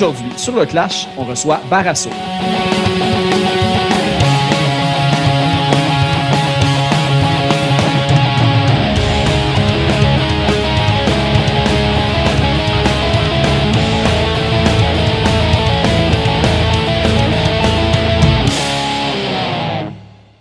[0.00, 2.08] Aujourd'hui, sur le Clash, on reçoit Barasso.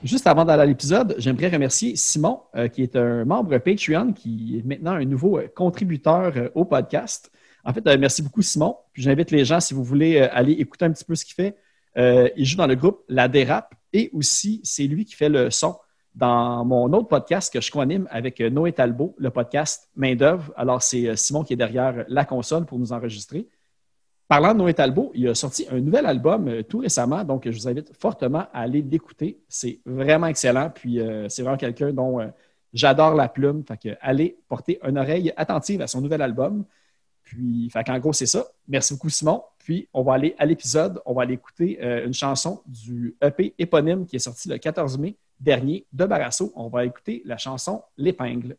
[0.02, 4.58] Juste avant d'aller à l'épisode, j'aimerais remercier Simon, euh, qui est un membre Patreon, qui
[4.58, 7.30] est maintenant un nouveau euh, contributeur euh, au podcast.
[7.64, 8.78] En fait, merci beaucoup, Simon.
[8.94, 11.56] Puis j'invite les gens, si vous voulez aller écouter un petit peu ce qu'il fait.
[11.96, 15.76] il joue dans le groupe La Dérape et aussi, c'est lui qui fait le son
[16.16, 20.52] dans mon autre podcast que je co-anime avec Noé Talbot, le podcast Main d'œuvre.
[20.56, 23.48] Alors, c'est Simon qui est derrière la console pour nous enregistrer.
[24.30, 27.58] Parlant de Noé Talbot, il a sorti un nouvel album euh, tout récemment, donc je
[27.58, 29.40] vous invite fortement à aller l'écouter.
[29.48, 32.28] C'est vraiment excellent, puis euh, c'est vraiment quelqu'un dont euh,
[32.72, 33.64] j'adore la plume.
[33.68, 36.64] Fait que allez porter une oreille attentive à son nouvel album.
[37.30, 38.48] Puis, qu'en gros, c'est ça.
[38.68, 39.44] Merci beaucoup, Simon.
[39.60, 41.00] Puis, on va aller à l'épisode.
[41.06, 45.16] On va aller écouter une chanson du EP éponyme qui est sorti le 14 mai
[45.40, 46.52] dernier de Barasso.
[46.56, 48.58] On va écouter la chanson L'épingle.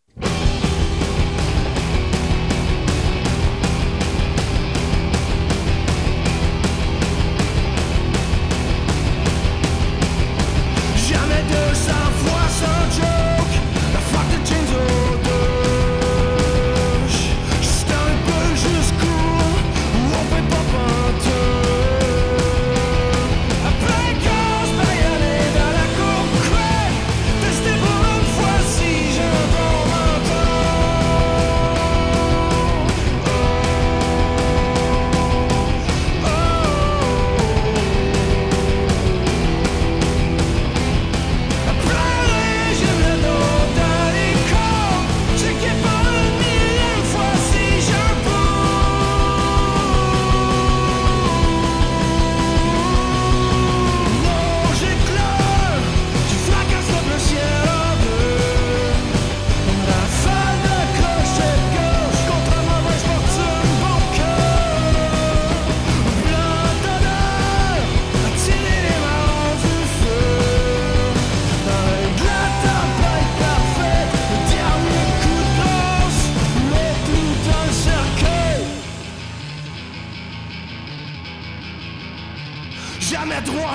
[83.46, 83.70] Bon,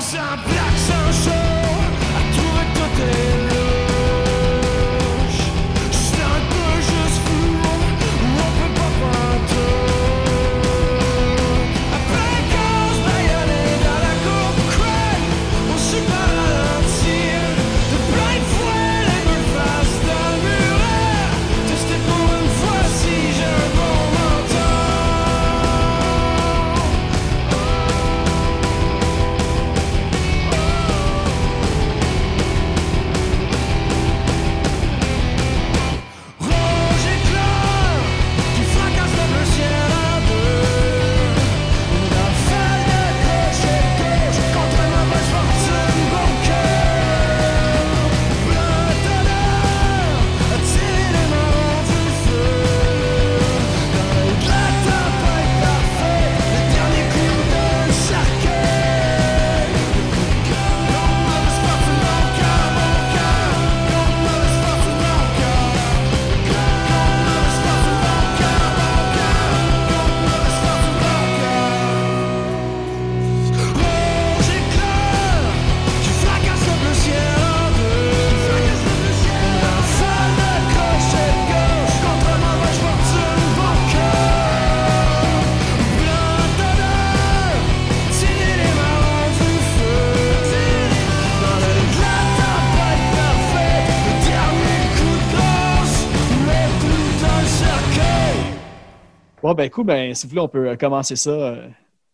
[99.56, 101.56] ben, écoute, ben, si vous voulez, on peut euh, commencer ça.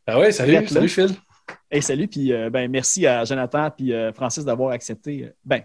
[0.07, 1.09] Ah oui, salut, salut Phil.
[1.69, 5.63] Hey, salut, puis euh, ben, merci à Jonathan puis Francis d'avoir accepté, ben,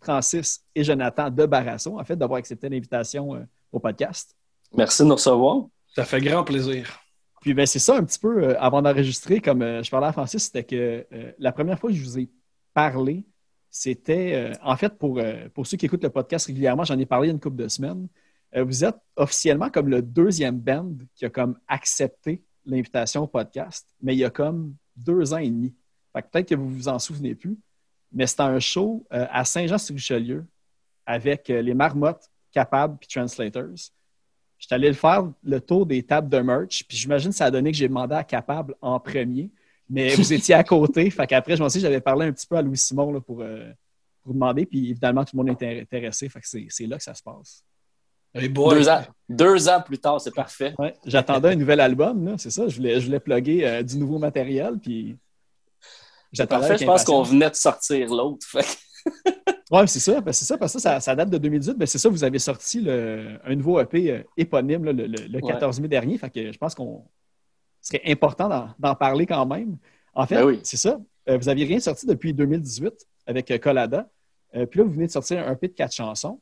[0.00, 4.36] Francis et Jonathan de Barrasso, en fait, d'avoir accepté l'invitation au podcast.
[4.76, 5.66] Merci de nous recevoir.
[5.94, 6.98] Ça fait grand plaisir.
[7.40, 10.64] Puis ben, c'est ça un petit peu, avant d'enregistrer, comme je parlais à Francis, c'était
[10.64, 11.06] que
[11.38, 12.28] la première fois que je vous ai
[12.74, 13.24] parlé,
[13.70, 15.20] c'était, en fait, pour,
[15.54, 17.56] pour ceux qui écoutent le podcast régulièrement, j'en ai parlé il y a une couple
[17.56, 18.08] de semaines.
[18.54, 23.88] Euh, vous êtes officiellement comme le deuxième band qui a comme accepté l'invitation au podcast,
[24.00, 25.74] mais il y a comme deux ans et demi.
[26.12, 27.58] peut-être que vous vous en souvenez plus,
[28.12, 30.44] mais c'était un show euh, à Saint-Jean-sur-Richelieu
[31.06, 33.90] avec euh, les Marmottes, Capables puis Translators.
[34.58, 37.50] J'étais allé le faire le tour des tables de merch, puis j'imagine que ça a
[37.50, 39.50] donné que j'ai demandé à Capable en premier.
[39.88, 41.10] Mais vous étiez à côté.
[41.10, 43.72] fait qu'après, je m'en j'avais parlé un petit peu à Louis Simon pour, euh,
[44.22, 44.64] pour demander.
[44.66, 46.28] Puis évidemment, tout le monde était intéressé.
[46.28, 47.64] Fait que c'est là que ça se passe.
[48.34, 50.74] Deux, ans, deux ans plus tard, c'est parfait.
[51.04, 52.68] J'attendais un nouvel album, c'est ça.
[52.68, 54.78] Je voulais, je voulais plugger euh, du nouveau matériel.
[54.78, 55.16] Puis
[56.48, 58.46] parfait, je pense qu'on venait de sortir l'autre.
[59.70, 60.20] oui, c'est ça.
[60.20, 61.76] Ben, c'est ça, parce que ça, ça, date de 2018.
[61.76, 65.88] Ben, c'est ça, vous avez sorti le, un nouveau EP euh, éponyme le, 14 mai
[65.88, 66.18] dernier.
[66.18, 67.04] Fait que je pense qu'on
[67.80, 69.76] serait important d'en parler quand même.
[70.14, 71.00] En fait, ben c'est ça.
[71.28, 72.92] Euh, vous n'aviez rien sorti depuis 2018
[73.26, 74.08] avec euh, Colada.
[74.52, 76.40] puis là, vous venez de sortir un EP de quatre chansons.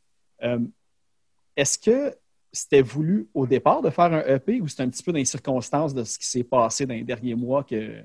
[1.56, 2.16] Est-ce que
[2.52, 5.24] c'était voulu au départ de faire un EP ou c'est un petit peu dans les
[5.24, 8.02] circonstances de ce qui s'est passé dans les derniers mois que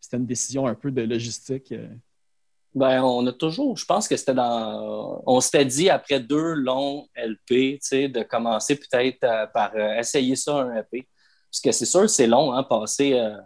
[0.00, 1.74] c'était une décision un peu de logistique?
[2.74, 5.22] Ben, on a toujours, je pense que c'était dans.
[5.26, 9.94] On s'était dit après deux longs LP, tu sais, de commencer peut-être euh, par euh,
[9.98, 11.08] essayer ça un EP.
[11.50, 13.36] Parce que c'est sûr, c'est long, hein, passer euh,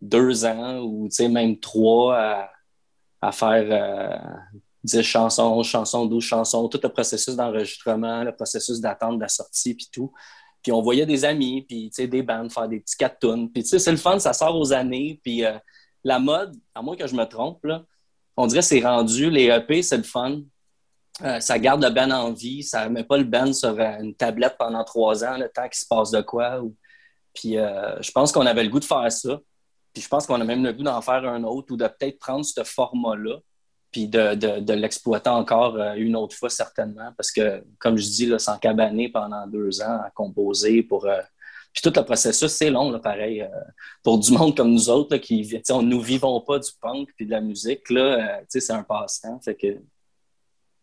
[0.00, 2.48] deux ans ou tu sais, même trois
[3.20, 4.46] à, faire
[4.82, 9.28] dix chansons, 11 chansons, 12 chansons, tout le processus d'enregistrement, le processus d'attente de la
[9.28, 10.12] sortie, puis tout.
[10.62, 13.50] Puis on voyait des amis, puis des bandes faire des petits tunes.
[13.50, 15.20] Puis c'est le fun, ça sort aux années.
[15.22, 15.42] Puis
[16.04, 17.84] la mode, à moins que je me trompe, là,
[18.36, 20.40] on dirait que c'est rendu, les EP, c'est le fun.
[21.22, 23.98] Euh, ça garde le band en vie, ça ne met pas le band sur euh,
[24.00, 26.62] une tablette pendant trois ans, le temps qu'il se passe de quoi.
[27.34, 29.38] Puis euh, je pense qu'on avait le goût de faire ça.
[29.92, 32.18] Puis je pense qu'on a même le goût d'en faire un autre ou de peut-être
[32.18, 33.38] prendre ce format-là
[33.90, 37.12] puis de, l'exploiter encore une autre fois certainement.
[37.16, 41.06] Parce que, comme je dis, s'encabaner pendant deux ans à composer pour
[41.72, 43.42] puis tout le processus, c'est long, là, pareil.
[43.42, 43.48] Euh,
[44.02, 47.26] pour du monde comme nous autres, là, qui on, nous vivons pas du punk puis
[47.26, 49.40] de la musique, là, euh, c'est un passe-temps.
[49.40, 49.78] Fait que...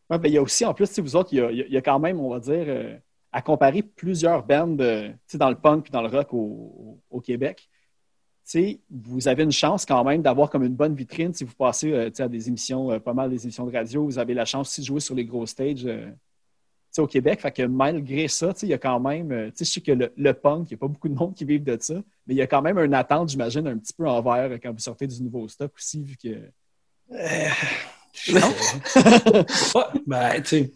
[0.10, 2.30] Ben, il y a aussi, en plus, vous autres, il y, a, quand même, on
[2.30, 2.95] va dire, euh,
[3.33, 7.69] à comparer plusieurs bands dans le punk puis dans le rock au, au Québec.
[8.90, 12.28] Vous avez une chance quand même d'avoir comme une bonne vitrine si vous passez à
[12.28, 14.06] des émissions, pas mal des émissions de radio.
[14.06, 15.88] Vous avez la chance aussi de jouer sur les gros stages
[17.00, 17.42] au Québec.
[17.42, 20.68] Fait que malgré ça, il y a quand même, euh, je sais que le, punk,
[20.70, 21.96] il n'y a pas beaucoup de monde qui vivent de ça,
[22.26, 24.80] mais il y a quand même une attente, j'imagine, un petit peu envers quand vous
[24.80, 26.30] sortez du nouveau stock aussi, vu que.
[27.12, 27.50] Euh,
[28.30, 28.54] non.
[30.08, 30.72] ben, tu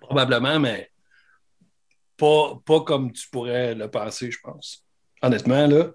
[0.00, 0.90] probablement, mais
[2.16, 4.84] pas, pas comme tu pourrais le penser, je pense.
[5.22, 5.90] Honnêtement, là.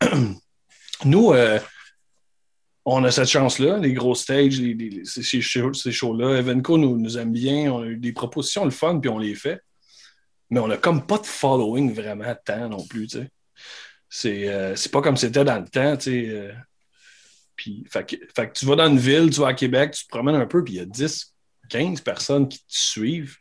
[1.04, 1.58] Nous, euh,
[2.84, 4.60] on a cette chance-là, les gros stages,
[5.04, 6.38] ces, shows-là.
[6.38, 9.34] Evenco nous, nous aime bien, on a eu des propositions, le fun, puis on les
[9.34, 9.60] fait.
[10.50, 13.18] Mais on n'a comme pas de following vraiment tant non plus, tu
[14.08, 14.48] sais.
[14.48, 16.28] Euh, c'est pas comme c'était dans le temps, tu sais.
[16.28, 16.52] Euh.
[17.56, 20.36] puis, fait que, tu vas dans une ville, tu vas à Québec, tu te promènes
[20.36, 21.34] un peu, puis il y a 10,
[21.70, 23.36] 15 personnes qui te suivent.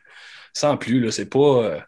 [0.53, 1.85] Sans plus, là, c'est pas...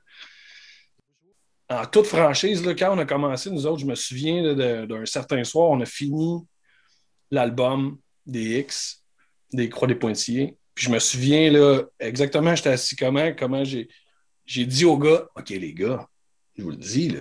[1.69, 5.69] En toute franchise, quand on a commencé, nous autres, je me souviens d'un certain soir,
[5.69, 6.45] on a fini
[7.31, 9.03] l'album des X,
[9.51, 10.57] des Croix des Pointillés.
[10.75, 13.87] Puis je me souviens, là, exactement, j'étais assis comment, comment j'ai,
[14.65, 16.07] dit aux gars, OK, les gars,
[16.55, 17.15] je vous le dis,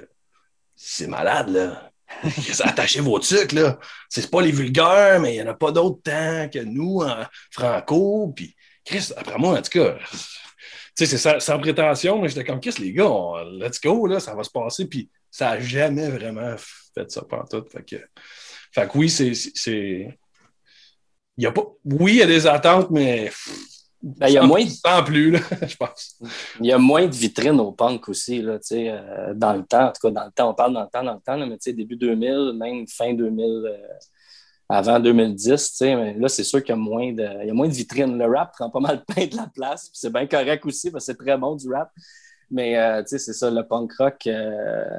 [0.75, 1.91] c'est malade, là.
[2.61, 3.79] Attachez vos trucs, là.
[4.11, 7.25] C'est pas les vulgaires, mais il n'y en a pas d'autre temps que nous, en
[7.50, 8.32] franco.
[8.37, 8.55] Puis,
[8.85, 9.96] Chris, après moi, en tout cas,
[10.94, 13.11] sais, c'est sans, prétention, mais j'étais comme, qu'est-ce, les gars,
[13.58, 14.86] let's go, là, ça va se passer.
[14.86, 16.55] Puis, ça n'a jamais vraiment
[16.94, 17.65] fait ça pendant tout.
[17.70, 17.96] Fait que,
[18.72, 20.19] fait que oui, c'est.
[21.36, 21.65] Il y a pas...
[21.84, 23.32] Oui, il y a des attentes, mais.
[24.01, 25.05] Ben, il y a moins de...
[25.05, 26.20] plus, là, je pense.
[26.60, 29.86] Il y a moins de vitrines au punk aussi, là, euh, dans le temps.
[29.86, 31.46] En tout cas, dans le temps, on parle dans le temps, dans le temps, là,
[31.46, 33.77] mais début 2000, même fin 2000, euh,
[34.69, 37.69] avant 2010, mais là, c'est sûr qu'il y a moins de, il y a moins
[37.69, 38.17] de vitrines.
[38.17, 41.06] Le rap prend pas mal de pain de la place, c'est bien correct aussi, parce
[41.06, 41.91] que c'est très bon du rap.
[42.51, 44.29] Mais euh, c'est ça, le punk rock,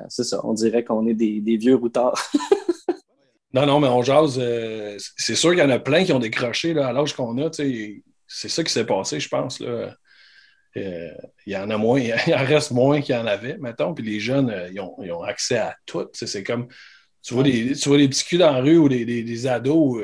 [0.10, 2.22] c'est ça, on dirait qu'on est des, vieux routards.
[3.56, 4.38] Non, non, mais on jase.
[4.38, 7.38] Euh, c'est sûr qu'il y en a plein qui ont décroché là, à l'âge qu'on
[7.38, 7.50] a.
[7.54, 9.62] C'est ça qui s'est passé, je pense.
[9.62, 9.96] Là.
[10.76, 11.12] Euh,
[11.46, 13.94] il y en a moins, il en reste moins qu'il y en avait, mettons.
[13.94, 16.06] Puis les jeunes, euh, ils, ont, accès à tout.
[16.12, 16.68] C'est comme,
[17.26, 20.04] tu vois, des, tu vois petits culs dans la rue ou des, ados.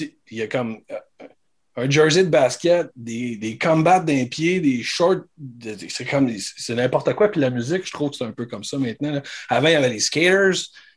[0.00, 0.80] il y a comme
[1.76, 5.24] un jersey de basket, des, des combats d'un pied, des shorts.
[5.88, 7.30] C'est comme, c'est n'importe quoi.
[7.30, 9.22] Puis la musique, je trouve que c'est un peu comme ça maintenant.
[9.48, 10.54] Avant, il y avait les skaters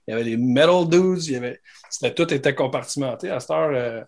[0.07, 1.59] il y avait les metal dudes, il y avait...
[2.15, 3.29] Tout était compartimenté.
[3.29, 4.03] À cette heure, euh,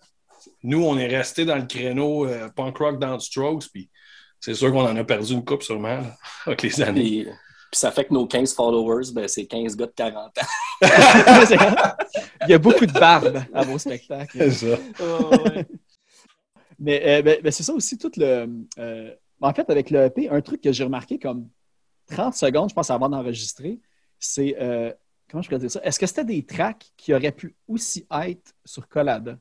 [0.64, 3.90] nous, on est resté dans le créneau euh, punk rock dans Strokes, puis
[4.40, 6.04] c'est sûr qu'on en a perdu une coupe sûrement
[6.46, 7.28] avec les années.
[7.72, 10.42] Puis, ça fait que nos 15 followers, ben, c'est 15 gars de 40 ans.
[12.42, 14.38] il y a beaucoup de barbe à vos spectacles.
[14.38, 14.78] C'est ça.
[15.02, 15.32] Oh,
[16.80, 18.48] mais, euh, ben, ben, c'est ça aussi, tout le.
[19.42, 21.50] en fait, avec le EP, un truc que j'ai remarqué comme
[22.08, 23.80] 30 secondes, je pense, avant d'enregistrer.
[24.20, 24.56] C'est.
[24.60, 24.92] Euh,
[25.30, 25.82] comment je peux dire ça?
[25.84, 29.38] Est-ce que c'était des tracks qui auraient pu aussi être sur Colada?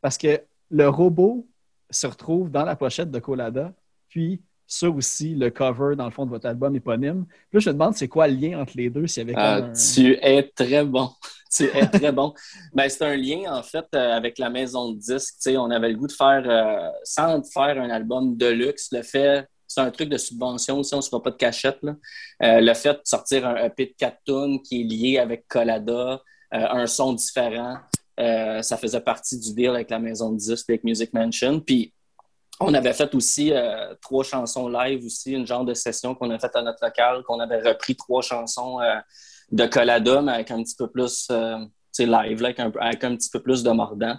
[0.00, 1.48] Parce que le robot
[1.90, 3.72] se retrouve dans la pochette de Colada,
[4.08, 7.24] puis ça aussi, le cover, dans le fond, de votre album éponyme.
[7.24, 9.06] Puis là, je me demande, c'est quoi le lien entre les deux?
[9.06, 11.10] S'il y avait ah, Tu es très bon.
[11.50, 12.34] tu es très bon.
[12.74, 15.36] Ben, c'est un lien, en fait, euh, avec la maison de disques.
[15.46, 19.48] on avait le goût de faire, euh, sans faire un album de luxe, le fait,
[19.66, 21.78] c'est un truc de subvention aussi, on ne se fera pas de cachette.
[21.82, 26.20] Euh, le fait de sortir un EP de 4 qui est lié avec Colada,
[26.50, 27.76] un son différent,
[28.18, 31.60] ça faisait partie du deal avec la maison de disques, avec Music Mansion.
[31.60, 31.92] Puis,
[32.60, 36.38] on avait fait aussi euh, trois chansons live aussi, une genre de session qu'on a
[36.38, 38.96] faite à notre local, qu'on avait repris trois chansons euh,
[39.52, 41.58] de Colada, mais avec un petit peu plus euh,
[41.98, 44.16] live, avec, un, petit peu plus de mordant.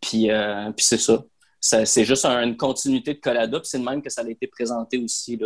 [0.00, 0.28] Puis,
[0.76, 1.22] puis c'est ça.
[1.60, 4.98] C'est juste une continuité de Colada, puis c'est de même que ça a été présenté
[4.98, 5.40] aussi.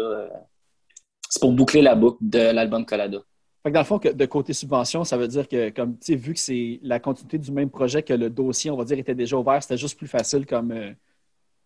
[1.28, 3.18] C'est pour boucler la boucle de l'album Colada.
[3.62, 6.80] Fait dans le fond, de côté subvention, ça veut dire que, comme vu que c'est
[6.82, 9.76] la continuité du même projet que le dossier, on va dire, était déjà ouvert, c'était
[9.76, 10.72] juste plus facile comme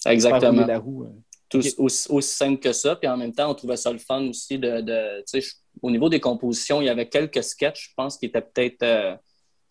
[0.06, 0.66] Exactement.
[0.66, 1.08] La roue, euh.
[1.48, 2.94] Tout, aussi, simple que ça.
[2.94, 4.80] Puis en même temps, on trouvait ça le fun aussi de.
[4.80, 5.24] de
[5.82, 9.16] au niveau des compositions, il y avait quelques sketchs, je pense, qui étaient peut-être euh,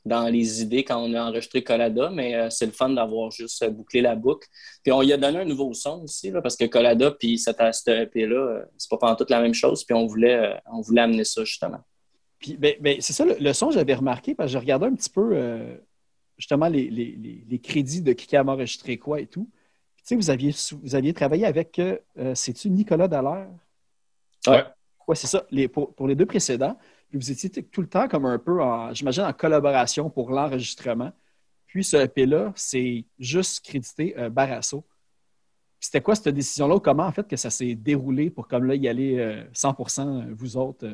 [0.03, 3.65] dans les idées quand on a enregistré Colada, mais euh, c'est le fun d'avoir juste
[3.69, 4.47] bouclé la boucle.
[4.83, 8.63] Puis on y a donné un nouveau son aussi, parce que Colada puis cette, EP-là,
[8.77, 9.85] c'est pas pendant toute la même chose.
[9.85, 11.79] Puis on voulait, on voulait amener ça justement.
[12.39, 15.09] Puis ben, ben, c'est ça, le, son, j'avais remarqué, parce que je regardais un petit
[15.09, 15.79] peu
[16.37, 19.49] justement les, les, les, crédits de qui a enregistré quoi et tout
[20.11, 21.97] vous aviez, vous aviez travaillé avec, euh,
[22.35, 23.49] c'est-tu Nicolas Dallaire?
[24.47, 24.57] Oui.
[25.07, 26.77] Oui, c'est ça, pour, les deux précédents.
[27.09, 28.59] Puis vous étiez tout le temps comme un peu,
[28.91, 31.11] j'imagine, en collaboration pour l'enregistrement.
[31.65, 34.85] Puis ce EP-là, c'est juste crédité euh, Barasso.
[35.79, 36.79] C'était quoi cette décision-là?
[36.79, 40.57] Comment, en fait, que ça s'est déroulé pour comme là y aller 100% euh, vous
[40.57, 40.87] autres?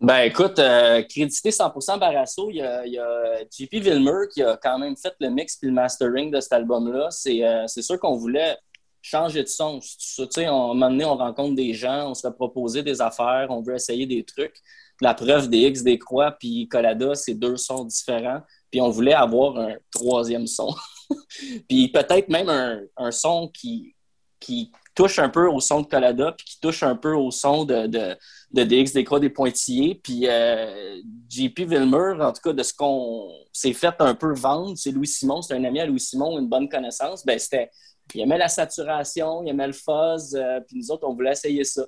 [0.00, 4.96] Ben écoute, euh, crédité 100% Barasso, il y, a, JP Vilmer qui a quand même
[4.96, 7.08] fait le mix et le mastering de cet album-là.
[7.10, 8.56] C'est euh, sûr qu'on voulait
[9.02, 9.78] changer de son.
[9.80, 13.02] Tu sais, à un moment donné, on rencontre des gens, on se fait proposer des
[13.02, 14.56] affaires, on veut essayer des trucs.
[15.02, 18.40] La preuve des X, des croix, puis Colada, c'est deux sons différents.
[18.70, 20.74] Puis on voulait avoir un troisième son.
[21.68, 23.94] puis peut-être même un, un son qui,
[24.38, 27.64] qui touche un peu au son de Colada, puis qui touche un peu au son
[27.64, 28.16] de, de,
[28.52, 30.00] de DX, des croix, des pointillés.
[30.02, 34.76] Puis euh, JP Villemur, en tout cas, de ce qu'on s'est fait un peu vendre,
[34.76, 37.24] c'est Louis Simon, c'est un ami à Louis Simon, une bonne connaissance.
[37.24, 37.70] Ben, c'était,
[38.14, 41.64] il aimait la saturation, il aimait le fuzz, euh, puis nous autres, on voulait essayer
[41.64, 41.86] ça.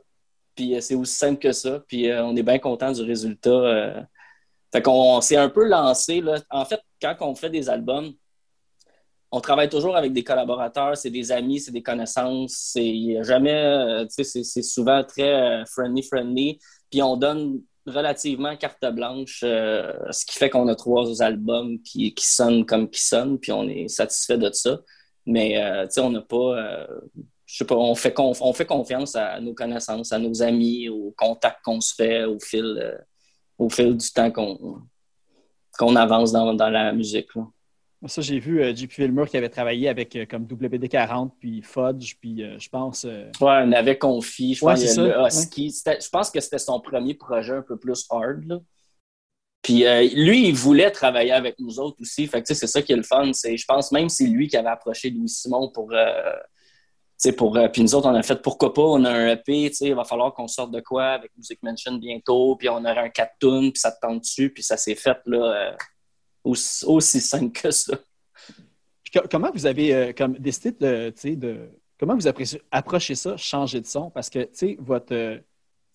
[0.55, 1.81] Puis euh, c'est aussi simple que ça.
[1.89, 4.07] Puis on est bien content du résultat.
[4.73, 6.21] Fait qu'on s'est un peu lancé.
[6.21, 6.37] Là.
[6.51, 8.13] En fait, quand on fait des albums,
[9.35, 12.53] on travaille toujours avec des collaborateurs, c'est des amis, c'est des connaissances.
[12.53, 16.59] C'est jamais, euh, tu sais, c'est souvent très euh, friendly, friendly.
[16.91, 22.13] Puis on donne relativement carte blanche, euh, ce qui fait qu'on a trois albums qui,
[22.13, 24.79] qui, sonnent comme qui sonnent, puis on est satisfait de ça.
[25.25, 26.87] Mais tu sais, on n'a pas,
[27.47, 31.15] je sais pas, on fait, on fait confiance à nos connaissances, à nos amis, aux
[31.17, 33.01] contacts qu'on se fait au fil,
[33.57, 37.29] au fil du temps qu'on avance dans, dans la musique.
[38.07, 42.17] Ça, j'ai vu euh, JP Villemur qui avait travaillé avec euh, comme WD-40, puis Fudge,
[42.21, 43.05] puis euh, je pense.
[43.05, 47.79] Ouais, on avait confié, je, pense, je pense que c'était son premier projet un peu
[47.79, 48.61] plus hard.
[49.63, 49.85] Puis
[50.17, 52.27] lui, il voulait travailler avec nous autres aussi.
[52.27, 53.31] Fait c'est ça qui est le fun.
[53.33, 55.93] Je pense même que c'est lui qui avait approché Louis Simon pour.
[57.37, 60.03] pour puis nous autres, on a fait pourquoi pas, on a un EP, il va
[60.03, 63.71] falloir qu'on sorte de quoi avec Music Mansion bientôt, puis on aura un 4 tunes,
[63.71, 65.77] puis ça te tente dessus, puis ça s'est fait là
[66.45, 67.99] aussi, simple que ça.
[69.31, 72.27] comment vous avez euh, comme décidé de, de, Comment vous
[72.71, 74.11] approchez ça, changer de son?
[74.11, 74.49] Parce que
[74.81, 75.39] votre, euh,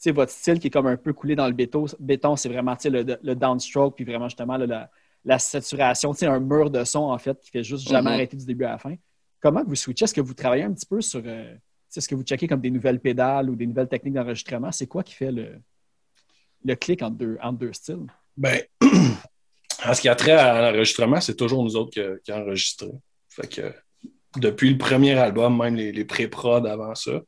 [0.06, 3.18] votre style qui est comme un peu coulé dans le béton, béton c'est vraiment le,
[3.22, 4.90] le, downstroke, puis vraiment justement la,
[5.26, 8.14] la, saturation, un mur de son en fait qui fait juste jamais mm-hmm.
[8.14, 8.96] arrêter du début à la fin.
[9.42, 10.06] Comment vous switchez?
[10.06, 11.22] Est-ce que vous travaillez un petit peu sur.
[11.26, 11.56] Euh,
[11.96, 14.72] est-ce que vous checkez comme des nouvelles pédales ou des nouvelles techniques d'enregistrement?
[14.72, 15.60] C'est quoi qui fait le,
[16.64, 18.08] le clic entre deux, entre deux styles?
[18.36, 18.62] Ben,
[19.86, 23.02] En ce qui a trait à l'enregistrement, c'est toujours nous autres qui, qui enregistrons.
[23.30, 23.74] Fait que
[24.40, 27.22] depuis le premier album, même les, pré-prod avant ça,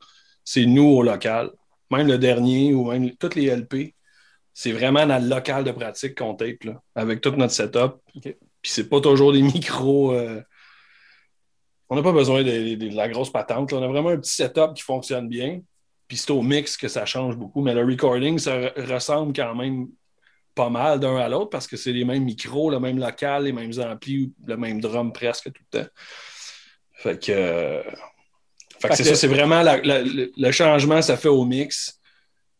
[0.44, 1.50] c'est nous au local.
[1.90, 3.94] Même le dernier ou même toutes les LP,
[4.52, 7.96] c'est vraiment dans le local de pratique qu'on tape, là, avec tout notre setup.
[8.22, 8.34] Puis
[8.72, 10.12] c'est pas toujours des micros.
[10.12, 10.40] Euh,
[11.88, 13.72] on n'a pas besoin de, la grosse patente.
[13.72, 15.60] On a vraiment un petit setup qui fonctionne bien.
[16.06, 17.62] Puis c'est au mix que ça change beaucoup.
[17.62, 19.88] Mais le recording, ça ressemble quand même
[20.54, 23.52] pas mal d'un à l'autre parce que c'est les mêmes micros, le même local, les
[23.52, 25.88] mêmes amplis, le même drum presque tout le temps.
[26.94, 27.82] Fait que,
[28.78, 32.00] fait que c'est ça, c'est vraiment le changement, ça fait au mix.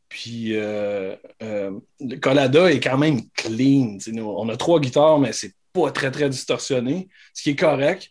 [0.09, 1.71] Puis euh, euh,
[2.01, 3.97] le Colada est quand même clean.
[4.09, 8.11] Nous, on a trois guitares, mais c'est pas très, très distorsionné, ce qui est correct.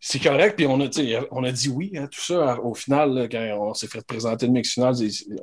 [0.00, 0.88] C'est correct, puis on a,
[1.32, 2.60] on a dit oui, hein, tout ça.
[2.60, 4.94] Au final, quand on s'est fait présenter le mix final,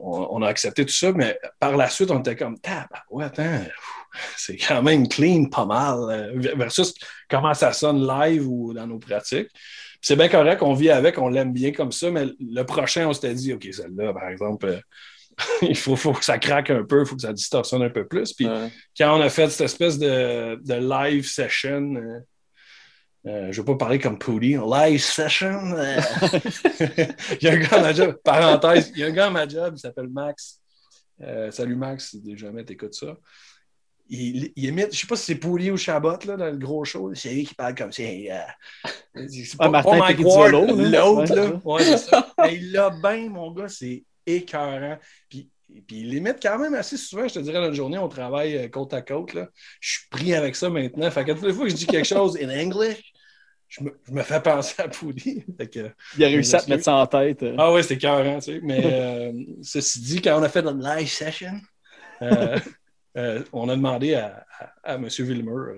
[0.01, 2.55] on, a accepté tout ça, mais par la suite, on était comme,
[3.09, 3.65] ouais, attends,
[4.37, 6.93] c'est quand même clean, pas mal, euh, versus
[7.29, 9.49] comment ça sonne live ou dans nos pratiques.
[10.01, 13.13] C'est bien correct, on vit avec, on l'aime bien comme ça, mais le prochain, on
[13.13, 14.79] s'était dit, OK, celle-là, par exemple,
[15.61, 18.07] il faut, faut, que ça craque un peu, il faut que ça distorsionne un peu
[18.07, 18.31] plus.
[18.31, 18.47] Puis
[18.97, 22.19] quand on a fait cette espèce de, de live session, euh,
[23.25, 25.73] euh, je ne vais pas parler comme Pooty, live session.
[25.73, 25.99] Euh,
[27.41, 29.29] il y a un gars à ma job, parenthèse, il y a un gars à
[29.31, 30.61] ma job, il s'appelle Max.
[31.51, 33.17] salut Max, si jamais tu écoutes ça.
[34.07, 36.57] Il, il, imite, je ne sais pas si c'est Pooty ou Chabot là, dans le
[36.57, 38.03] gros show, c'est lui qui parle comme ça.
[38.03, 41.61] c'est pas, ah, pas Mike Ward, l'autre.
[41.65, 44.99] Ouais, il l'a bien, mon gars, c'est écœurant.
[45.29, 48.07] Puis, puis il limite quand même assez souvent, je te dirais, dans une journée, on
[48.07, 49.33] travaille euh, côte à côte.
[49.33, 49.49] Là.
[49.79, 51.09] Je suis pris avec ça maintenant.
[51.11, 53.13] Fait que toutes les fois que je dis quelque chose in English,
[53.77, 55.43] je me, je me fais penser à Pouli.
[56.17, 57.43] il a réussi à te mettre ça en tête.
[57.43, 57.55] Euh.
[57.57, 58.59] Ah oui, c'est écœurant, tu sais.
[58.63, 61.59] Mais euh, ceci dit, quand on a fait notre live session,
[62.21, 64.45] on a demandé à,
[64.83, 65.07] à, M.
[65.07, 65.73] Villemur,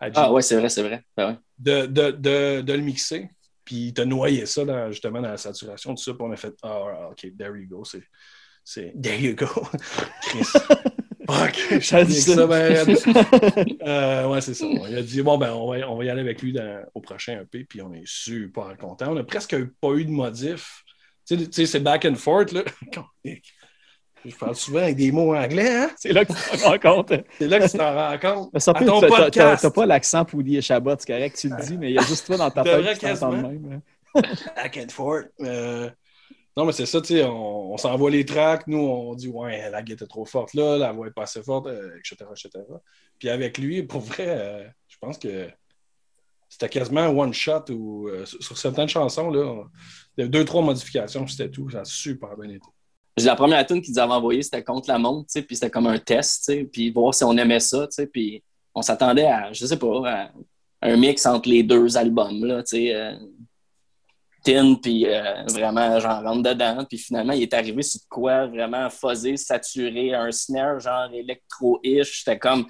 [0.00, 1.04] ah oui, c'est vrai, c'est vrai.
[1.14, 3.28] Ben de, de, de, de, le mixer.
[3.64, 6.14] Puis il t'a noyé ça dans, justement dans la saturation, tout ça.
[6.14, 7.84] Puis on a fait Ah, OK, there you go.
[8.64, 8.94] C'est.
[9.00, 9.46] There you go.
[10.22, 10.46] Chris.
[11.30, 12.86] Fuck, ça dit ça, ben,
[13.86, 14.66] euh, ouais, c'est ça.
[14.66, 16.56] Il a dit bon, ben, on va, on va y aller avec lui
[16.94, 19.12] au prochain EP, puis on est super content.
[19.12, 20.84] On a presque pas eu de modif.
[21.26, 22.62] Tu sais, c'est back and forth, là.
[24.22, 25.90] Je parle souvent avec des mots anglais, hein?
[25.96, 27.12] C'est là que tu t'en rends compte.
[27.38, 28.50] c'est là que tu t'en rends compte.
[28.52, 28.84] Mais surtout,
[29.32, 31.98] tu n'as pas l'accent Poudy et Chabot, c'est correct, tu le dis, mais il y
[31.98, 33.82] a juste toi dans ta tête qui t'entends même.
[34.14, 34.22] Hein.
[34.56, 35.28] Back and forth.
[35.40, 35.88] Euh,
[36.56, 39.82] non, mais c'est ça, tu sais, on, s'envoie les tracks, nous, on dit, ouais, la
[39.82, 42.64] guette est trop forte là, la voix est pas assez forte, etc., euh, etc.
[43.18, 45.48] Puis avec lui, pour vrai, euh, je pense que
[46.48, 49.64] c'était quasiment un one-shot ou sur certaines chansons, là,
[50.18, 51.70] il y deux, trois modifications, c'était tout.
[51.70, 52.66] Ça a super bien été
[53.26, 56.52] la première tune qu'ils avaient envoyée, c'était contre la montre, puis c'était comme un test,
[56.72, 58.42] puis voir si on aimait ça, puis
[58.74, 60.30] on s'attendait à, je sais pas,
[60.82, 63.14] un mix entre les deux albums, là, tu sais, euh,
[64.42, 68.88] Tin, puis euh, vraiment, j'en rentre dedans, puis finalement, il est arrivé sur quoi vraiment
[68.90, 72.66] fuzzé, saturé, un snare genre électro-ish, c'était comme,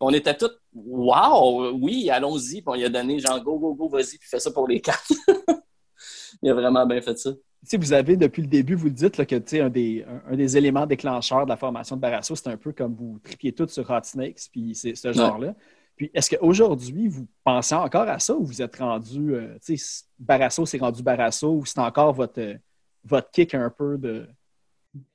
[0.00, 3.88] on était tous, wow, oui, allons-y, puis on lui a donné genre, go, go, go,
[3.88, 5.12] vas-y, puis fais ça pour les quatre.
[6.42, 7.30] il a vraiment bien fait ça
[7.74, 10.86] vous avez, depuis le début, vous le dites, là, que un des, un, des éléments
[10.86, 14.04] déclencheurs de la formation de Barasso, c'est un peu comme vous tripiez tout sur Hot
[14.04, 15.54] Snakes, puis c'est ce genre-là.
[15.96, 20.04] Puis est-ce qu'aujourd'hui, vous pensez encore à ça ou vous êtes rendu, euh, tu sais,
[20.18, 22.56] Barasso, c'est rendu Barasso ou c'est encore votre,
[23.04, 24.28] votre kick un peu de?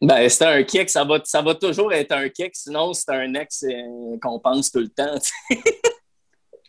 [0.02, 3.34] Ben, c'est un kick, ça va, ça va toujours être un kick, sinon c'est un
[3.34, 5.18] ex euh, qu'on pense tout le temps.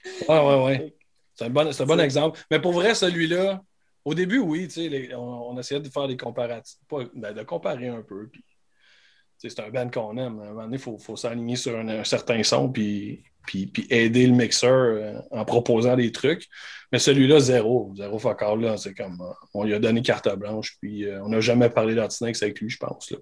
[0.05, 0.95] Oui, oui, oui.
[1.35, 2.41] C'est un bon, un bon exemple.
[2.51, 3.63] Mais pour vrai, celui-là,
[4.05, 4.69] au début, oui,
[5.15, 6.79] on, on, essayait de faire des comparatifs,
[7.15, 8.29] ben, de comparer un peu.
[8.29, 8.45] Puis,
[9.39, 10.41] c'est un band qu'on aime.
[10.41, 14.27] À un moment donné, il faut, faut s'aligner sur un, certain son puis, puis, aider
[14.27, 16.49] le mixeur euh, en proposant des trucs.
[16.93, 17.93] Mais celui-là, zéro.
[17.97, 18.77] Zéro focal, là.
[18.77, 19.21] C'est comme.
[19.21, 22.61] Euh, on lui a donné carte blanche, puis euh, on n'a jamais parlé d'Artinax avec
[22.61, 23.11] lui, je pense.
[23.11, 23.19] Là.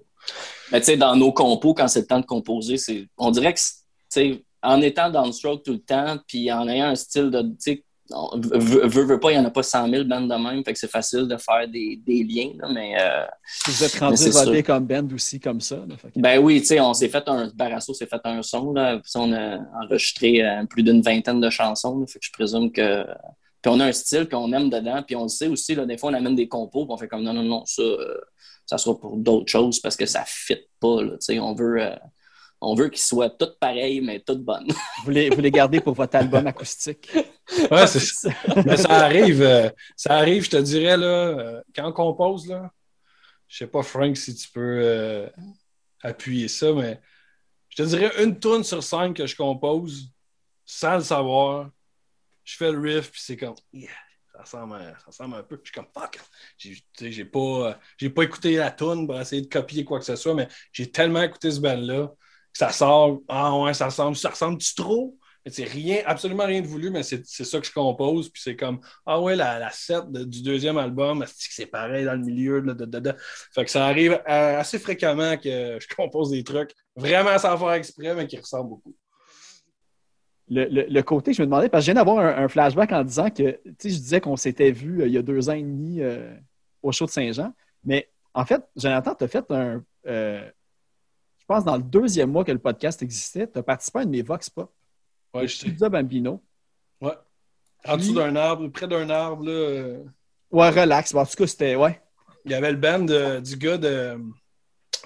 [0.71, 3.53] Mais tu sais, dans nos compos, quand c'est le temps de composer, c'est on dirait
[3.53, 7.41] que, en étant dans le stroke tout le temps, puis en ayant un style de
[8.35, 10.79] veut, veut pas, il n'y en a pas 100 000 bandes de même, fait que
[10.79, 12.95] c'est facile de faire des, des liens, mais...
[12.99, 13.25] Euh,
[13.67, 15.77] vous êtes rendu comme band aussi, comme ça?
[16.15, 17.51] Ben oui, tu sais, on s'est fait un...
[17.53, 21.49] Barasso s'est fait un son, là, puis on a enregistré euh, plus d'une vingtaine de
[21.49, 23.05] chansons, fait que je présume que...
[23.61, 25.97] Puis on a un style qu'on aime dedans, puis on le sait aussi, là, des
[25.97, 28.19] fois, on amène des compos, puis on fait comme non, non, non, ça, euh,
[28.65, 31.79] ça sera pour d'autres choses, parce que ça ne fit pas, tu sais, on veut
[32.61, 34.71] on veut qu'ils soient toutes pareilles, mais toutes bonnes.
[35.03, 37.09] vous, les, vous les gardez pour votre album acoustique.
[37.13, 38.29] Oui, c'est ça.
[38.65, 42.71] Mais ça arrive, euh, ça arrive, je te dirais, là, euh, quand on compose, là,
[43.47, 45.27] je sais pas, Frank, si tu peux euh,
[46.03, 47.01] appuyer ça, mais
[47.69, 50.11] je te dirais une tonne sur cinq que je compose
[50.63, 51.69] sans le savoir.
[52.43, 53.55] Je fais le riff, puis c'est comme,
[54.33, 55.57] ça ressemble, ça ressemble un peu.
[55.57, 56.19] Puis je suis comme, fuck,
[56.57, 57.79] j'ai pas,
[58.15, 61.21] pas écouté la tune pour essayer de copier quoi que ce soit, mais j'ai tellement
[61.21, 62.11] écouté ce band-là
[62.53, 65.17] ça sort, ah ouais, ça ressemble, ça ressemble-tu trop?
[65.47, 68.29] C'est rien, absolument rien de voulu, mais c'est ça que je compose.
[68.29, 72.19] Puis c'est comme, ah ouais, la, la set du deuxième album, c'est pareil dans le
[72.19, 72.61] milieu.
[72.61, 73.15] De,
[73.51, 78.13] Fait que ça arrive assez fréquemment que je compose des trucs vraiment sans faire exprès,
[78.13, 78.95] mais qui ressemblent beaucoup.
[80.53, 83.29] Le, le, côté, je me demandais, parce que je viens d'avoir un, flashback en disant
[83.29, 85.63] que, tu sais, je disais qu'on s'était vu euh, il y a deux ans et
[85.63, 86.35] demi euh,
[86.83, 87.53] au show de Saint-Jean,
[87.85, 90.49] mais en fait, Jonathan, tu as fait un, euh,
[91.53, 94.15] pense, dans le deuxième mois que le podcast existait, tu as participé à une de
[94.17, 94.71] mes Vox Pop.
[95.33, 95.89] Ouais, je sais.
[95.89, 96.41] Bambino.
[97.01, 97.13] Ouais.
[97.85, 100.03] En dessous d'un arbre, près d'un arbre, là, euh,
[100.51, 101.13] Ouais, relax.
[101.13, 101.75] Bon, en tout cas, c'était.
[101.75, 101.99] Ouais.
[102.45, 104.17] il y avait le band du gars de euh,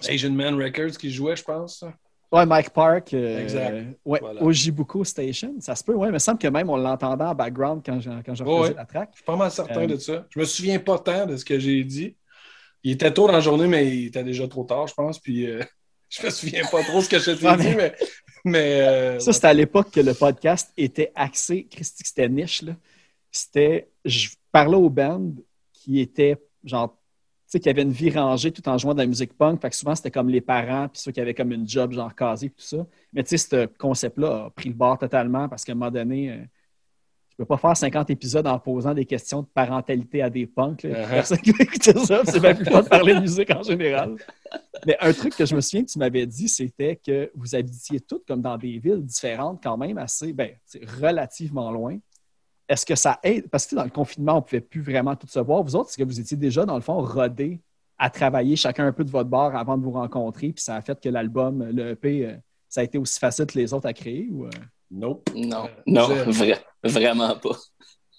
[0.10, 1.84] Asian Man Records qui jouait, je pense.
[2.31, 3.13] Ouais, Mike Park.
[3.13, 3.86] euh, Exact.
[4.03, 4.41] ouais, Voilà.
[4.41, 5.53] au Jibuko Station.
[5.60, 6.10] Ça se peut, ouais.
[6.10, 9.10] Il me semble que même on l'entendait en background quand je, quand Ouais, la track.
[9.12, 10.25] Je suis pas mal certain Euh, de ça.
[10.31, 12.17] Je me souviens pas tant de ce que j'ai dit.
[12.84, 15.19] Il était tôt dans la journée, mais il était déjà trop tard, je pense.
[15.19, 15.47] Puis
[16.19, 17.95] je me souviens pas trop ce que je t'ai dit, mais.
[18.45, 21.67] mais euh, Ça, c'était à l'époque que le podcast était axé.
[21.69, 22.73] Christy, c'était niche, là.
[23.32, 23.89] C'était.
[24.04, 25.32] Je parlais au band
[25.73, 26.97] qui était genre.
[27.47, 29.62] Tu sais, qui avait une vie rangée tout en jouant de la musique punk.
[29.62, 32.13] Fait que souvent, c'était comme les parents, puis ceux qui avaient comme une job, genre
[32.15, 32.88] casé, puis tout ça.
[33.13, 36.32] Mais tu sais, ce concept-là a pris le bord totalement parce qu'à un moment donné,
[36.32, 36.38] euh,
[37.36, 40.84] tu peux pas faire 50 épisodes en posant des questions de parentalité à des punks.
[40.84, 41.04] là.
[41.04, 41.10] Uh-huh.
[41.10, 42.21] Personne qui va écouter ça.
[42.24, 44.15] C'est bien plus fun de parler de musique en général.
[44.88, 48.00] Mais un truc que je me souviens que tu m'avais dit, c'était que vous habitiez
[48.00, 51.98] toutes comme dans des villes différentes, quand même assez, ben, c'est relativement loin.
[52.69, 53.50] Est-ce que ça aide?
[53.50, 55.62] Parce que dans le confinement, on ne pouvait plus vraiment tout se voir.
[55.62, 57.60] Vous autres, est-ce que vous étiez déjà, dans le fond, rodés
[57.98, 60.82] à travailler chacun un peu de votre bord avant de vous rencontrer, puis ça a
[60.82, 62.36] fait que l'album, le EP, euh,
[62.69, 64.30] ça a été aussi facile que les autres à créer?
[64.32, 64.50] Ou, euh?
[64.91, 65.30] Nope.
[65.36, 67.58] Non, Euh, non, vra- vraiment pas.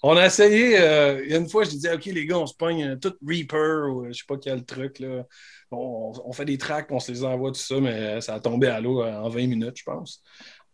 [0.03, 2.45] On a essayé, euh, il y a une fois, je disais, OK, les gars, on
[2.45, 4.99] se pogne euh, tout Reaper ou euh, je sais pas quel truc.
[4.99, 5.23] Là.
[5.71, 8.39] On, on fait des tracks, on se les envoie, tout ça, mais euh, ça a
[8.39, 10.21] tombé à l'eau euh, en 20 minutes, je pense.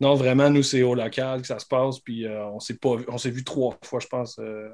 [0.01, 2.95] Non, vraiment, nous, c'est au local que ça se passe, puis euh, on s'est pas
[2.97, 4.69] vu- on s'est vu trois fois, je pense, euh,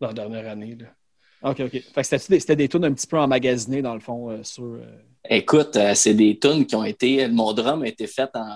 [0.00, 0.76] dans la dernière année.
[0.78, 1.50] là.
[1.50, 1.70] OK, OK.
[1.72, 4.42] Fait que c'était des, c'était des tunes un petit peu emmagasinés, dans le fond, euh,
[4.42, 4.64] sur.
[4.64, 4.84] euh,
[5.28, 7.26] Écoute, euh, c'est des tunes qui ont été.
[7.28, 8.46] Mon drum a été fait en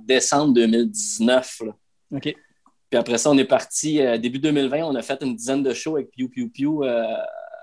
[0.00, 1.62] décembre 2019.
[1.66, 1.72] là.
[2.16, 2.34] OK.
[2.92, 4.02] Puis après ça, on est parti.
[4.02, 7.06] euh, début 2020, on a fait une dizaine de shows avec Pew Pew Pew euh,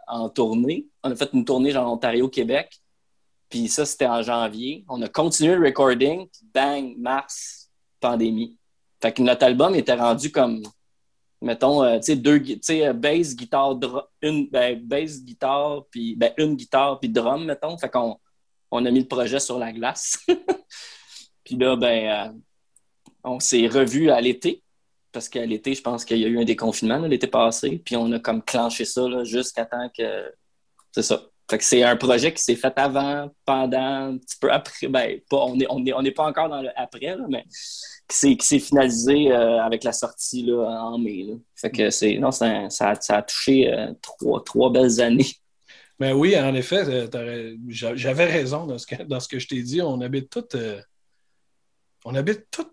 [0.08, 0.88] en tournée.
[1.04, 2.80] On a fait une tournée genre Ontario-Québec.
[3.48, 4.86] Puis ça, c'était en janvier.
[4.90, 6.28] On a continué le recording.
[6.28, 8.58] Puis bang, mars, pandémie.
[9.02, 10.64] Fait que notre album était rendu comme,
[11.44, 16.16] mettons, euh, tu sais, deux, tu sais, bass, guitare, drum, une, ben, bass, guitare, puis
[16.16, 17.78] ben, une guitare, puis drum, mettons.
[17.78, 18.18] Fait qu'on
[18.72, 20.18] on a mis le projet sur la glace.
[21.50, 22.40] puis là, ben, euh,
[23.24, 24.62] on s'est revu à l'été
[25.12, 28.12] parce qu'à l'été, je pense qu'il y a eu un déconfinement l'été passé, puis on
[28.12, 30.32] a comme clenché ça jusqu'à temps que.
[30.92, 31.24] C'est ça.
[31.50, 34.88] Fait que c'est un projet qui s'est fait avant, pendant, un petit peu après.
[34.90, 37.44] Ben, pas, on n'est on est, on pas encore dans le après, là, mais
[38.08, 41.26] qui s'est, finalisé euh, avec la sortie là, en mai.
[41.56, 42.20] Fait que c'est.
[42.20, 45.32] Non, ça, ça a touché euh, trois, trois belles années.
[46.00, 47.10] Mais oui, en effet,
[47.68, 49.82] j'avais raison dans ce que, dans ce que je t'ai dit.
[49.82, 50.56] On habite toutes.
[52.06, 52.72] On habite toutes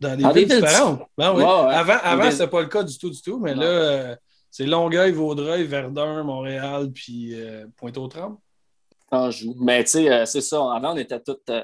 [0.00, 1.02] dans des villes différentes.
[1.18, 1.42] Ben oui.
[1.42, 1.74] Ouais, ouais.
[1.74, 3.38] Avant, avant c'était pas le cas du tout, du tout.
[3.38, 3.60] Mais Non.
[3.62, 4.16] là, euh,
[4.50, 8.36] c'est Longueuil, Vaudreuil, Verdun, Montréal, puis euh, Pointe-aux-Trembles.
[9.12, 9.54] Anjou.
[9.60, 10.56] Mais tu sais, euh, c'est ça.
[10.74, 11.48] Avant, on était toutes.
[11.50, 11.62] euh,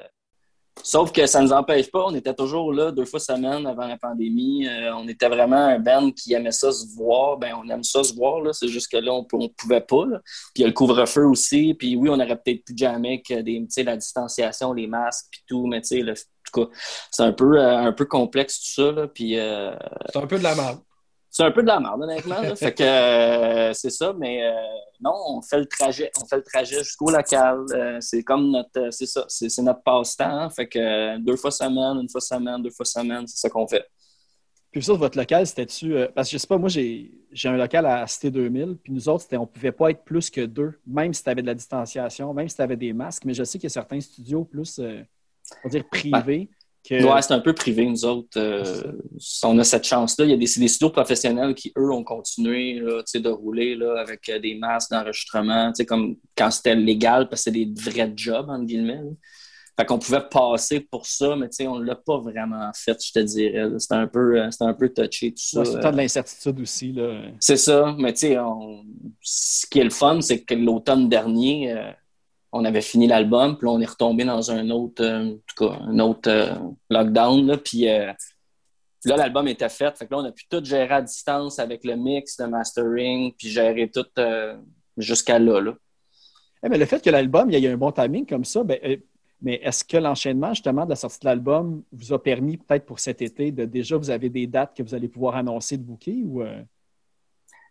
[0.83, 2.05] Sauf que ça ne nous empêche pas.
[2.05, 4.69] On était toujours là deux fois semaine avant la pandémie.
[4.95, 7.39] On était vraiment un band qui aimait ça se voir.
[7.39, 8.43] Ben, on aime ça se voir.
[8.43, 8.53] là.
[8.53, 10.05] C'est juste que là, on ne pouvait pas.
[10.05, 10.21] là.
[10.55, 11.73] Puis il y a le couvre-feu aussi.
[11.73, 15.67] Puis oui, on aurait peut-être plus jamais que des, la distanciation, les masques, puis tout.
[15.67, 16.13] Mais tu sais, le-
[16.57, 16.73] tout cas,
[17.11, 18.93] c'est un peu, euh, un peu complexe tout ça.
[18.93, 19.07] Là.
[19.09, 19.75] Puis euh,
[20.13, 20.79] C'est un peu de la merde.
[21.31, 22.41] c'est un peu de la merde, honnêtement.
[22.41, 22.57] là.
[22.57, 24.43] fait que euh, c'est ça, mais
[25.01, 26.11] non, on fait le trajet.
[26.23, 27.65] On fait le trajet jusqu'au local.
[28.01, 28.91] C'est comme notre.
[28.91, 30.25] C'est ça, c'est notre passe-temps.
[30.25, 30.51] hein.
[30.51, 33.85] Fait que deux fois semaine, une fois semaine, deux fois semaine, c'est ça qu'on fait.
[34.73, 35.97] Puis ça, votre local, c'était-tu.
[35.97, 38.93] euh, parce que je sais pas, moi, j'ai j'ai un local à Cité 2000, puis
[38.93, 41.47] nous autres, c'était, on pouvait pas être plus que deux, même si tu avais de
[41.47, 43.25] la distanciation, même si tu avais des masques.
[43.25, 45.03] Mais je sais qu'il y a certains studios plus, euh,
[45.65, 46.49] on va dire, privés.
[46.89, 47.03] Que...
[47.03, 48.29] Ouais, c'est un peu privé, nous autres.
[48.37, 48.93] euh,
[49.43, 50.25] on a cette chance-là.
[50.25, 54.29] Il y a des, studios professionnels qui, eux, ont continué là, de rouler là, avec
[54.29, 58.65] euh, des masques d'enregistrement, comme quand c'était légal, parce que c'est des vrais jobs, entre
[58.67, 59.03] guillemets.
[59.03, 59.11] là.
[59.79, 63.19] Fait qu'on pouvait passer pour ça, mais on ne l'a pas vraiment fait, je te
[63.19, 63.69] dirais.
[63.79, 65.59] C'était un peu, euh, un peu touché, tout ça.
[65.59, 66.93] Ouais, c'est tout le temps de l'incertitude aussi.
[66.93, 67.21] Là.
[67.41, 68.85] C'est ça, mais tu sais, on-
[69.21, 71.73] ce qui est le fun, c'est que l'automne dernier,
[72.57, 75.69] on avait fini l'album, puis là, on est retombé dans un autre, euh, en tout
[75.69, 76.55] cas, un autre euh,
[76.91, 78.13] lockdown, là, puis euh,
[79.05, 81.85] là, l'album était fait, fait que là, on a pu tout gérer à distance avec
[81.85, 84.07] le mix, le mastering, puis gérer tout
[84.97, 85.75] jusqu'à là, là.
[86.65, 88.79] Eh, mais le fait que l'album, il y un bon timing comme ça, ben,
[89.43, 92.99] mais est-ce que l'enchaînement, justement, de la sortie de l'album vous a permis, peut-être pour
[92.99, 96.23] cet été, de déjà, vous avez des dates que vous allez pouvoir annoncer de booker
[96.25, 96.43] ou.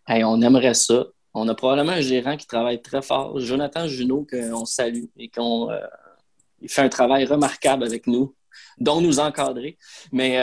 [0.06, 1.04] Hey, on aimerait ça.
[1.38, 5.70] On a probablement un gérant qui travaille très fort, Jonathan Junot, qu'on salue et qu'on
[5.70, 5.78] euh,
[6.62, 8.34] il fait un travail remarquable avec nous.
[8.78, 9.76] dont nous encadrer.
[10.12, 10.42] Mais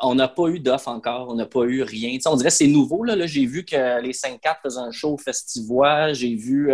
[0.00, 2.16] on n'a pas eu d'offre encore, on n'a pas eu rien.
[2.26, 3.02] on dirait que c'est nouveau.
[3.02, 6.12] Là, J'ai vu que les 5-4 faisaient un show au Festivois.
[6.12, 6.72] J'ai vu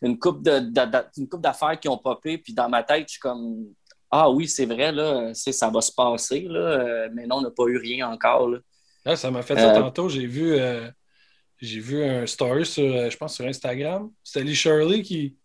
[0.00, 2.38] une coupe d'affaires qui ont popé.
[2.38, 3.66] Puis dans ma tête, je suis comme
[4.12, 7.64] ah oui, c'est vrai, là, ça va se passer, là, mais non, on n'a pas
[7.66, 8.48] eu rien encore.
[8.48, 9.16] Là.
[9.16, 10.08] ça m'a fait ça tantôt.
[10.08, 10.56] J'ai vu,
[11.60, 14.10] j'ai vu un story sur, je pense, sur Instagram.
[14.22, 15.36] C'était Lee Shirley qui,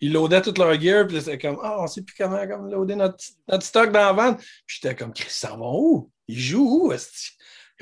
[0.00, 2.96] ils loadaient toute leur gear, puis c'était comme, ah, on sait plus comment comme, loader
[2.96, 4.38] notre, notre stock dans la vente.
[4.66, 6.10] Puis j'étais comme, Chris, ça va où?
[6.28, 6.92] Ils jouent où?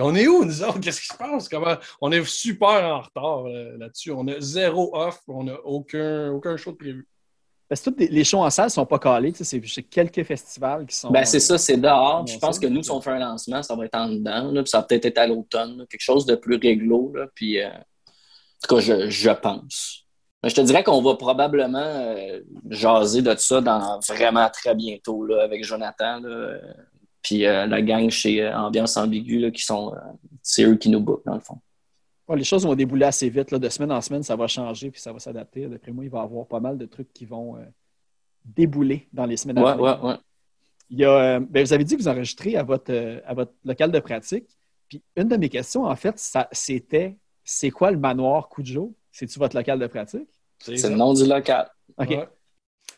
[0.01, 0.81] on est où, nous autres?
[0.81, 1.49] Qu'est-ce qui se passe?
[1.49, 1.77] Comment...
[2.01, 4.11] On est super en retard euh, là-dessus.
[4.13, 7.09] On a zéro off, on n'a aucun, aucun show de prévu.
[7.75, 9.33] Parce que toutes les shows en salle ne sont pas calés.
[9.35, 11.11] C'est quelques festivals qui sont.
[11.11, 12.25] Ben, c'est ça, c'est dehors.
[12.25, 14.53] je pense que nous, si on fait un lancement, ça va être en dedans.
[14.53, 15.85] puis ça va peut-être être à l'automne.
[15.91, 17.13] Quelque chose de plus réglo.
[17.17, 20.07] Là, puis, euh, en tout cas, je, je pense.
[20.45, 25.43] Je te dirais qu'on va probablement euh, jaser de ça dans vraiment très bientôt là,
[25.43, 26.21] avec Jonathan.
[26.21, 26.59] Là,
[27.23, 29.93] puis euh, la gang chez euh, Ambiance Ambiguë qui sont.
[30.45, 31.59] c'est eux qui nous bookent, dans le fond.
[32.31, 33.51] Les choses vont débouler assez vite.
[33.51, 33.59] Là.
[33.59, 35.67] De semaine en semaine, ça va changer puis ça va s'adapter.
[35.67, 37.57] D'après moi, il va y avoir pas mal de trucs qui vont
[38.45, 40.03] débouler dans les semaines à venir.
[40.03, 40.17] Ouais, ouais.
[40.91, 43.91] Il y a, ben, vous avez dit que vous enregistrez à votre, à votre local
[43.91, 44.47] de pratique.
[44.89, 46.15] Puis une de mes questions, en fait,
[46.53, 48.95] c'était c'est quoi le manoir Cujo?
[49.11, 50.29] C'est-tu votre local de pratique?
[50.59, 51.69] C'est le nom du local.
[51.99, 52.19] OK.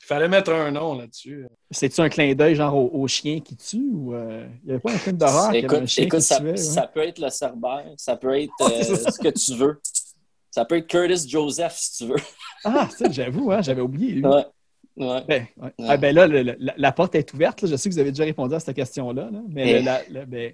[0.06, 1.48] Il fallait mettre un nom là-dessus.
[1.68, 4.92] C'est-tu un clin d'œil genre au, chien qui tue ou euh, il n'y avait pas
[4.92, 7.28] un film d'horreur qui avait un chien écoute, qui ça, tuait, ça peut être le
[7.28, 9.80] Cerbère, ça peut être euh, ce que tu veux.
[10.48, 12.20] Ça peut être Curtis Joseph si tu veux.
[12.64, 14.24] ah, j'avoue, hein, j'avais oublié lui.
[14.24, 14.46] Ouais.
[14.96, 15.24] Ouais.
[15.26, 15.46] Ben,
[15.82, 17.66] Ah, ben là, la, porte est ouverte.
[17.66, 19.28] Je sais que vous avez déjà répondu à cette question-là.
[19.48, 20.24] mais eh.
[20.24, 20.52] ben,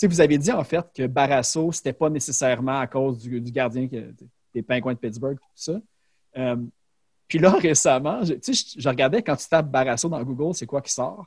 [0.00, 3.88] vous avez dit en fait que Barrasso, c'était pas nécessairement à cause du, gardien
[4.54, 5.80] des pingouins de Pittsburgh, tout ça.
[6.36, 6.56] Euh,
[7.28, 8.34] puis là, récemment, je,
[8.78, 11.26] je regardais quand tu tapes Barrasso dans Google, c'est quoi qui sort?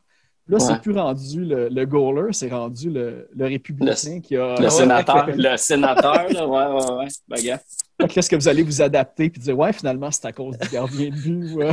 [0.49, 4.59] Là, c'est plus rendu le, le goaler, c'est rendu le, le républicain qui a.
[4.59, 5.27] Le sénateur.
[5.27, 7.07] le sénateur, là, ouais, ouais, ouais.
[7.27, 7.59] Bagarre.
[8.09, 11.09] Qu'est-ce que vous allez vous adapter et dire, ouais, finalement, c'est à cause du gardien
[11.09, 11.62] de but.
[11.62, 11.71] Euh,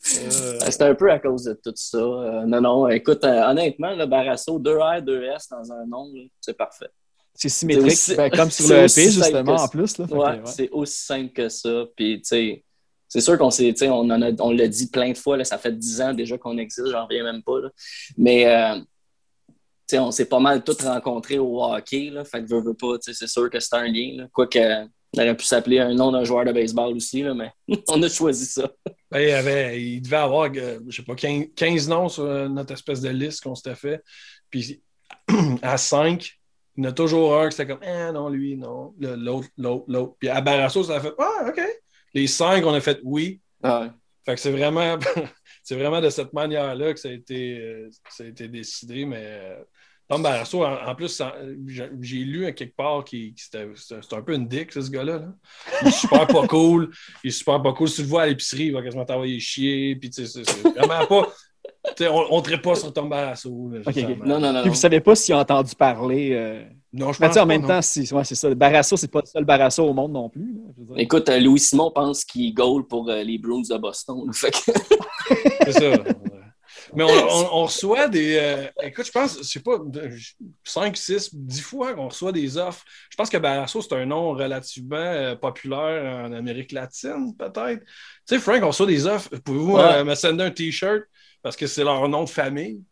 [0.00, 1.98] c'est un peu à cause de tout ça.
[1.98, 6.90] Euh, non, non, écoute, honnêtement, le Barrasso, 2R, 2S dans un nom, c'est parfait.
[7.40, 9.96] C'est symétrique, ben, comme sur le EP, justement, en plus.
[9.98, 11.84] Là, ouais, c'est aussi simple que ça.
[11.94, 12.64] Puis, tu sais,
[13.06, 16.00] c'est sûr qu'on s'est, on, on l'a dit plein de fois, là, ça fait dix
[16.00, 17.60] ans déjà qu'on existe, j'en reviens même pas.
[17.60, 17.70] Là.
[18.16, 18.80] Mais, euh,
[19.86, 22.10] sais, on s'est pas mal tous rencontrés au hockey.
[22.10, 24.26] Là, fait que veux, veux pas, c'est sûr que c'est un lien.
[24.32, 24.58] Quoique,
[25.16, 27.52] on aurait pu s'appeler un nom d'un joueur de baseball aussi, là, mais
[27.88, 28.70] on a choisi ça.
[29.10, 33.00] Ben, il, avait, il devait avoir, euh, je sais pas, 15, noms sur notre espèce
[33.00, 34.02] de liste qu'on s'était fait.
[34.50, 34.82] Puis
[35.62, 36.37] à 5,
[36.78, 38.94] il y en a toujours un qui c'était comme, ah non, lui, non.
[39.00, 40.14] L'autre, l'autre, l'autre.
[40.20, 41.60] Puis à Barrasso, ça a fait, ah, OK.
[42.14, 43.40] Les cinq, on a fait oui.
[43.64, 43.92] Ah
[44.24, 44.96] fait que c'est vraiment,
[45.64, 49.06] c'est vraiment de cette manière-là que ça a été, euh, ça a été décidé.
[49.06, 49.60] Mais euh,
[50.08, 51.20] Tom Barrasso, en, plus,
[51.66, 53.66] j'ai lu à quelque part qu'il c'était
[54.12, 55.32] un peu une dick, ce gars-là.
[55.82, 56.90] Il est super pas cool.
[57.24, 57.88] Il est super pas cool.
[57.88, 59.96] Si tu le vois à l'épicerie, il va quasiment t'envoyer chier.
[59.96, 61.28] Puis, c'est vraiment pas
[62.00, 63.50] on ne traite pas sur Tom Barrasso.
[64.24, 64.60] Non, non, non.
[64.60, 66.30] Puis vous ne savez pas s'il a entendu parler.
[66.32, 68.54] Euh, non, je pense En même temps, c'est ça.
[68.54, 70.56] Barrasso, c'est pas le seul Barrasso au monde non plus.
[70.96, 74.30] Écoute, euh, Louis Simon pense qu'il goal pour euh, les Bruins de Boston.
[74.32, 75.92] c'est ça.
[76.94, 78.66] Mais on, reçoit des.
[78.82, 79.76] écoute, je pense, je sais pas,
[80.64, 82.82] 5, 6, 10 fois qu'on reçoit des offres.
[83.10, 87.80] Je pense que Barrasso, c'est un nom relativement populaire en Amérique latine, peut-être.
[87.80, 87.84] Tu
[88.26, 89.28] sais, Frank, on reçoit des offres.
[89.44, 91.02] Pouvez-vous me sender un T-shirt?
[91.42, 92.82] Parce que c'est leur nom de famille.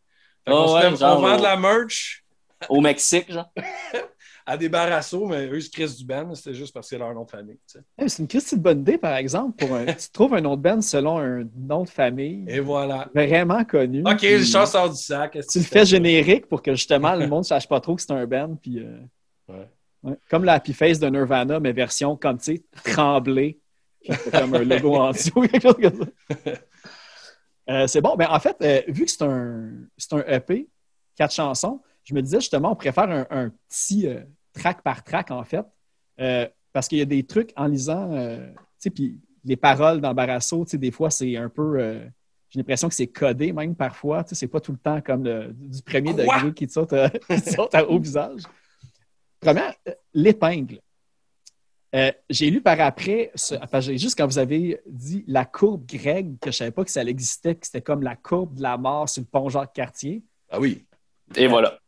[0.47, 2.25] on, vend de la merch.
[2.69, 3.53] Au Mexique, genre.
[4.47, 7.13] à des barassos, mais eux, c'est Chris du Ben, c'était juste parce que c'est leur
[7.13, 7.59] nom de famille.
[7.67, 9.57] c'est une de bonne idée, par exemple.
[9.57, 9.87] Pour un...
[9.87, 12.45] tu trouves un nom de Ben selon un nom de famille.
[12.47, 13.11] Et voilà.
[13.13, 14.03] Vraiment connu.
[14.07, 14.39] OK, puis...
[14.39, 15.37] je sort du sac.
[15.51, 18.13] Tu le fais générique pour que justement le monde ne sache pas trop que c'est
[18.13, 18.57] un Ben.
[18.63, 19.01] Puis, euh,
[19.49, 20.17] ouais.
[20.31, 23.59] Comme la Happy Face de Nirvana, mais version comme, tu sais, tremblée.
[24.31, 26.53] comme un logo en dessous, quelque chose comme ça.
[27.69, 28.15] Euh, c'est bon.
[28.17, 29.71] Ben, en fait, euh, vu que c'est un,
[30.13, 30.69] un EP,
[31.17, 34.21] quatre chansons, je me disais justement, on préfère un, un petit euh,
[34.53, 35.67] track par track, en fait,
[36.73, 40.73] parce qu'il y a des trucs en lisant, tu sais, puis les paroles d'Embarasso, tu
[40.73, 41.79] sais, des fois, c'est un peu.
[42.51, 44.25] j'ai l'impression que c'est codé même parfois.
[44.25, 46.95] Tu sais, c'est pas tout le temps comme du premier degré qui te saute,
[47.89, 48.43] au visage.
[49.41, 49.75] Première,
[50.15, 50.81] l'épingle.
[51.97, 53.33] Euh, j'ai lu par après,
[53.81, 57.03] juste quand vous avez dit la courbe grecque, que je ne savais pas que ça
[57.03, 60.23] existait, que c'était comme la courbe de la mort sur le pont Jacques-Cartier.
[60.51, 60.85] Ah oui.
[61.35, 61.79] Et voilà.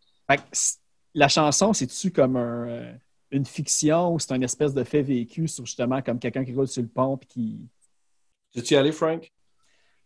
[1.14, 2.92] la chanson, c'est-tu comme euh,
[3.30, 6.68] une fiction ou c'est une espèce de fait vécu sur justement comme quelqu'un qui roule
[6.68, 7.60] sur le pont et qui.
[8.54, 9.30] Es-tu allé, Frank?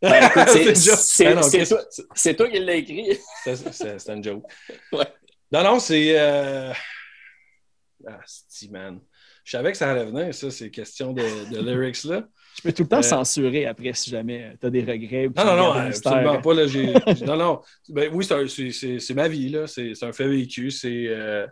[0.02, 3.16] Ben, c'est- toi- qui l'as écrit.
[3.44, 4.44] C'est- une joke.
[4.90, 5.06] Ouais.
[5.52, 6.18] Non, non, c'est.
[6.18, 6.72] Euh...
[8.04, 8.98] Ah, c'est man?
[9.44, 12.26] Je savais que ça allait venir, ça, ces questions de, de lyrics là.
[12.56, 15.26] Je peux tout le temps Euh, censurer après si jamais tu as des regrets.
[15.26, 16.54] ou Non, non, non, absolument pas.
[16.54, 16.66] Là,
[17.26, 17.60] non, non.
[17.88, 19.66] Ben, oui, c'est, ma vie, là.
[19.66, 20.70] C'est, un fait vécu.
[20.70, 21.46] C'est, euh,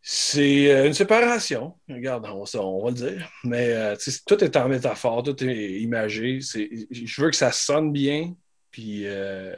[0.00, 1.74] c'est euh, une séparation.
[1.88, 3.28] Regarde, on, ça, on va le dire.
[3.44, 6.38] Mais euh, tout est en métaphore, tout est imagé.
[6.40, 8.34] Je veux que ça sonne bien.
[8.70, 9.54] Puis euh,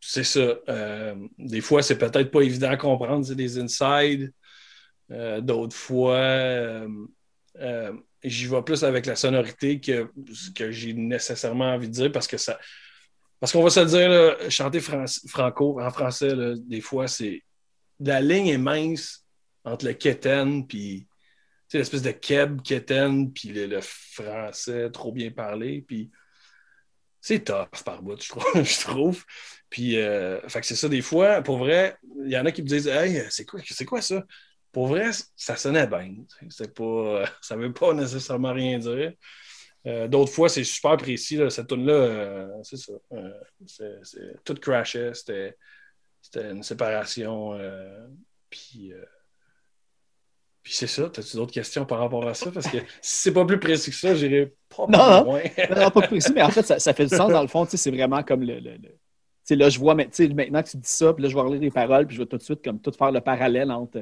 [0.00, 0.58] c'est ça.
[0.68, 4.32] Euh, des fois, c'est peut-être pas évident à comprendre, c'est des insides.
[5.10, 6.88] Euh, d'autres fois, euh,
[7.58, 7.92] euh,
[8.22, 12.26] j'y vais plus avec la sonorité que ce que j'ai nécessairement envie de dire parce
[12.26, 12.58] que ça.
[13.40, 17.42] Parce qu'on va se dire, chanter fran- franco en français, des fois, c'est.
[17.98, 19.26] La ligne est mince
[19.64, 21.06] entre le keten puis
[21.72, 25.84] l'espèce de keb keten puis le, français trop bien parlé.
[25.86, 26.10] Puis
[27.20, 29.24] c'est tough par bout, je trouve.
[29.70, 29.94] Puis,
[30.62, 33.44] c'est ça, des fois, pour vrai, il y en a qui me disent Hey, c'est
[33.44, 34.24] quoi, c'est quoi ça?
[34.72, 36.14] Pour vrai, ça sonnait bien.
[36.48, 39.12] C'est pas, ça ne veut pas nécessairement rien dire.
[39.86, 41.36] Euh, D'autres fois, c'est super précis.
[41.36, 42.92] Là, cette tune là c'est ça.
[43.12, 43.32] Euh,
[44.44, 45.12] tout crashait.
[45.14, 45.56] C'était
[46.50, 47.54] une séparation.
[47.54, 48.06] euh,
[48.50, 49.04] puis, euh,
[50.62, 51.04] puis c'est ça.
[51.16, 52.50] As-tu d'autres questions par rapport à ça?
[52.52, 55.24] Parce que si c'est pas plus précis que ça, j'irai pas plus Non, non.
[55.24, 55.42] loin.
[55.70, 57.66] Non, non, pas précis, mais en fait, ça, ça fait du sens dans le fond.
[57.68, 58.60] C'est vraiment comme le.
[58.60, 58.78] le- le-
[59.42, 61.40] tu sais, là, je vois mais, maintenant que tu dis ça, puis là, je vais
[61.40, 63.98] relire les paroles, puis je vais tout de suite comme tout faire le parallèle entre.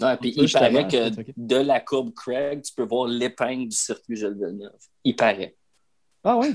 [0.00, 3.76] Euh, Ouais, puis il paraît que de la courbe Craig, tu peux voir l'épingle du
[3.76, 4.72] circuit Gilles Villeneuve.
[5.04, 5.56] Il paraît.
[6.24, 6.52] Ah ouais.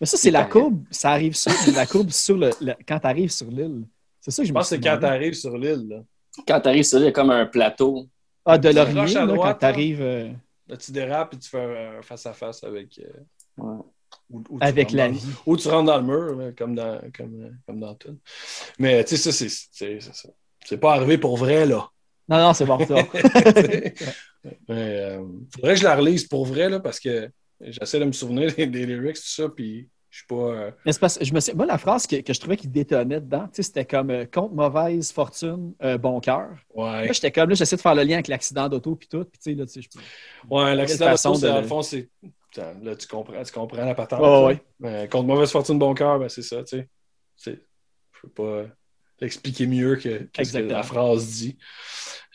[0.00, 0.50] Mais ça, c'est la paraît.
[0.50, 0.84] courbe.
[0.90, 3.84] Ça arrive sur la courbe sur le, le- quand tu arrives sur l'île.
[4.20, 5.06] C'est ça que je Je me pense que c'est quand demandé.
[5.06, 5.88] tu arrives sur l'île.
[5.88, 6.04] Là.
[6.46, 8.08] Quand tu arrives sur là, il y a comme un plateau.
[8.44, 8.92] Ah, de droite,
[9.36, 10.34] quand tu arrives
[10.68, 12.98] Là, tu dérapes et tu fais un face-à-face avec.
[13.00, 13.22] euh,
[13.58, 13.78] Ouais.
[14.60, 15.26] avec la dans- vie.
[15.46, 18.16] Ou tu rentres dans le mur, là, comme dans, comme, euh, comme dans tout.
[18.78, 20.28] Mais tu sais, ça.
[20.64, 21.88] C'est pas arrivé pour vrai, là.
[22.32, 22.94] Non, non, c'est bon, ça.
[24.70, 28.52] Euh, faudrait que je la relise pour vrai, là, parce que j'essaie de me souvenir
[28.52, 30.34] des, des lyrics, tout ça, puis je suis pas.
[30.34, 31.54] euh, Mais c'est parce que je me suis...
[31.54, 35.12] Moi, la phrase que, que je trouvais qui détonnait dedans, c'était comme euh, contre mauvaise
[35.12, 36.48] fortune, euh, bon cœur.
[36.74, 37.06] ouais.
[37.06, 39.24] Là, j'étais comme là, j'essaie de faire le lien avec l'accident d'auto puis tout.
[39.44, 40.00] Puis là, tu sais, je peux-
[40.52, 42.08] Ouais, l'accident de de- dans le fond, c'est.
[42.56, 44.20] Là, tu comprends, tu comprends la patente.
[44.20, 44.44] Là.
[44.46, 44.62] ouais.
[44.80, 46.78] Mais contre mauvaise fortune, bon cœur, ben, c'est ça, tu
[47.36, 47.60] sais.
[48.12, 48.64] Je peux pas
[49.20, 50.72] l'expliquer mieux que, que ce que Exactement.
[50.78, 51.56] la phrase dit.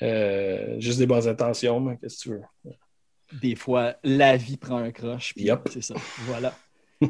[0.02, 2.42] Euh, juste des bonnes intentions, mais qu'est-ce que tu veux?
[3.42, 5.34] des fois, la vie prend un croche.
[5.36, 5.68] puis Yup.
[5.72, 5.96] C'est ça.
[6.26, 6.54] Voilà.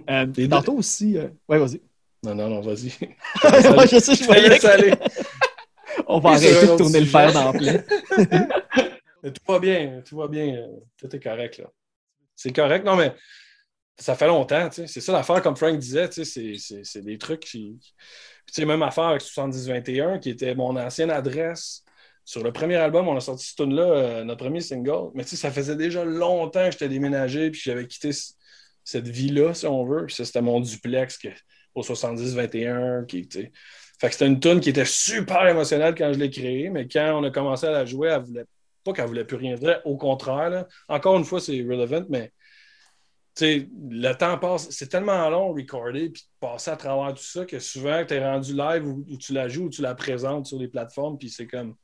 [0.09, 1.17] Euh, tantôt aussi.
[1.17, 1.81] euh, Ouais, vas-y.
[2.21, 2.89] Non, non, non, vas-y.
[3.89, 4.93] Je sais, je voyais aller.
[6.07, 7.83] On va arrêter de tourner le fer dans le plein.
[9.23, 10.67] Tout va bien, tout va bien.
[10.97, 11.71] Tout est correct, là.
[12.35, 13.13] C'est correct, non, mais
[13.97, 14.87] ça fait longtemps, tu sais.
[14.87, 17.79] C'est ça l'affaire, comme Frank disait, tu sais, c'est- des trucs qui.
[18.45, 21.83] Tu sais, même affaire avec 7021, qui était mon ancienne adresse.
[22.27, 25.11] Sur le premier album, on a sorti ce tune-là, euh, notre premier single.
[25.13, 28.09] Mais tu sais, ça faisait déjà longtemps que j'étais déménagé, puis j'avais quitté
[28.83, 30.09] cette vie-là, si on veut.
[30.09, 31.19] Ça, c'était mon duplex
[31.73, 33.29] au 7021, qui.
[33.29, 37.23] Fait c'était une tune qui était super émotionnelle quand je l'ai créée, mais quand on
[37.23, 38.45] a commencé à la jouer, elle voulait
[38.83, 40.49] pas qu'elle voulait plus rien dire, au contraire.
[40.49, 40.67] là.
[40.89, 42.33] Encore une fois, c'est relevant, mais
[43.35, 47.45] tu sais, le temps passe, c'est tellement long recorder puis passer à travers tout ça
[47.45, 50.59] que souvent tu es rendu live ou tu la joues ou tu la présentes sur
[50.59, 51.77] les plateformes, puis c'est comme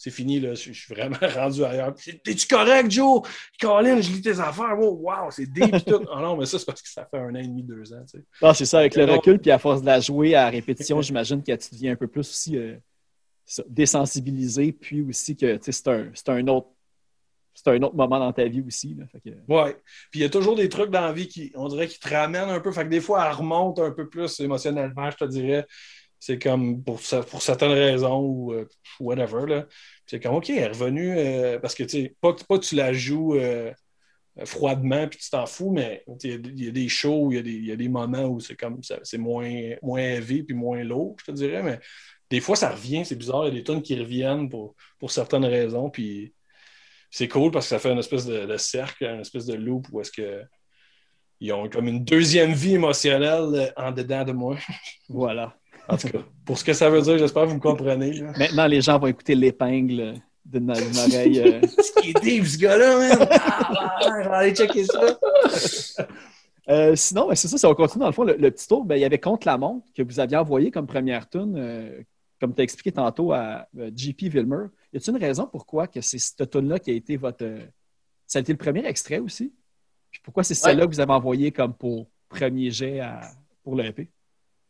[0.00, 1.92] c'est fini, là, je, je suis vraiment rendu ailleurs.
[2.24, 3.20] T'es-tu correct, Joe?
[3.60, 4.78] Colin, je lis tes affaires.
[4.78, 6.04] Wow, wow, c'est deep tout.
[6.14, 8.04] Ah non, mais ça, c'est parce que ça fait un an et demi, deux ans.
[8.10, 8.24] Tu sais.
[8.40, 11.42] Non, c'est ça, avec le recul, puis à force de la jouer à répétition, j'imagine
[11.42, 12.76] que tu deviens un peu plus aussi euh,
[13.68, 16.68] désensibilisé, puis aussi que c'est un, un autre.
[17.54, 18.96] C'est un autre moment dans ta vie aussi.
[19.24, 19.76] Que- Ouais.
[20.12, 22.08] Puis il y a toujours des trucs dans la vie qui, on dirait, qui te
[22.08, 22.70] ramènent un peu.
[22.70, 25.66] Fait que des fois, elle remonte un peu plus émotionnellement, je te dirais.
[26.20, 28.68] C'est comme pour, certaines raisons ou euh,
[29.00, 29.62] whatever.
[30.06, 31.14] C'est comme, OK, elle est revenue.
[31.16, 33.72] euh, parce que, tu pas, pas tu la joues euh,
[34.44, 37.52] froidement puis tu t'en fous, mais il y a des- shows, il y a des,
[37.52, 41.16] il y a des moments où c'est comme c'est moins, moins heavy puis moins lourd,
[41.20, 41.62] je te dirais.
[41.62, 41.80] Mais
[42.30, 43.44] des fois, ça revient, c'est bizarre.
[43.46, 45.90] Il y a des tonnes qui reviennent pour, pour certaines raisons.
[45.90, 46.34] Puis
[47.10, 50.00] c'est cool parce que ça fait une espèce de, cercle, une espèce de loop où
[50.00, 50.42] est-ce que
[51.40, 54.56] ils ont comme une deuxième vie émotionnelle en dedans de moi.
[55.08, 55.57] Voilà.
[55.88, 58.12] En tout cas, pour ce que ça veut dire, j'espère que vous me comprenez.
[58.12, 58.32] là.
[58.38, 60.14] Maintenant, les gens vont écouter l'épingle
[60.44, 61.40] d'une oreille.
[61.40, 63.28] euh, Ce qui est deep, ce gars-là, man!
[64.00, 66.06] Ah, je vais aller checker ça.
[66.70, 68.84] Euh, sinon, ben, c'est ça, si on continue dans le fond, le, le petit tour,
[68.84, 72.02] ben, il y avait Contre la montre que vous aviez envoyé comme première tune, euh,
[72.38, 74.66] comme tu as expliqué tantôt à euh, JP Vilmer.
[74.92, 77.46] Y a-t-il une raison pourquoi que c'est cette tune-là qui a été votre.
[78.26, 79.50] ça a été le premier extrait aussi?
[80.10, 83.00] Puis pourquoi c'est celle-là que vous avez envoyé comme pour premier jet
[83.62, 84.10] pour le EP?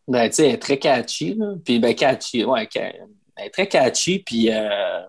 [0.08, 1.54] Ben, tu sais, elle est très catchy, là.
[1.62, 5.02] Puis, ben, catchy, ouais, elle est très catchy, puis euh,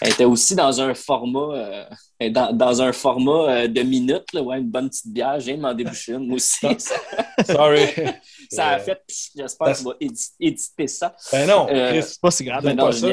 [0.00, 1.86] elle était aussi dans un format,
[2.20, 5.38] euh, dans, un format euh, de minutes, là, ouais, une bonne petite bière.
[5.40, 6.66] J'ai m'en déboucher une, moi aussi.
[7.46, 7.88] Sorry.
[8.50, 9.02] ça a fait,
[9.36, 9.94] j'espère que tu vas
[10.40, 11.14] éditer ça.
[11.30, 12.64] Ben non, c'est pas si grave.
[12.64, 13.06] Ben non, je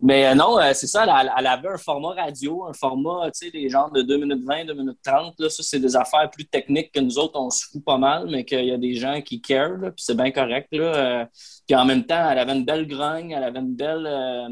[0.00, 3.50] mais euh, non, euh, c'est ça, elle, avait un format radio, un format, tu sais,
[3.50, 5.34] des genres de 2 minutes 20, 2 minutes 30.
[5.38, 8.26] Là, ça, c'est des affaires plus techniques que nous autres, on se fout pas mal,
[8.28, 10.68] mais qu'il y a des gens qui care, puis c'est bien correct.
[10.72, 10.84] Là.
[10.84, 11.24] Euh.
[11.66, 14.08] puis en même temps, elle avait une belle grogne, elle avait une belle.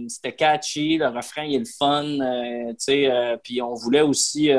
[0.09, 2.05] c'était catchy, le refrain, est le fun,
[2.71, 4.51] tu sais, puis on voulait aussi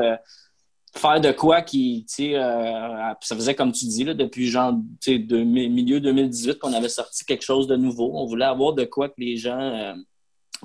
[0.96, 5.28] faire de quoi qui, tu sais, ça faisait comme tu dis, là, depuis genre, tu
[5.28, 8.12] sais, milieu 2018 qu'on avait sorti quelque chose de nouveau.
[8.14, 9.96] On voulait avoir de quoi que les gens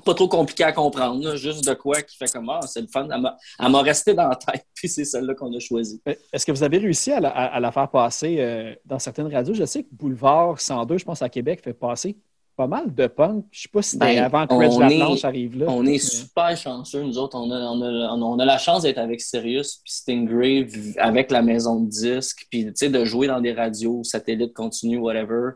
[0.03, 3.07] pas trop compliqué à comprendre, juste de quoi qui fait comme Ah, c'est le fun.
[3.09, 6.01] Elle m'a resté dans la tête, puis c'est celle-là qu'on a choisie.
[6.07, 7.19] Euh, est-ce que vous avez réussi à
[7.59, 9.53] la, faire passer euh, dans certaines radios?
[9.53, 12.17] Je sais que Boulevard 102, je pense à Québec, fait passer
[12.59, 13.45] pas mal de punk.
[13.51, 15.67] Je ne sais pas si ben, avant que Reg Laplanche arrive là.
[15.69, 17.37] On est super chanceux, nous autres.
[17.39, 21.89] On a, on a, la chance d'être avec Sirius, puis Stingray, avec la maison de
[21.89, 25.51] disques, puis de jouer dans des radios, satellites continu, whatever.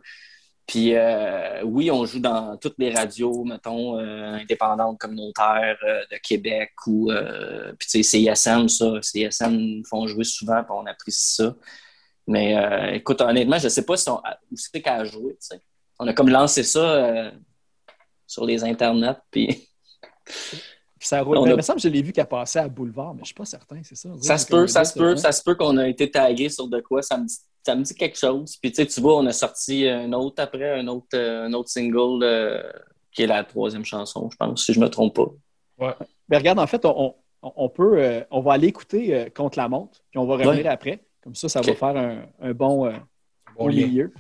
[0.66, 6.18] Puis euh, oui, on joue dans toutes les radios, mettons, euh, indépendantes, communautaires euh, de
[6.18, 7.12] Québec ou
[7.78, 9.02] puis tu sais, CISM, ça.
[9.02, 11.56] CISM font jouer souvent, puis on apprécie ça.
[12.28, 15.38] Mais écoute, honnêtement, je ne sais pas si on, où c'est qu'à jouer.
[16.00, 17.32] On a comme lancé ça
[18.26, 19.70] sur les internets, puis.
[21.08, 21.38] ça roule.
[21.46, 23.36] Il me semble que je l'ai vu qu'elle passait à Boulevard, mais je ne suis
[23.36, 24.10] pas certain, c'est ça.
[24.22, 26.80] Ça se peut, ça se peut, ça se peut qu'on a été tagué sur de
[26.80, 28.58] quoi, ça me dit ça me dit quelque chose.
[28.62, 32.24] Puis tu vois, on a sorti un autre après, un autre, euh, un autre single
[32.24, 32.62] euh,
[33.12, 35.32] qui est la troisième chanson, je pense, si je ne me trompe pas.
[35.80, 35.94] Ouais.
[36.30, 40.20] Mais regarde, en fait, on, peut, euh, on va aller écouter Contre la montre, puis
[40.20, 41.04] on va revenir après.
[41.24, 42.92] Comme ça, ça va faire un, bon,
[43.58, 44.14] bon milieu.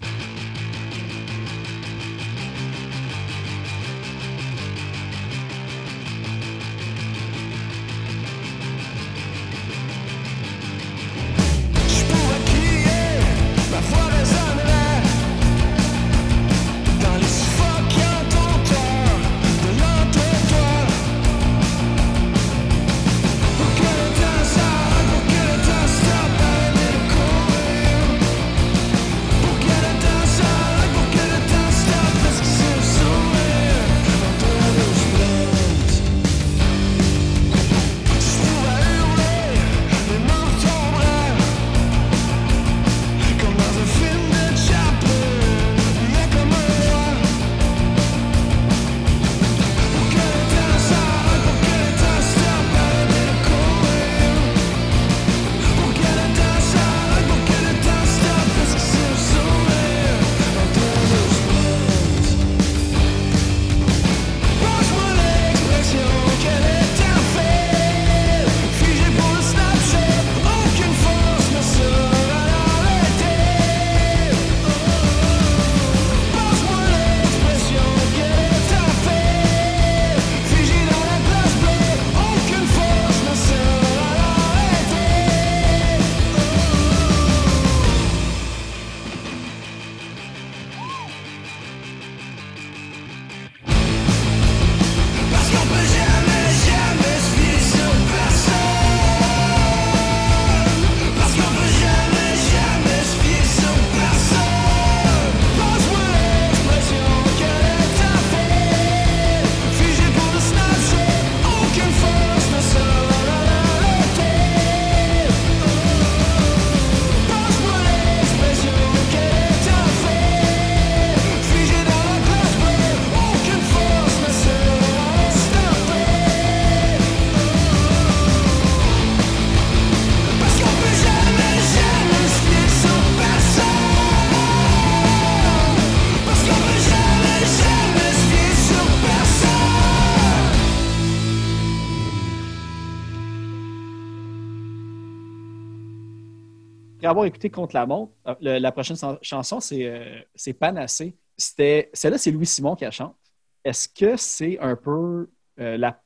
[147.13, 151.15] Avoir écouté Contre la montre, euh, la prochaine chanson, c'est euh, Panacé.
[151.37, 153.15] Celle-là, c'est Louis Simon qui la chante.
[153.63, 156.01] Est-ce que c'est un peu euh, la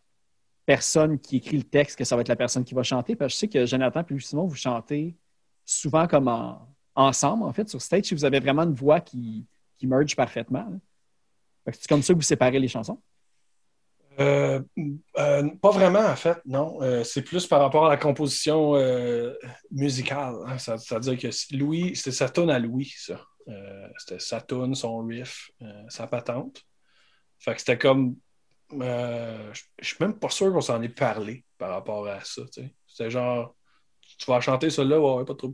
[0.66, 3.16] personne qui écrit le texte que ça va être la personne qui va chanter?
[3.16, 5.16] Parce que je sais que Jonathan et Louis Simon, vous chantez
[5.66, 6.28] souvent comme
[6.96, 9.46] ensemble, en fait, sur stage, si vous avez vraiment une voix qui,
[9.78, 10.68] qui merge parfaitement.
[11.72, 13.00] C'est comme ça que vous séparez les chansons?
[14.20, 14.60] Euh,
[15.18, 16.82] euh, pas vraiment, en fait, non.
[16.82, 18.74] Euh, c'est plus par rapport à la composition
[19.72, 20.36] musicale.
[20.48, 20.58] Hein.
[20.58, 23.24] C'est-à-dire que Louis, c'était sa tonne à Louis, ça.
[23.98, 25.52] c'était sa tonne, son riff,
[25.90, 26.64] sa patente.
[27.40, 28.16] Fait que c'était comme.
[28.72, 32.42] je suis même pas sûr qu'on s'en ait parlé par rapport à ça.
[32.88, 33.56] C'était genre.
[34.20, 35.52] Tu vas chanter ça là, ouais, pas trop.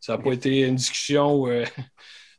[0.00, 1.44] Ça n'a pas été une discussion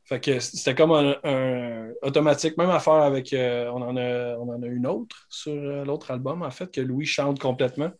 [0.07, 3.33] Fait que c'était comme un, automatique, même affaire avec.
[3.33, 6.71] Euh, on, en a, on en a une autre sur euh, l'autre album, en fait,
[6.71, 7.91] que Louis chante complètement.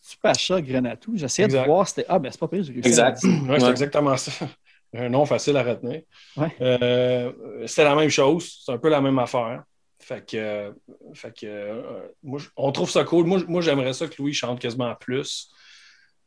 [0.00, 1.16] C'est Pacha Grenatou.
[1.16, 2.06] J'essayais de voir, c'était.
[2.08, 3.20] Ah, ben c'est pas pire, j'ai Exact.
[3.24, 4.46] Ouais, c'est exactement ça.
[4.94, 6.02] Un nom facile à retenir.
[6.60, 7.32] Euh,
[7.66, 9.64] c'était la même chose, c'est un peu la même affaire.
[9.98, 10.72] Fait que,
[11.14, 11.82] fait que
[12.22, 13.26] moi, on trouve ça cool.
[13.26, 15.50] Moi, moi j'aimerais ça que Louis chante quasiment plus.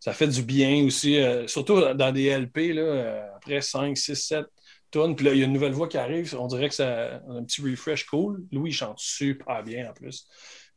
[0.01, 1.17] Ça fait du bien aussi,
[1.47, 4.45] surtout dans des LP, là, après 5, 6, 7
[4.91, 6.35] puis là, il y a une nouvelle voix qui arrive.
[6.39, 8.43] On dirait que c'est un petit refresh cool.
[8.51, 10.27] Louis, il chante super bien en plus.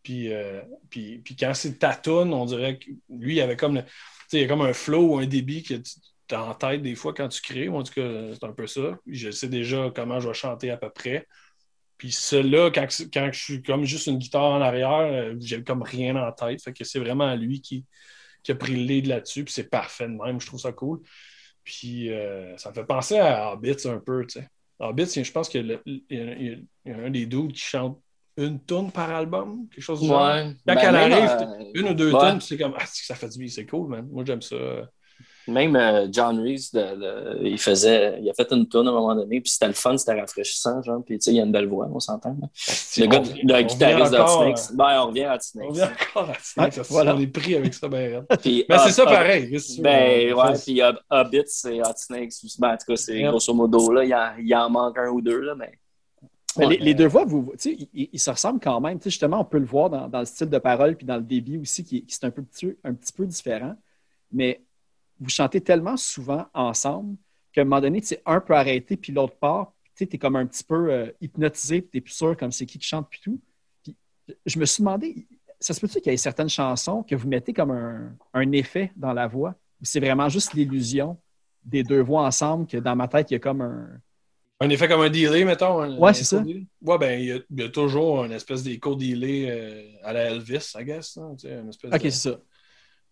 [0.03, 0.61] Puis, euh,
[0.91, 3.85] puis, puis, quand c'est ta tune, on dirait que lui, il avait comme, le,
[4.39, 7.15] y a comme un flow ou un débit que tu as en tête des fois
[7.15, 7.69] quand tu crées.
[7.69, 8.99] Moi, en tout cas, c'est un peu ça.
[9.07, 11.27] Je sais déjà comment je vais chanter à peu près.
[11.99, 15.83] Puis cela, quand, quand je suis comme juste une guitare en arrière, euh, j'ai comme
[15.83, 16.61] rien en tête.
[16.63, 17.87] Fait que c'est vraiment lui qui,
[18.43, 19.45] qui a pris le lead là-dessus.
[19.45, 20.41] Puis c'est parfait de même.
[20.41, 21.01] Je trouve ça cool.
[21.65, 24.49] Puis euh, ça me fait penser à Hobbits un peu, tu sais.
[24.79, 28.01] Hobbits, je pense qu'il y, a un des dudes qui chante
[28.37, 30.21] une tonne par album, quelque chose de genre.
[30.21, 33.39] Quand ben, elle arrive, euh, une ou deux tonnes, c'est comme, ah, ça fait du
[33.39, 34.09] bien, c'est cool, man.
[34.11, 34.57] Moi, j'aime ça.
[35.49, 36.71] Même euh, John Reese,
[37.43, 39.97] il faisait, il a fait une tourne à un moment donné, puis c'était le fun,
[39.97, 42.37] c'était rafraîchissant, genre, puis tu sais, il a une belle voix, on s'entend.
[42.97, 46.79] Le gars, le guitariste d'Hot Ben, on revient à Hot On revient encore à Snakes,
[46.89, 47.17] voilà.
[47.17, 49.59] on est pris avec ça, ben, Mais ben, c'est ça pareil.
[49.81, 50.81] Ben, ouais, puis
[51.11, 54.55] Hobbit, c'est Hot Snakes, ben, en tout cas, c'est grosso modo, là, il en, il
[54.55, 55.73] en manque un ou deux, là, mais...
[56.79, 59.01] les, deux voix, vous, ils, ils, se ressemblent quand même.
[59.03, 61.59] Justement, on peut le voir dans, dans, le style de parole puis dans le débit
[61.59, 62.45] aussi, qui, qui est un, peu,
[62.85, 63.75] un petit peu différent.
[64.31, 64.61] Mais
[65.23, 67.17] vous chantez tellement souvent ensemble
[67.53, 70.65] qu'à un moment donné, un peut arrêter, puis l'autre part, tu es comme un petit
[70.65, 73.41] peu euh, hypnotisé, puis tu n'es plus sûr comme c'est qui qui chante, puis tout.
[73.83, 73.97] Puis,
[74.47, 75.27] je me suis demandé,
[75.61, 79.13] ça se peut-tu qu'il y ait certaines chansons que vous mettez comme un, effet dans
[79.13, 81.19] la voix, ou c'est vraiment juste l'illusion
[81.65, 83.89] des deux voix ensemble, que dans ma tête, il y a comme un.
[84.61, 85.99] Un effet comme un delay, mettons.
[86.01, 86.41] Oui, c'est ça.
[86.41, 90.85] Oui, ben, il y, a, toujours une espèce d'écho delay euh, à la Elvis, I
[90.85, 91.17] guess.
[91.17, 92.39] Hein, une espèce ok, c'est ça.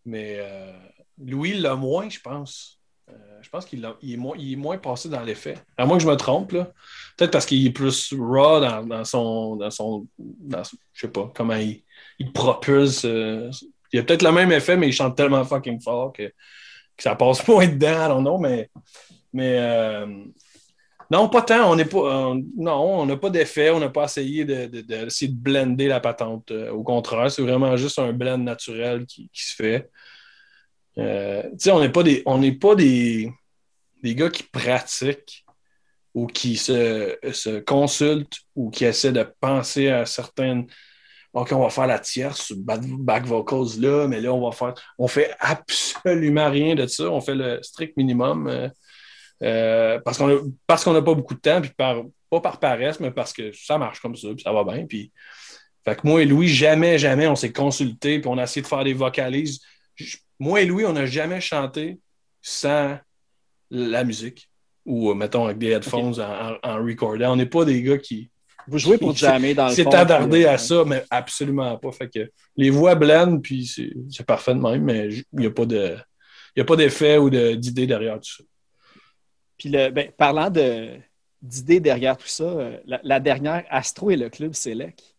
[0.04, 0.72] Mais euh,
[1.18, 2.78] Louis l'a moins, je pense.
[3.08, 5.54] Euh, je pense qu'il est, moins, est moins passé dans l'effet.
[5.76, 6.70] À moins que je me trompe, là.
[7.16, 9.56] Peut-être parce qu'il est plus raw dans, son.
[9.56, 13.04] Dans son je sais pas, comment il, propulse.
[13.04, 13.50] Euh,
[13.92, 16.32] il a peut-être le même effet, mais il chante tellement fucking fort que,
[16.98, 18.70] ça passe moins dedans, know, mais.
[19.32, 20.06] Mais.
[21.12, 21.72] Euh, non, pas tant.
[21.72, 22.34] On pas.
[22.56, 23.70] non, on n'a pas d'effet.
[23.70, 26.50] On n'a pas essayé de, de, blender la patente.
[26.50, 29.90] au contraire, c'est vraiment juste un blend naturel qui se fait.
[30.98, 33.32] Euh, on n'est pas, des, on pas des,
[34.02, 35.44] des gars qui pratiquent
[36.14, 40.66] ou qui se, se, consultent ou qui essaient de penser à certaines.
[41.32, 44.74] OK, on va faire la tierce, back vocals là, mais là, on va faire.
[44.98, 47.04] On fait absolument rien de ça.
[47.04, 48.48] On fait le strict minimum
[49.42, 52.58] euh, euh, parce qu'on parce qu'on n'a pas beaucoup de temps, puis par, pas par
[52.60, 54.86] paresse, mais parce que ça marche comme ça, puis ça va bien.
[54.86, 55.12] Puis,
[55.84, 58.66] fait que moi et Louis, jamais, jamais, on s'est consulté, puis on a essayé de
[58.66, 59.60] faire des vocalises
[60.38, 61.98] moi et Louis, on n'a jamais chanté
[62.42, 62.98] sans
[63.70, 64.48] la musique
[64.86, 67.34] ou, mettons, avec des headphones en, en, recordant.
[67.34, 68.30] On n'est pas des gars qui.
[68.66, 71.92] Vous jouez pour jamais dans le C'est attardé à ça, mais absolument pas.
[71.92, 75.66] Fait que les voix blendent, puis c'est parfait de même, mais il n'y a pas
[75.66, 75.96] de.
[76.56, 78.44] Il a pas d'effet ou d'idée derrière tout ça.
[79.60, 80.50] Puis, le, ben, parlant
[81.42, 85.14] d'idées derrière tout ça, euh, la, dernière, Astro et le club Select.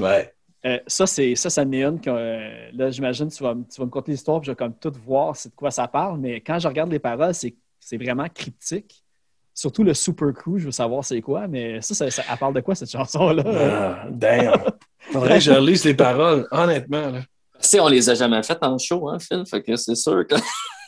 [0.00, 0.32] Ouais.
[0.64, 3.90] Euh, ça, c'est ça, ça une que euh, là, j'imagine tu vas, tu vas me
[3.90, 6.58] conter l'histoire, puis je vais comme tout voir c'est de quoi ça parle, mais quand
[6.58, 9.04] je regarde les paroles, c'est, c'est vraiment cryptique.
[9.52, 12.60] Surtout le Super Crew, je veux savoir c'est quoi, mais ça, ça, ça parle de
[12.60, 13.42] quoi cette chanson-là?
[13.44, 14.62] Ah, damn!
[15.12, 17.10] Faudrait que je relise les paroles, honnêtement.
[17.10, 17.20] Là.
[17.60, 20.36] Si on les a jamais faites en show, hein, Phil, fait que c'est sûr que.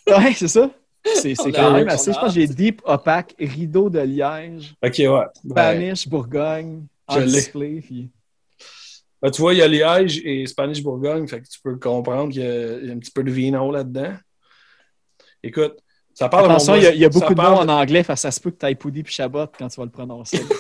[0.07, 0.71] ouais, c'est ça.
[1.05, 2.13] C'est, quand même assez.
[2.13, 4.75] Je pense que j'ai Deep, Opaque, Rideau de Liège.
[4.83, 5.27] Ok, ouais.
[5.51, 6.87] Spanish, Bourgogne,
[7.27, 7.81] display.
[7.81, 8.11] Puis...
[9.21, 12.43] Ben, tu vois, il y a Liège et Spanish-Bourgogne, fait que tu peux comprendre qu'il
[12.43, 14.15] y, a un petit peu de vino là-dedans.
[15.43, 15.77] Écoute,
[16.15, 18.31] ça parle Attention, il y, a, il y a beaucoup de mots en anglais, ça
[18.31, 20.41] se peut que tu ailles Poudi puis Chabot quand tu vas le prononcer.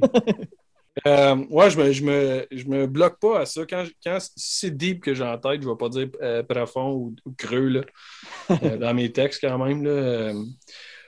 [1.06, 3.62] euh, ouais, je me, je, me, je me bloque pas à ça.
[3.66, 7.32] Quand, quand c'est deep que j'ai en tête, je vais pas dire euh, profond ou,
[7.36, 7.80] creux là,
[8.50, 9.84] euh, dans mes textes quand même.
[9.84, 9.90] Là.
[9.90, 10.44] Euh,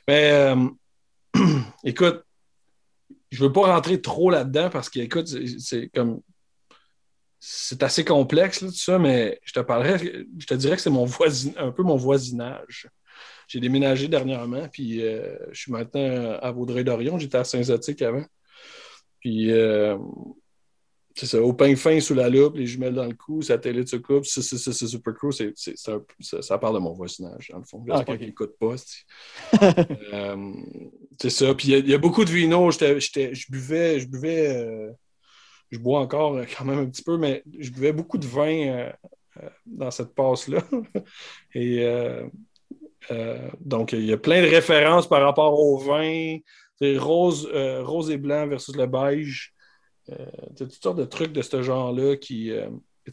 [0.09, 0.55] mais
[1.85, 2.23] écoute,
[3.31, 5.29] je veux pas rentrer trop là-dedans parce que, écoute,
[5.59, 6.21] c'est comme
[7.39, 9.99] c'est assez complexe, tout ça, mais je te parlerais,
[10.39, 12.89] je te dirais que c'est mon voisin, un peu mon voisinage.
[13.47, 17.19] J'ai déménagé dernièrement, puis euh, je suis maintenant à Vaudreuil-Dorion.
[17.19, 18.25] J'étais à Saint-Zotique avant.
[19.27, 19.99] Puis, euh,
[21.17, 23.97] c'est ça, au pain fin sous la loupe, les jumelles dans le cou, satellite se
[23.97, 25.33] coupe, c'est super cool.
[25.33, 27.83] C'est, ça, ça, parle de mon voisinage, dans le fond.
[27.85, 28.19] J'espère okay.
[28.19, 28.77] qu'il n'écoute pas.
[30.13, 30.53] euh,
[31.21, 31.53] c'est ça.
[31.57, 32.71] Puis il y, a beaucoup de vino.
[32.71, 34.95] je buvais, je buvais,
[35.73, 38.93] je bois encore quand même un petit peu, mais je buvais beaucoup de vin
[39.67, 40.63] dans cette passe-là.
[41.53, 41.85] Et
[43.11, 46.39] euh, donc, il y a plein de références par rapport au vin.
[46.81, 49.55] Rose, euh, rose et blanc versus le beige.
[50.11, 52.53] Euh, toutes sortes de trucs de ce genre-là qui.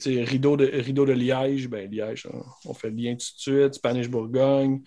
[0.06, 3.76] rideau, de, rideau de Liège, ben Liège, hein, on fait bien tout de suite.
[3.76, 4.82] Spanish Bourgogne.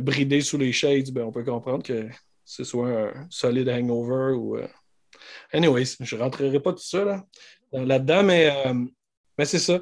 [0.00, 2.08] bridé sous les shades, ben, on peut comprendre que
[2.44, 4.58] ce soit un solide hangover ou.
[5.52, 7.24] Anyways, je ne rentrerai pas tout ça là,
[7.72, 8.50] là-dedans, mais,
[9.38, 9.80] mais c'est ça.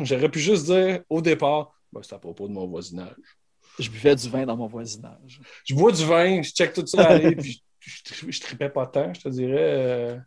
[0.00, 3.16] J'aurais pu juste dire au départ, ben, c'est à propos de mon voisinage.
[3.78, 5.40] Je buvais du vin dans mon voisinage.
[5.64, 9.20] Je bois du vin, je check tout ça aller, puis je, tripais pas tant, je
[9.20, 9.56] te dirais.
[9.58, 10.18] Euh,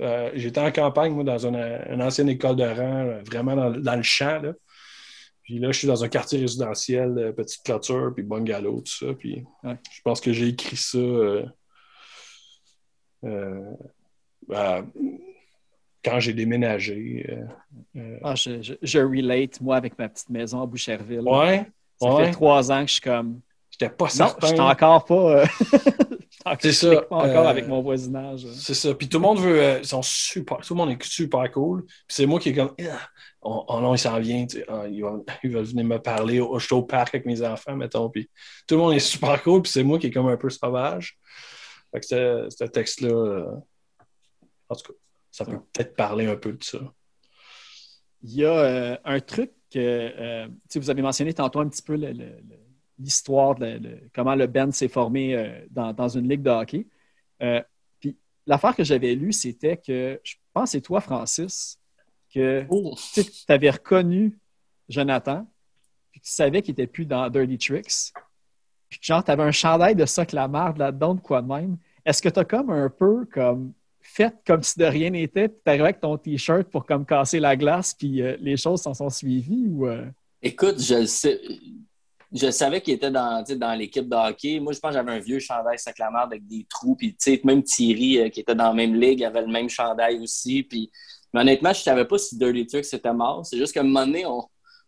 [0.00, 4.02] euh, j'étais en campagne, moi, dans une, ancienne école de rang, euh, vraiment dans, le
[4.02, 4.40] champ.
[4.40, 4.52] Là.
[5.42, 9.12] Puis là, je suis dans un quartier résidentiel, petite clôture, puis bungalow, tout ça.
[9.12, 10.98] Puis je pense que j'ai écrit ça
[16.02, 17.38] quand j'ai déménagé.
[18.22, 21.20] Ah, je, je, relate, moi, avec ma petite maison à Boucherville.
[21.20, 21.66] Ouais.
[22.10, 23.40] Ça fait trois ans que je suis comme.
[23.70, 24.34] J'étais pas certain.
[24.34, 25.14] Non, je suis encore pas.
[25.14, 25.46] Euh,
[26.60, 27.02] c'est ça.
[27.02, 28.46] Pas encore avec mon voisinage.
[28.52, 28.94] C'est ça.
[28.94, 29.60] Puis tout le monde veut.
[29.60, 30.58] Euh, ils sont super.
[30.58, 31.84] Tout le monde est super cool.
[31.84, 32.72] Puis c'est moi qui est comme.
[32.82, 33.00] Ah,
[33.42, 34.46] oh, oh, non, il s'en vient.
[34.46, 35.02] Tu sais, oh, ils,
[35.50, 36.36] veulent, venir me parler.
[36.36, 38.08] je suis au parc avec mes enfants, mettons.
[38.10, 38.30] Puis
[38.68, 39.62] tout le monde est super cool.
[39.62, 41.18] Puis c'est moi qui est comme un peu sauvage.
[41.92, 43.08] Fait que ce texte-là.
[43.08, 43.46] Euh,
[44.68, 44.98] en tout cas,
[45.32, 46.78] ça peut peut-être parler un peu de ça.
[48.22, 51.94] Il y a un truc euh, vous avez mentionné tantôt un petit peu
[52.98, 56.86] l'histoire de comment le band s'est formé euh, dans, une ligue de hockey.
[57.42, 57.62] Euh,
[58.00, 58.16] puis
[58.46, 61.78] l'affaire que j'avais lue, c'était que je pense que c'est toi, Francis,
[62.32, 62.94] que oh.
[63.14, 64.38] tu avais reconnu
[64.88, 65.46] Jonathan,
[66.12, 68.12] puis tu savais qu'il n'était plus dans Dirty Tricks.
[68.88, 71.76] Puis genre, tu avais un chandail de que la marde là-dedans, de quoi de même.
[72.04, 73.72] Est-ce que tu as comme un peu comme
[74.14, 77.56] fait comme si de rien n'était, puis t'arrives avec ton T-shirt pour comme casser la
[77.56, 79.86] glace, puis euh, les choses s'en sont suivies ou...
[79.86, 80.06] Euh?
[80.42, 81.40] Écoute, je sais...
[82.32, 84.58] Je savais qu'il était dans, dans l'équipe de hockey.
[84.58, 86.96] Moi, je pense que j'avais un vieux chandail Saclamard avec des trous.
[86.96, 90.64] Puis, même Thierry, euh, qui était dans la même ligue, avait le même chandail aussi.
[90.64, 90.90] Puis,
[91.32, 93.46] mais honnêtement, je ne savais pas si Dirty Turks était mort.
[93.46, 94.42] C'est juste qu'à un moment donné, on,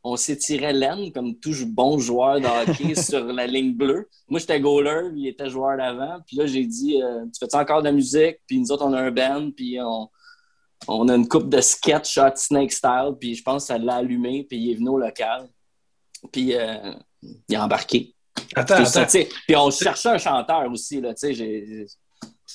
[0.08, 4.08] on s'étirait laine comme tout bon joueur de hockey sur la ligne bleue.
[4.28, 6.18] Moi, j'étais goaler, il était joueur d'avant.
[6.24, 8.36] Puis là, j'ai dit euh, Tu fais-tu encore de la musique?
[8.46, 12.36] Puis nous autres, on a un band, puis on, a une coupe de sketch shot
[12.36, 13.14] snake style.
[13.18, 15.48] Puis je pense que ça l'a allumé, puis il est venu au local.
[16.30, 16.92] Puis euh,
[17.48, 18.14] il a embarqué.
[18.54, 19.06] Attends, attends.
[19.46, 21.00] puis on cherchait un chanteur aussi.
[21.00, 21.86] Là, j'ai,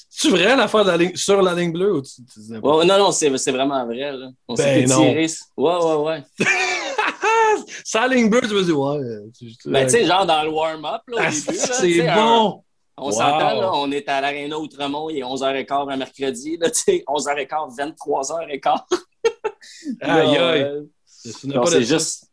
[0.10, 0.86] c'est vrai l'affaire
[1.16, 4.14] sur la ligne bleue ou tu, non, non, c'est, vraiment vrai.
[4.14, 4.30] Là.
[4.47, 5.28] On s'est ben tiré.
[5.58, 6.24] Ouais, ouais, ouais.
[7.84, 8.97] Sa ligne bleue, tu me dis, ouais.
[8.97, 9.30] Euh,
[9.66, 11.58] ben, tu sais, genre dans le warm-up, là, au ah, début.
[11.58, 12.64] C'est bon!
[12.97, 16.82] On s'entend, là, on est à l'Arena Outremont, il est 11h15 un mercredi, là, tu
[16.82, 18.82] sais, 11h15, 23h15.
[20.02, 20.89] aïe, aïe.
[21.08, 22.31] c'est juste...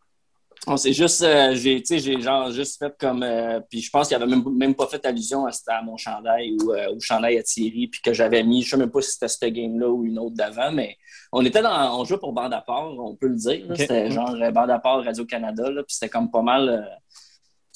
[0.70, 4.16] On s'est juste, euh, j'ai, j'ai genre juste fait comme, euh, puis je pense qu'il
[4.16, 7.42] avait même, même pas fait allusion à, à mon chandail ou euh, au chandail à
[7.42, 10.18] Thierry, puis que j'avais mis, je sais même pas si c'était cette game-là ou une
[10.18, 10.98] autre d'avant, mais
[11.32, 14.36] on était dans, on jouait pour bande à part, on peut le dire, c'était genre
[14.52, 16.86] bande à part Radio-Canada, puis c'était comme pas mal,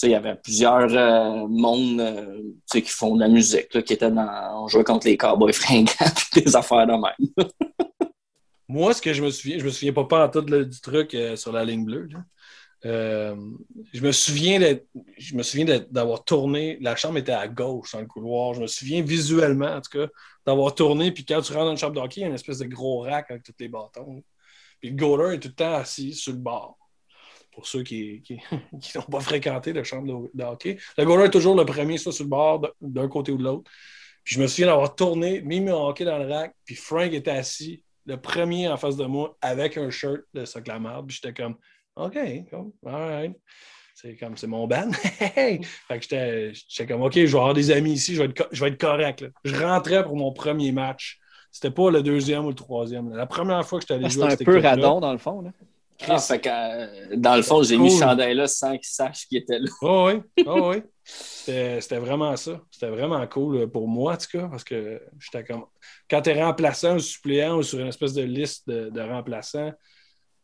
[0.03, 4.85] il y avait plusieurs mondes qui font de la musique, qui étaient dans, on jouait
[4.85, 5.93] contre les Cowboys fringants,
[6.35, 7.47] des affaires de même.
[8.69, 11.17] Moi, ce que je me souviens, je me souviens pas, pas en tout du truc
[11.37, 12.19] sur la ligne bleue, là.
[12.85, 13.37] Euh,
[13.93, 14.77] je me souviens
[15.17, 18.55] je me souviens d'avoir tourné, la chambre était à gauche dans le couloir.
[18.55, 20.09] Je me souviens visuellement, en tout cas,
[20.45, 22.59] d'avoir tourné, puis quand tu rentres dans une chambre d'hockey, il y a une espèce
[22.59, 24.23] de gros rack avec tous les bâtons.
[24.81, 26.77] Puis le goaler est tout le temps assis sur le bord.
[27.53, 28.23] Pour ceux qui
[28.95, 30.79] n'ont pas fréquenté la chambre de, hockey.
[30.99, 33.71] Le goaler est toujours le premier, soit sur le bord, d'un côté ou de l'autre.
[34.25, 37.31] Puis je me souviens d'avoir tourné, mis mon hockey dans le rack, puis Frank était
[37.31, 41.57] assis, le premier en face de moi, avec un shirt de ce Puis j'étais comme,
[41.97, 42.19] OK,
[42.51, 42.73] cool.
[42.87, 43.37] All right.
[43.95, 44.91] C'est comme, c'est mon band.
[44.93, 48.65] fait que j'étais comme, OK, je vais avoir des amis ici, je vais être, je
[48.65, 49.25] vais être correct.
[49.45, 51.19] Je rentrais pour mon premier match.
[51.51, 53.15] C'était pas le deuxième ou le troisième.
[53.15, 55.43] La première fois que j'étais allé jouer C'était un peu radon, dans le fond.
[55.43, 55.51] Là.
[56.09, 59.39] Ah, fait que, euh, dans le fond, j'ai mis ce chandail-là sans qu'il sache qu'il
[59.39, 59.69] était là.
[59.83, 60.83] Oh oui, oh oui.
[61.05, 62.61] C'était vraiment ça.
[62.71, 65.65] C'était vraiment cool euh, pour moi, en tout cas, parce que j'étais comme.
[66.09, 69.73] Quand tu es remplaçant ou suppléant ou sur une espèce de liste de, remplaçants,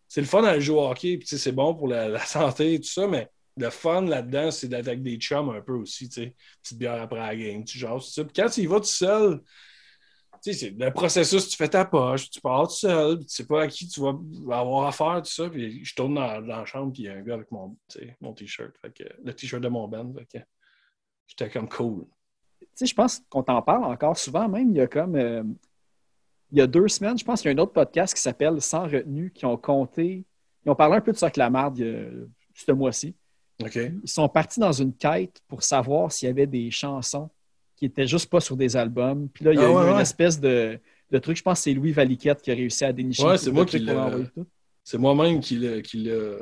[0.08, 2.88] c'est le fun d'aller jouer au hockey, puis c'est bon pour la, santé et tout
[2.88, 6.34] ça, mais le fun là-dedans, c'est avec des chums un peu aussi, tu sais.
[6.62, 8.24] Petite bière après la game, tu genre, ça.
[8.24, 9.42] Puis quand tu y vas tout seul,
[10.42, 13.62] tu sais, le processus, tu fais ta poche, tu pars tout seul, tu sais pas
[13.62, 15.50] à qui tu vas avoir affaire, tout ça.
[15.50, 17.76] Puis je tourne dans, la chambre, puis il y a un gars avec mon,
[18.20, 18.72] mon t-shirt,
[19.24, 20.14] le t-shirt de mon band.
[21.26, 22.06] j'étais comme cool.
[22.60, 24.70] Tu sais, je pense qu'on t'en parle encore souvent, même.
[24.70, 25.16] Il y a comme.
[25.16, 25.42] Euh,
[26.50, 28.60] il y a deux semaines, je pense qu'il y a un autre podcast qui s'appelle
[28.60, 30.24] Sans retenue, qui ont compté.
[30.64, 31.78] Ils ont parlé un peu de ça avec la marde
[32.54, 33.14] ce mois-ci.
[33.60, 37.28] Ils sont partis dans une quête pour savoir s'il y avait des chansons
[37.76, 39.28] qui n'était juste pas sur des albums.
[39.28, 40.80] Puis là, il y a ah eu une espèce de,
[41.22, 43.22] truc, je pense que c'est Louis Valiquette qui a réussi à dénicher.
[43.22, 43.84] Ouais, c'est moi qui
[44.84, 46.38] C'est moi-même qui l'a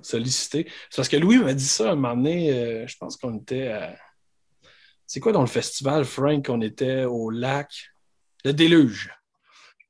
[0.00, 0.66] sollicité.
[0.90, 3.68] C'est parce que Louis m'a dit ça un moment donné, euh, je pense qu'on était
[3.68, 3.96] à.
[5.06, 7.92] C'est quoi dans le festival, Frank, qu'on était au lac?
[8.44, 9.10] Le déluge.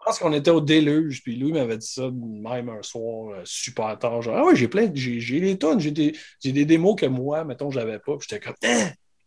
[0.02, 3.42] Je pense qu'on était au déluge, puis Louis m'avait dit ça même un soir euh,
[3.44, 4.20] super tard.
[4.20, 7.70] Genre, ah ouais, j'ai plein, j'ai des tonnes, j'ai des, des, démos que moi, mettons,
[7.70, 8.16] j'avais pas.
[8.16, 8.56] Puis j'étais comme,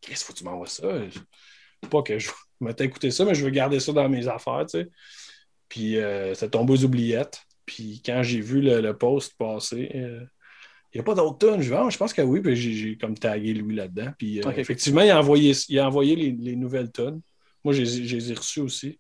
[0.02, 0.90] qu'est-ce faut que tu m'envoies ça?
[1.90, 4.80] Pas que je m'étais écouté ça, mais je veux garder ça dans mes affaires, tu
[4.80, 4.90] sais.
[5.70, 7.42] Puis euh, ça tombe aux oubliettes.
[7.66, 10.26] Puis quand j'ai vu le, post passer, euh,
[10.94, 11.62] il n'y a pas d'autres tonnes.
[11.62, 14.12] Je, ah, je pense que oui, puis j'ai comme tagué Louis là-dedans.
[14.18, 17.22] Puis effectivement, il a envoyé, il a envoyé les, nouvelles tonnes.
[17.64, 19.00] Moi, je les ai reçues aussi.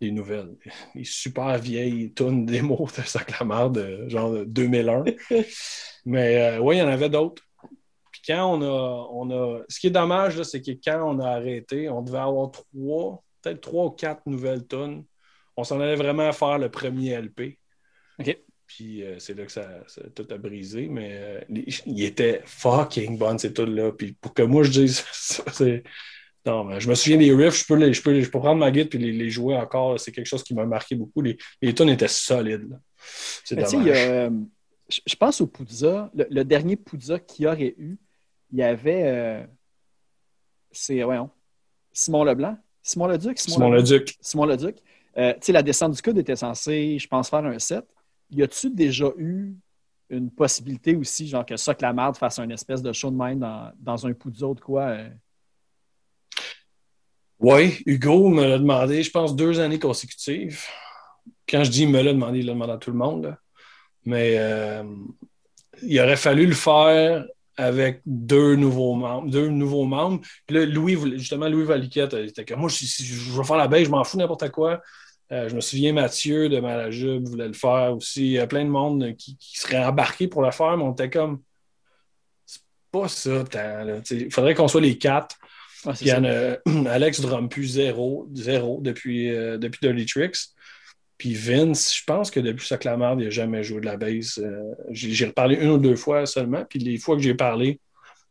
[0.00, 0.56] Les nouvelles.
[0.94, 5.04] Les super vieilles tonnes démo de Saclamar de genre de 2001.
[6.04, 7.42] Mais oui, il y en avait d'autres
[8.28, 9.62] quand on a, on a.
[9.68, 13.60] Ce qui est dommage, c'est que quand on a arrêté, on devait avoir trois, peut-être
[13.60, 15.04] trois ou quatre nouvelles tonnes.
[15.56, 17.58] On s'en allait vraiment faire le premier LP.
[18.18, 18.38] OK.
[18.66, 19.66] Puis euh, c'est là que ça,
[20.14, 21.40] tout a brisé, mais euh,
[21.86, 23.92] il était fucking bon, ces tunes-là.
[23.92, 25.82] Puis pour que moi je dise ça, c'est.
[26.46, 28.60] Non, mais je me souviens des riffs, je peux, les, je peux, je peux prendre
[28.60, 29.98] ma guide et les, les, jouer encore.
[30.00, 31.20] C'est quelque chose qui m'a marqué beaucoup.
[31.20, 32.78] Les, les tunes étaient solides.
[33.44, 33.86] C'est dommage.
[33.86, 34.30] Euh,
[34.88, 37.98] je pense au Poudza, le, le dernier Poudza qu'il y aurait eu,
[38.52, 39.02] il y avait.
[39.04, 39.46] Euh,
[40.70, 41.30] c'est, voyons,
[41.92, 42.56] Simon Leblanc.
[42.82, 43.38] Simon Leduc.
[43.38, 44.16] Simon, Simon Leduc.
[44.20, 44.76] Simon Leduc.
[45.18, 47.84] Euh, tu sais, la descente du coude était censée, je pense, faire un set.
[48.30, 49.54] Y a-tu déjà eu
[50.08, 53.16] une possibilité aussi, genre que ça, que la marde fasse un espèce de show de
[53.16, 54.96] main dans, dans un pouzo de quoi?
[57.40, 57.44] Euh?
[57.46, 60.62] Oui, Hugo me l'a demandé, je pense, deux années consécutives.
[61.48, 63.36] Quand je dis me l'a demandé, il l'a demandé à tout le monde.
[64.04, 64.38] Mais
[65.82, 67.24] il aurait fallu le faire
[67.56, 69.28] avec deux nouveaux membres.
[69.28, 70.20] Deux nouveaux membres.
[70.46, 73.68] Puis là, Louis, justement, Louis Valiquette, il était comme moi, je, je, veux faire la
[73.68, 74.80] baie, je m'en fous n'importe quoi.
[75.32, 78.26] Euh, je me souviens, Mathieu de Malajube voulait le faire aussi.
[78.26, 80.92] Il y a plein de monde qui, qui serait embarqué pour le faire, mais on
[80.92, 81.42] était comme
[82.46, 83.44] c'est pas ça,
[84.10, 85.36] Il faudrait qu'on soit les quatre.
[86.00, 86.56] Il y en a
[86.90, 90.38] Alex Drumpu, zéro, zéro depuis, euh, depuis Dirty Tricks.
[91.16, 94.38] Puis Vince, je pense que depuis sa clamade, il n'a jamais joué de la base.
[94.38, 96.64] Euh, j'ai reparlé une ou deux fois seulement.
[96.68, 97.80] Puis les fois que j'ai parlé,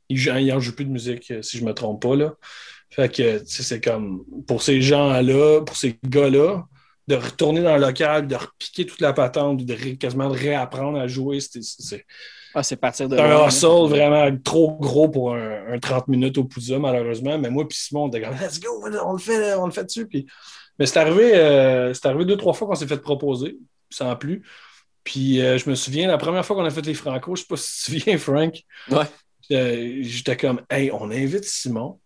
[0.09, 2.15] il n'en joue plus de musique, euh, si je ne me trompe pas.
[2.15, 2.33] Là.
[2.89, 6.65] Fait que c'est comme pour ces gens-là, pour ces gars-là,
[7.07, 11.07] de retourner dans le local, de repiquer toute la patente, de quasiment de réapprendre à
[11.07, 12.05] jouer, c'est.
[12.59, 13.15] Ah, c'est partir de.
[13.15, 17.37] un hustle vraiment trop gros pour un, 30 minutes au Pouza, malheureusement.
[17.37, 19.83] Mais moi et Simon, on était comme, let's go, on le fait, on le fait
[19.83, 20.07] dessus.
[20.07, 20.25] Puis
[20.79, 23.57] mais c'est arrivé, euh, arrivé deux, trois fois qu'on s'est fait proposer,
[23.91, 24.43] sans plus.
[25.03, 27.43] Puis euh, je me souviens, la première fois qu'on a fait les Franco, je ne
[27.43, 28.63] sais pas si tu te souviens, Frank.
[28.89, 29.05] Ouais.
[29.51, 31.99] Euh, j'étais comme, hey, on invite Simon,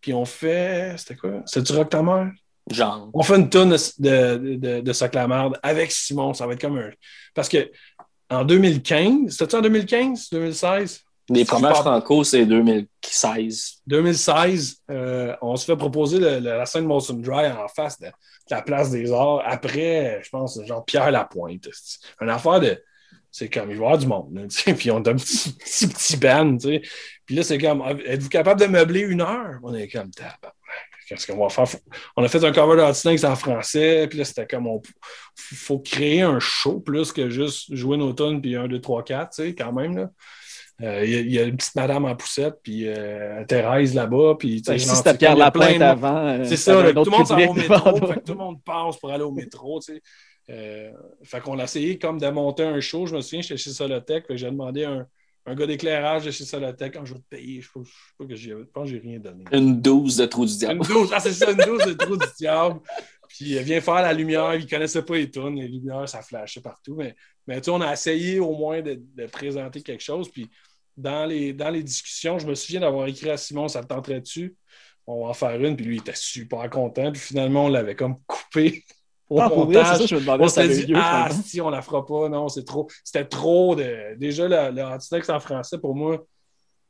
[0.00, 0.94] puis on fait.
[0.98, 1.42] C'était quoi?
[1.46, 2.30] C'est du rock ta mère?
[2.70, 3.10] Genre.
[3.12, 6.32] On fait une tonne de, de, de, de avec Simon.
[6.34, 6.90] Ça va être comme un.
[7.34, 7.70] Parce que
[8.30, 11.02] en 2015, c'était-tu en 2015, 2016?
[11.28, 13.82] Les premières Franco, c'est 2016.
[13.86, 18.08] 2016, euh, on se fait proposer la scène Molson Dry en face de,
[18.48, 19.42] la place des Arts.
[19.44, 21.68] Après, je pense, genre Pierre Lapointe.
[22.20, 22.80] Une affaire de.
[23.32, 24.48] C'est comme, il va y avoir du monde.
[24.78, 26.56] puis on a un petit, petit, petit band.
[26.58, 29.58] Puis là, c'est comme, êtes-vous capable de meubler une heure?
[29.62, 30.10] On est comme,
[31.06, 31.66] qu'est-ce qu'on va faire?
[32.16, 36.22] On a fait un cover de en français, puis là, c'était comme, il faut créer
[36.22, 39.54] un show plus que juste jouer nos tonnes, puis un, deux, trois, quatre, tu sais,
[39.54, 40.10] quand même, là.
[40.82, 44.34] Euh, il y, a une petite madame en poussette, puis euh, Thérèse là-bas.
[44.38, 46.26] Puis, si c'était Pierre Laplante avant.
[46.26, 47.92] Euh, c'est ça, tout le monde s'en va au métro.
[48.26, 49.80] tout le monde passe pour aller au métro.
[49.80, 50.02] Tu
[50.46, 50.92] sais.
[51.22, 53.06] fait qu'on a essayé comme de monter un show.
[53.06, 54.26] Je me souviens, j'étais chez Solotech.
[54.28, 55.06] J'ai demandé un,
[55.46, 57.60] un, gars d'éclairage de chez Solotech quand je vais te payer.
[57.60, 58.50] Je ne sais pas que j'ai.
[58.50, 59.44] Je pense que j'ai rien donné.
[59.52, 60.80] Une douze de trou du diable.
[60.82, 62.80] Une douze, ah, c'est ça, une douze de trou du diable.
[63.28, 66.60] Puis il vient faire la lumière, il connaissait pas les tunes, les lumières, ça flashait
[66.60, 66.94] partout.
[66.96, 67.14] Mais,
[67.46, 70.30] mais tu on a essayé au moins de, de présenter quelque chose.
[70.30, 70.48] Puis
[70.96, 74.20] dans les, dans les discussions, je me souviens d'avoir écrit à Simon, ça te tenterait
[74.20, 74.56] dessus?
[75.06, 77.12] On va en faire une, puis lui, il était super content.
[77.12, 78.84] Puis finalement, on l'avait comme coupé
[79.28, 79.98] au Ah, montage.
[79.98, 82.28] ça, je me demandais si dit, lieu, ah, si, on la fera pas.
[82.28, 82.88] Non, c'est trop.
[83.04, 84.16] C'était trop de.
[84.16, 86.24] Déjà, le, le anti-texte en français, pour moi,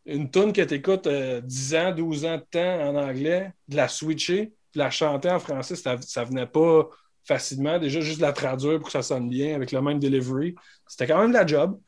[0.05, 3.89] une tune que tu écoutes 10 ans, 12 ans de temps en anglais, de la
[3.89, 6.89] switcher, de la chanter en français, ça, ça venait pas
[7.25, 7.79] facilement.
[7.79, 10.55] Déjà, juste de la traduire pour que ça sonne bien avec le même delivery.
[10.87, 11.79] C'était quand même de la job.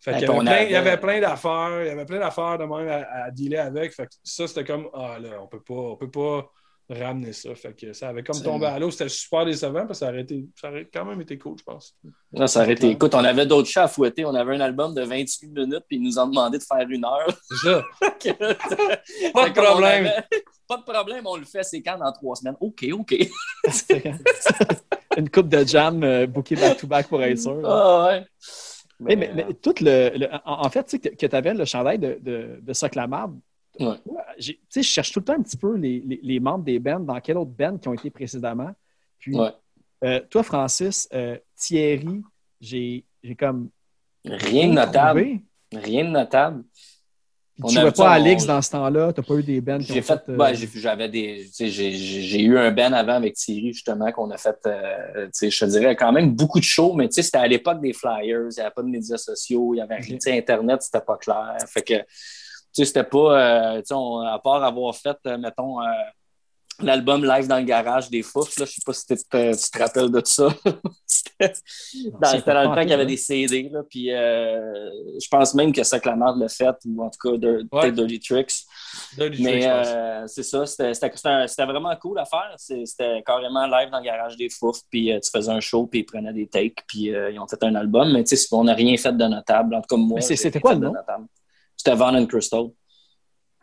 [0.00, 1.82] Fait Ouais, qu'il y, puis avait on plein, avait- il y avait plein d'affaires.
[1.82, 3.92] Il y avait plein d'affaires de même à, à dealer avec.
[3.92, 6.50] Fait que ça, c'était comme Ah là, on peut pas, on peut pas
[6.90, 7.54] ramener ça.
[7.54, 8.90] Fait que ça avait comme tombé à l'eau.
[8.90, 11.64] C'était super décevant parce que ça aurait, été, ça aurait quand même été cool, je
[11.64, 11.94] pense.
[12.32, 12.88] Non, ça aurait été.
[12.90, 14.24] Écoute, on avait d'autres chats à fouetter.
[14.24, 17.04] On avait un album de 28 minutes, puis ils nous ont demandé de faire une
[17.04, 17.28] heure.
[17.62, 17.82] Ça.
[19.34, 20.06] Pas de problème.
[20.06, 20.24] avait-
[20.68, 22.56] Pas de problème, on le fait, c'est quand dans trois semaines.
[22.60, 23.14] OK, OK.
[25.16, 27.60] Une coupe de jam euh, bookée back-to-back pour être sûr.
[27.64, 28.24] Ah ouais.
[29.00, 31.54] Mais, mais- mais tout le, le- en, en fait, tu sais, que, que tu avais
[31.54, 32.72] le chandail de, de, de
[33.78, 33.96] Ouais.
[34.38, 37.20] je cherche tout le temps un petit peu les, les- les membres des bands, dans
[37.20, 38.70] quelle autre band qui ont été précédemment.
[39.18, 39.50] Puis, Ouais.
[40.04, 42.22] euh, toi, Francis, euh, Thierry,
[42.60, 43.04] j'ai
[43.38, 43.70] comme.
[44.24, 45.20] Rien de notable.
[45.20, 45.40] trouvé.
[45.72, 46.64] Rien de notable.
[47.54, 49.42] Puis On Tu a- jouais pas on- Alix dans ce temps-là, tu n'as pas eu
[49.42, 54.10] des bands qui fait, euh, j'avais des, j'ai, eu un band avant avec Thierry justement
[54.12, 57.80] qu'on a fait, je te dirais quand même beaucoup de shows, mais c'était à l'époque
[57.82, 60.20] des flyers, il n'y avait pas de médias sociaux, il y avait rien, Ok.
[60.20, 61.94] tu sais, Internet, c'était pas clair, fait que,
[62.72, 63.18] sais, c'était pas,
[63.74, 65.84] euh, tu sais, on- à part avoir fait, euh, mettons, euh,
[66.82, 70.10] l'album live dans le garage des Foufs, là, je sais pas si tu te, rappelles
[70.10, 70.48] de tout ça.
[71.06, 73.06] c'était dans, c'est c'était dans le temps qu'il y avait hein.
[73.06, 74.88] des CD, là, puis euh,
[75.20, 77.92] je pense même que ça Clamart l'a fait, ou en tout cas, de- Ouais.
[77.92, 78.62] Dirty Tricks.
[79.18, 79.60] Dirty Mais
[80.26, 82.54] c'est ça, c'était, c'était, c'était- c'était vraiment cool à faire.
[82.56, 86.04] C'était carrément live dans le garage des Foufs, puis tu faisais un show, puis ils
[86.04, 88.10] prenaient des takes, puis ils ont fait un album.
[88.12, 89.74] Mais tu sais, on n'a rien fait de notable.
[89.74, 90.94] En tout cas, moi, Mais c'était quoi le de nom?
[91.82, 92.66] C'était Von and Crystal.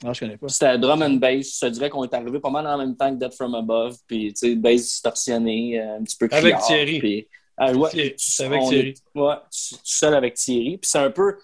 [0.04, 0.48] Non, je connais pas.
[0.48, 1.60] C'était drum and bass.
[1.62, 3.96] Je te dirais qu'on est arrivé pas mal en même temps que Dead From Above,
[4.08, 7.00] puis tu sais, bass distorsionné, euh, un petit peu Avec criard, Thierry.
[7.00, 8.14] puis- Ah, ouais.
[8.18, 8.90] C'est avec Thierry.
[8.90, 10.78] est- ouais, seul avec Thierry.
[10.78, 11.38] Puis c'est un peu.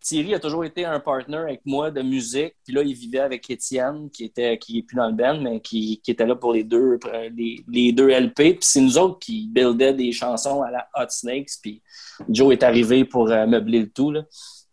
[0.00, 2.54] Thierry a toujours été un partner avec moi de musique.
[2.64, 5.60] Puis là, il vivait avec Étienne, qui était qui est plus dans le band, mais
[5.60, 6.98] qui, qui était là pour les deux,
[7.36, 8.34] les, les deux LP.
[8.54, 11.50] Puis c'est nous autres qui buildaient des chansons à la Hot Snakes.
[11.60, 11.82] Puis
[12.28, 14.12] Joe est arrivé pour euh, meubler le tout.
[14.12, 14.22] Là.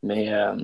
[0.03, 0.55] Mais euh,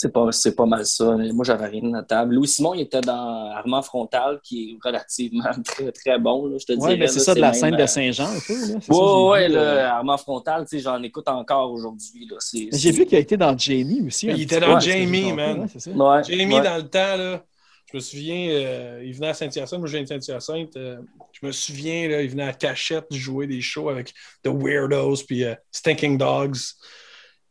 [0.00, 1.16] c'est pas, c'est pas mal ça.
[1.34, 2.36] Moi, j'avais rien de notable.
[2.36, 6.66] Louis Simon, il était dans Armand Frontal, qui est relativement très, très bon, là, je
[6.66, 6.96] te dirais.
[6.96, 8.54] mais c'est ça de la même, scène euh, de Saint-Jean un peu.
[8.54, 8.78] Là.
[8.88, 12.28] Ouais, ouais, vu, euh, là, Armand Frontal, tu sais, j'en écoute encore aujourd'hui.
[12.30, 12.36] là.
[12.38, 14.28] C'est- mais J'ai vu qu'il a été dans Jamie aussi.
[14.28, 15.62] Il était dans Jamie, man.
[15.62, 15.92] ouais.
[15.92, 16.62] Ouais, Jamie, ouais.
[16.62, 17.44] dans le temps, là,
[17.90, 19.80] je me souviens, euh, il venait à Saint-Hyacinthe.
[19.80, 20.76] Moi, je viens de Saint-Hyacinthe.
[20.76, 20.98] euh,
[21.32, 24.12] je me souviens, là, il venait à Cachette jouer des shows avec
[24.44, 26.58] The Weirdos puis euh, Stinking Dogs.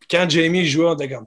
[0.10, 1.26] Quand Jamie jouait, on était comme,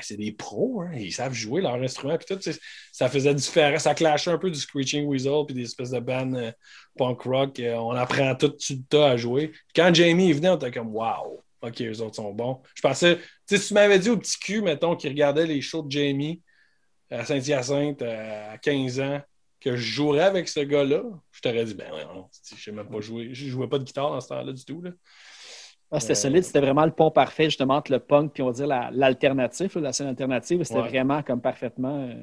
[0.00, 2.16] c'est des pros, hein, ils savent jouer leur instrument.
[2.16, 2.50] Puis tout,
[2.92, 3.78] ça faisait différent.
[3.78, 6.50] Ça clashait un peu du Screeching Weasel puis des espèces de bands euh,
[6.96, 7.58] punk rock.
[7.60, 9.52] euh, on apprend tout le tas à jouer.
[9.74, 12.60] Quand Jamie venait, on était comme, wow, OK, eux autres sont bons.
[12.74, 15.82] Je pensais, tu si tu m'avais dit au petit cul, mettons, qui regardait les shows
[15.82, 16.42] de Jamie,
[17.10, 19.20] à Saint-Hyacinthe euh, à 15 ans
[19.60, 21.02] que je jouerais avec ce gars-là,
[21.32, 23.00] je t'aurais dit, ben non, je sais même pas.
[23.00, 24.82] Je jouais pas de guitare dans ce temps-là du tout.
[24.82, 24.90] Là.
[25.96, 28.46] Ah, c'était Euh, solide, c'était vraiment le pont parfait justement entre le punk puis on
[28.46, 30.88] va dire la- l'alternative, là, la scène alternative, c'était Ouais.
[30.88, 32.08] vraiment comme parfaitement.
[32.08, 32.14] euh,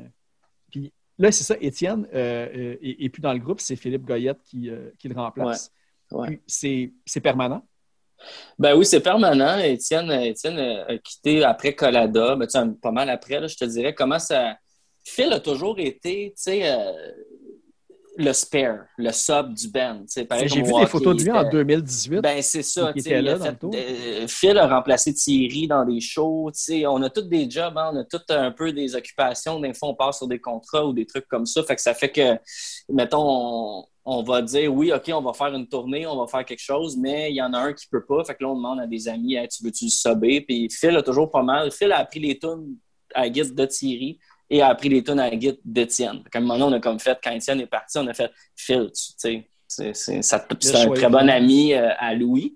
[0.72, 4.69] Puis là, c'est ça, Étienne euh, est plus dans le groupe, c'est Philippe Goyette qui,
[4.99, 5.72] qui le remplace.
[6.11, 6.39] Ouais.
[6.47, 7.65] Puis C'est permanent?
[8.59, 9.57] Ben oui, c'est permanent.
[9.59, 12.47] Étienne, Étienne a quitté après Colada, ben,
[12.82, 13.95] pas mal après, là, je te dirais.
[13.95, 14.57] Comment ça.
[15.03, 16.72] Phil a toujours été, tu sais,
[18.18, 20.03] le spare, le sub du band.
[20.45, 22.20] J'ai vu des photos de lui en était- 2018.
[22.22, 22.91] Ben, c'est ça.
[22.93, 26.51] il a fait- euh, Phil a remplacé Thierry dans des shows.
[26.88, 29.59] On a tous des jobs, hein, on a tous un peu des occupations.
[29.62, 31.64] Des fois, on passe sur des contrats ou des trucs comme ça.
[31.64, 32.38] Fait que ça fait que,
[32.89, 36.43] mettons, on, on va dire oui, OK, on va faire une tournée, on va faire
[36.43, 38.24] quelque chose, mais il y en a un qui peut pas.
[38.26, 40.41] Fait que là, on demande à des amis Hey, Tu veux-tu le subber?
[40.41, 41.72] Puis Phil a toujours pas mal.
[41.72, 42.76] Phil a appris les tunes
[43.14, 44.20] à la guide de Thierry
[44.52, 46.22] et a appris les tunes à la guide d'Étienne.
[46.34, 48.89] Un moment donné, on a comme fait, quand Étienne est parti, on a fait Phil,
[48.93, 49.47] tu sais.
[49.93, 52.56] c'est- un très bon ami euh, à Louis.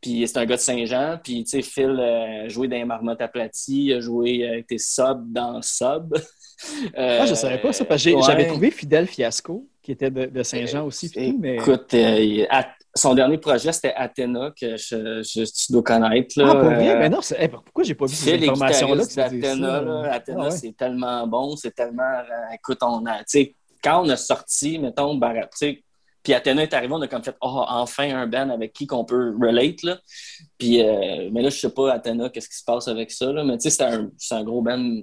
[0.00, 1.18] Puis c'est un gars de Saint-Jean.
[1.22, 4.78] Puis, tu sais, Phil euh, a joué dans les marmottes aplaties, a joué, a été
[4.78, 6.14] sub dans Sub.
[6.14, 6.20] Euh,
[7.20, 8.22] Ah, je ne savais pas ça, parce que ouais.
[8.26, 11.56] j'avais trouvé Fidel Fiasco, qui était de, de Saint-Jean aussi, tout, mais.
[11.56, 16.34] Écoute, euh, il- à- son dernier projet, c'était Athéna, que je, je- tu dois connaître.
[16.40, 16.48] Là.
[16.50, 16.90] ah, pour vrai?
[16.96, 19.04] Euh, Ben non, hey, pourquoi j'ai pas vu ces informations-là?
[19.14, 19.80] d'Athéna.
[19.82, 20.12] là?
[20.12, 20.50] Athéna, Ah ouais.
[20.50, 22.02] c'est tellement bon, c'est tellement...
[22.02, 23.18] euh, écoute, on a...
[23.18, 25.20] Tu sais, quand on a sorti, mettons,
[25.54, 25.82] sais,
[26.24, 29.04] Puis Athéna est arrivé, on a comme fait oh, enfin un band avec qui qu'on
[29.04, 29.82] peut relate.
[29.84, 29.98] Là.
[30.58, 33.30] Puis, euh, mais là, je sais pas, Athéna, qu'est-ce qui se passe avec ça.
[33.32, 33.44] Là.
[33.44, 35.02] Mais tu sais, c'est un, un, gros band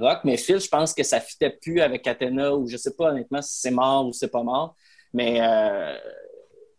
[0.00, 0.20] rock.
[0.24, 3.42] Mais Phil, je pense que ça fitait plus avec Athéna ou je sais pas honnêtement
[3.42, 4.74] si c'est mort ou c'est pas mort.
[5.12, 5.94] Mais euh,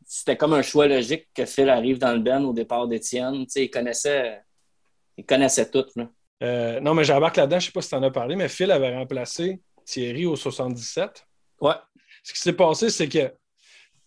[0.06, 3.46] c'était comme un choix logique que Phil arrive dans le band au départ d'Étienne.
[3.56, 4.42] Il connaissait,
[5.18, 5.86] il connaissait tout.
[5.96, 6.10] Là.
[6.44, 8.72] Euh, non, mais j'embarque là-dedans, je sais pas si tu en as parlé, mais Phil
[8.72, 11.26] avait remplacé Thierry au 77.
[11.62, 11.74] Ouais.
[12.24, 13.34] Ce qui s'est passé, c'est que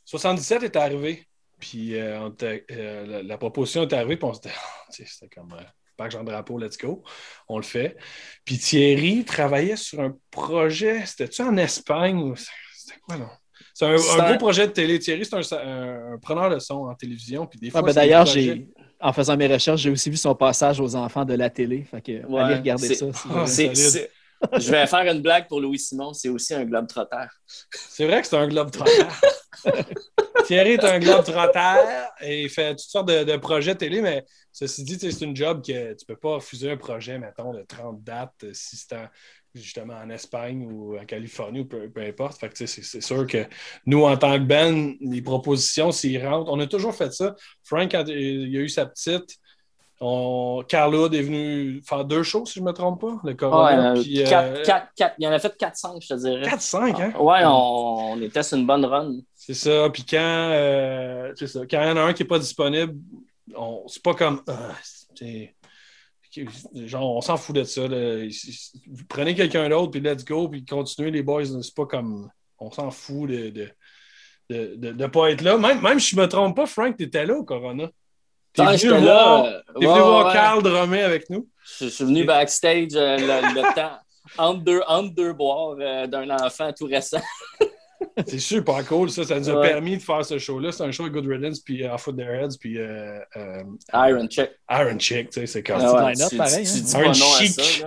[0.04, 1.26] 77 est arrivé,
[1.58, 4.52] puis euh, euh, la, proposition est arrivée, puis on s'était
[4.90, 7.02] c'était comme euh, Jean Drapeau, let's go.
[7.48, 7.96] On le fait.
[8.44, 13.28] Puis Thierry travaillait sur un projet, c'était-tu en Espagne c'était quoi, non?
[13.78, 14.98] C'est un, gros projet de télé.
[14.98, 17.46] Thierry, c'est un, preneur de son en télévision.
[17.46, 18.26] Puis des ah, fois, ben D'ailleurs,
[18.98, 21.84] en faisant mes recherches, j'ai aussi vu son passage aux enfants de la télé.
[21.84, 23.06] Fait que, allez regarder ça.
[23.06, 26.12] je vais faire une blague pour Louis Simon.
[26.12, 27.28] C'est aussi un globe trotteur.
[27.70, 29.12] C'est vrai que c'est un globe trotteur.
[30.46, 34.82] Thierry est un globe trotteur et il fait toutes sortes de, projets télé, mais ceci
[34.82, 38.02] dit, c'est une job que tu ne peux pas refuser un projet, mettons, de 30
[38.02, 38.96] dates si c'est
[39.54, 42.38] justement en Espagne ou en Californie ou peu, importe.
[42.38, 43.46] Fait c'est sûr que
[43.86, 47.34] nous, en tant que Ben, les propositions, s'ils rentrent, on a toujours fait ça.
[47.64, 49.38] Frank, quand il a eu sa petite,
[50.00, 50.64] on...
[50.70, 53.18] Est venu faire deux shows, si je ne me trompe pas.
[53.24, 54.64] Le Corona, euh, puis, euh,
[55.18, 56.42] il en a fait 4-5, je te dirais.
[56.42, 57.12] 4-5, hein?
[57.18, 58.12] Ouais, on...
[58.12, 59.16] on, était sur une bonne run.
[59.34, 59.88] C'est ça.
[59.90, 61.60] Puis quand, euh, ça.
[61.68, 62.94] quand il y en a un qui n'est pas disponible,
[63.56, 63.84] on...
[63.88, 64.42] c'est pas comme.
[66.74, 67.82] Genre, on s'en fout de ça.
[67.86, 71.44] Vous prenez quelqu'un d'autre, puis let's go, puis continuez les boys.
[71.44, 72.30] C'est pas comme.
[72.58, 73.50] On s'en fout de
[74.50, 75.58] de, de, de, pas être là.
[75.58, 77.90] Même, même si je me trompe pas, Frank, tu étais là au Corona.
[78.54, 81.46] T'es venu, voir, es venu voir Carl drummer avec nous.
[81.78, 83.98] Je, suis venu backstage euh, le, temps,
[84.38, 87.20] entre deux, entre deux boires euh, d'un enfant tout récent.
[88.26, 89.24] C'est super cool, ça.
[89.24, 90.72] Ça nous a permis de faire ce show-là.
[90.72, 93.62] C'est un show avec Good Riddance, puis uh, Off With Their Heads, puis euh, euh,
[93.94, 94.50] Iron Chick.
[94.70, 96.66] Iron Chick, tu sais, c'est comme ah ouais, line-up pareil.
[96.66, 97.00] Hein?
[97.00, 97.84] Iron Chic.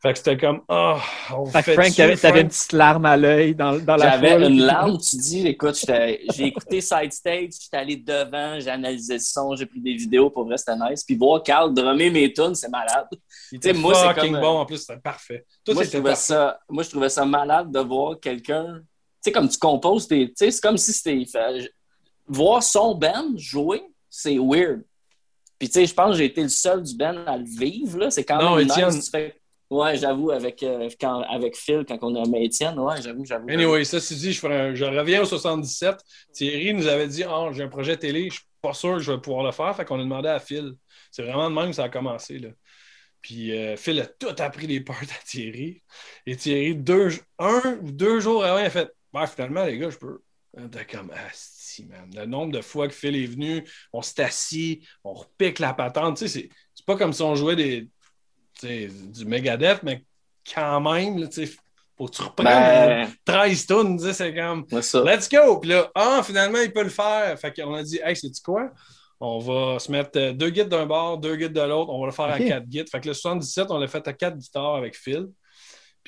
[0.00, 0.96] Fait que c'était comme, oh,
[1.32, 4.46] on fait, fait Frank, t'avais, avais une petite larme à l'œil dans, dans la J'avais
[4.46, 9.18] une larme, tu dis, écoute, j'ai écouté Side Stage, j'étais allé devant, j'ai analysé le
[9.18, 11.02] son, j'ai pris des vidéos, pour vrai, c'était nice.
[11.02, 13.08] Puis voir Carl drummer mes tunes, c'est malade.
[13.50, 15.44] Il moi, c'est comme, bon, en plus, c'était parfait.
[15.66, 18.80] moi, je trouvais ça, moi, je trouvais ça malade de voir quelqu'un
[19.28, 21.24] sais, comme tu composes, tu sais, c'est comme si c'était.
[22.30, 24.82] Voir son band jouer, c'est weird.
[25.58, 27.98] Puis, tu sais, je pense que j'ai été le seul du band à le vivre,
[27.98, 28.10] là.
[28.10, 28.90] C'est quand même Étienne...
[28.90, 29.10] nice.
[29.70, 30.88] Ouais, j'avoue, avec, euh,
[31.28, 33.50] avec Phil, quand on a Étienne, ouais, j'avoue, j'avoue.
[33.50, 34.40] Anyway, ça, c'est dit, je,
[34.74, 35.96] je reviens au 77.
[36.32, 39.12] Thierry nous avait dit, oh, j'ai un projet télé, je suis pas sûr que je
[39.12, 39.76] vais pouvoir le faire.
[39.76, 40.72] Fait qu'on a demandé à Phil.
[41.10, 42.48] C'est vraiment de même que ça a commencé, là.
[43.20, 45.82] Puis euh, Phil a tout appris les parts à Thierry.
[46.24, 49.90] Et Thierry, deux, un ou deux jours avant, il a fait ben, finalement, les gars,
[49.90, 50.20] je peux.
[50.72, 52.10] T'es comme, ah, si, man.
[52.14, 56.18] Le nombre de fois que Phil est venu, on s'est assis, on repique la patente.
[56.18, 57.88] Tu sais, c'est pas comme si on jouait des,
[58.62, 60.04] du Megadeth, mais
[60.52, 61.54] quand même, tu sais,
[61.94, 63.12] pour que tu reprennes ben...
[63.24, 65.58] 13 tonnes, c'est comme, let's go.
[65.58, 67.38] Puis là, ah, finalement, il peut le faire.
[67.38, 68.70] Fait qu'on a dit, hey, c'est-tu quoi?
[69.20, 71.90] On va se mettre euh, deux guides d'un bord, deux guides de l'autre.
[71.90, 72.88] On va le faire à quatre guides.
[72.88, 75.26] Fait que le 77, on l'a fait à quatre guitares avec Phil.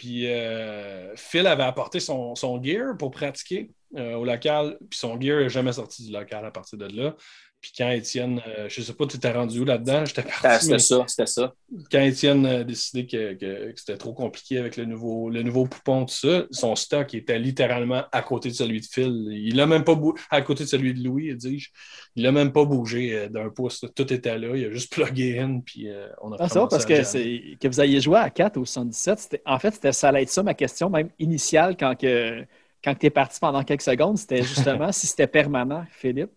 [0.00, 5.20] Puis euh, Phil avait apporté son, son gear pour pratiquer euh, au local, puis son
[5.20, 7.14] gear n'est jamais sorti du local à partir de là.
[7.60, 10.06] Puis quand Étienne, euh, je ne sais pas, tu étais rendu où là-dedans?
[10.06, 10.64] J'étais parti.
[10.64, 11.52] C'était ça, c'était ça.
[11.92, 16.14] Quand Étienne a décidé que, c'était trop compliqué avec le nouveau, le nouveau poupon, tout
[16.14, 19.28] ça, son stock était littéralement à côté de celui de Phil.
[19.30, 21.68] Il n'a même pas bougé, à côté de celui de Louis, dis-je.
[22.16, 23.84] Il n'a même pas bougé euh, d'un pouce.
[23.94, 24.56] Tout était là.
[24.56, 27.80] Il a juste plugué in, puis euh, on a ah, ça, parce que, que vous
[27.82, 31.10] ayez joué à 4 au 77, en fait, ça allait être ça ma question, même
[31.18, 32.42] initiale, quand, que,
[32.82, 36.30] quand tu es parti pendant quelques secondes, c'était justement si c'était permanent, Philippe.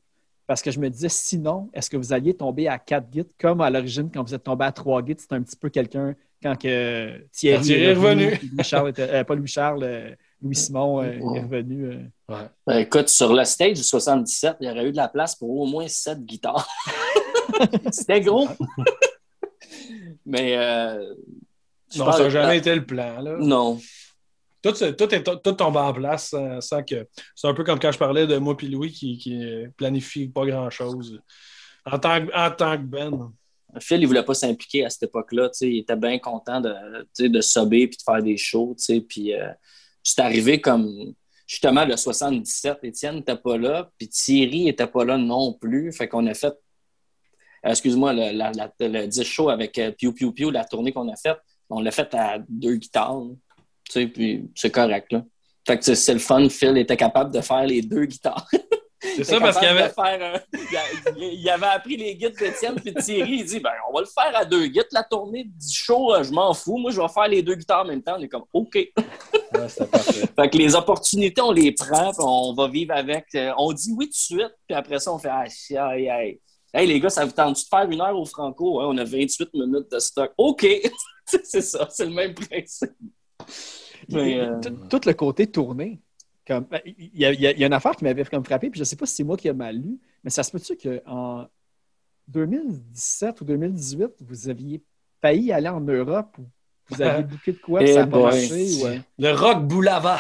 [0.53, 3.59] Parce que je me disais, sinon, est-ce que vous alliez tomber à quatre guides comme
[3.59, 6.55] à l'origine, quand vous êtes tombé à trois guides, c'était un petit peu quelqu'un, quand
[6.55, 8.39] que Thierry, est revenu.
[8.51, 10.11] Louis Charles euh, pas Louis Charles, euh,
[10.43, 12.07] Louis Simon euh, est revenu.
[12.27, 15.49] Ben, écoute, sur le stage du 77, il y aurait eu de la place pour
[15.49, 16.69] au moins sept guitares.
[17.91, 18.47] c'était gros.
[20.27, 20.55] Mais.
[21.97, 23.21] non, ça n'a jamais été le plan.
[23.21, 23.37] Là.
[23.39, 23.79] Non.
[24.63, 27.05] Tout, est, tout tombe en place euh, sans, que.
[27.35, 29.37] C'est un peu comme quand je parlais de moi et Louis qui, qui
[29.75, 31.19] planifie pas grand-chose
[31.85, 33.31] en tant, en tant que Ben.
[33.79, 35.49] Phil, il voulait pas s'impliquer à cette époque-là.
[35.61, 36.73] Il était bien content de,
[37.19, 38.75] de subber et de faire des shows.
[39.09, 39.49] Puis euh,
[40.03, 41.13] c'est arrivé comme
[41.47, 45.91] justement le 77, Étienne n'était pas là, puis Thierry n'était pas là non plus.
[45.91, 46.53] Fait qu'on a fait,
[47.65, 51.39] euh, excuse-moi, le, le 10 show avec Piu Piu Piu, la tournée qu'on a faite,
[51.69, 53.23] on l'a fait à deux guitares
[54.13, 55.23] puis c'est correct, là.
[55.65, 58.49] Fait que c'est le fun, Phil était capable de faire les deux guitares.
[59.01, 59.91] C'est ça parce qu'il avait.
[59.97, 60.39] Un...
[61.15, 63.37] il avait appris les guides d'Étienne puis de Thierry.
[63.39, 66.23] Il dit ben, on va le faire à deux guides, la tournée du show, euh,
[66.23, 66.77] je m'en fous.
[66.77, 68.15] Moi, je vais faire les deux guitares en même temps.
[68.17, 68.75] On est comme OK.
[68.75, 68.91] Ouais,
[69.53, 70.27] parfait.
[70.35, 73.27] fait que les opportunités, on les prend, puis on va vivre avec.
[73.35, 75.45] Euh, on dit oui tout de suite, puis après ça, on fait ah,
[75.87, 76.39] aïe, aïe.
[76.73, 78.81] Hey les gars, ça vous tente de faire une heure au Franco?
[78.81, 78.87] Hein?
[78.89, 80.33] On a 28 minutes de stock.
[80.37, 80.65] OK!
[81.25, 82.91] c'est ça, c'est le même principe.
[84.11, 85.99] Euh, tout, le côté tourné.
[86.47, 89.05] Ben, il, y a, une affaire qui m'avait comme frappé, puis je ne sais pas
[89.05, 91.47] si c'est moi qui ai mal lu, mais ça se peut-tu qu'en
[92.27, 94.81] 2017 ou 2018, vous aviez
[95.21, 96.45] failli aller en Europe ou
[96.89, 99.01] vous aviez bouqué de quoi, ça n'a pas marché?
[99.17, 100.19] Le Rock Boulava.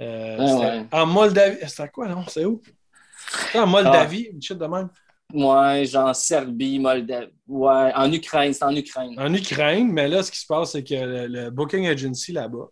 [0.00, 1.58] Euh, ah, en Moldavie.
[1.68, 2.24] C'était quoi, non?
[2.26, 2.60] C'est où?
[3.54, 4.88] en Moldavie, une chute de même.
[5.32, 7.32] Ouais, genre Serbie, Moldavie.
[7.48, 9.14] Ouais, en Ukraine, c'est en Ukraine.
[9.18, 12.68] En Ukraine, mais là, ce qui se passe, c'est que le, booking agency là-bas,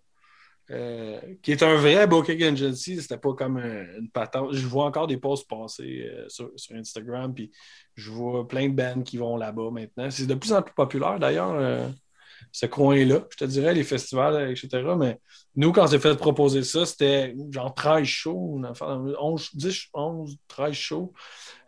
[0.70, 4.52] euh, qui est un vrai booking agency, c'était pas comme une patente.
[4.52, 7.50] Je vois encore des posts passer euh, sur, Instagram, puis
[7.94, 10.10] je vois plein de bands qui vont là-bas maintenant.
[10.10, 11.52] C'est de plus en plus populaire d'ailleurs.
[11.52, 11.88] Euh,
[12.52, 14.68] ce coin-là, je te dirais, les festivals, etc.
[14.98, 15.18] Mais
[15.56, 18.60] nous, quand on s'est fait proposer ça, c'était genre 13 shows,
[19.18, 21.12] 11, 10, 11, 13 shows.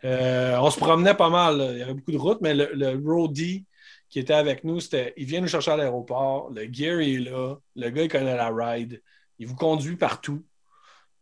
[0.03, 1.69] Euh, on se promenait pas mal.
[1.73, 3.65] Il y avait beaucoup de routes, mais le, roadie
[4.09, 7.55] qui était avec nous, c'était il vient nous chercher à l'aéroport, le gear est là,
[7.75, 9.01] le gars il connaît la ride,
[9.39, 10.45] il vous conduit partout.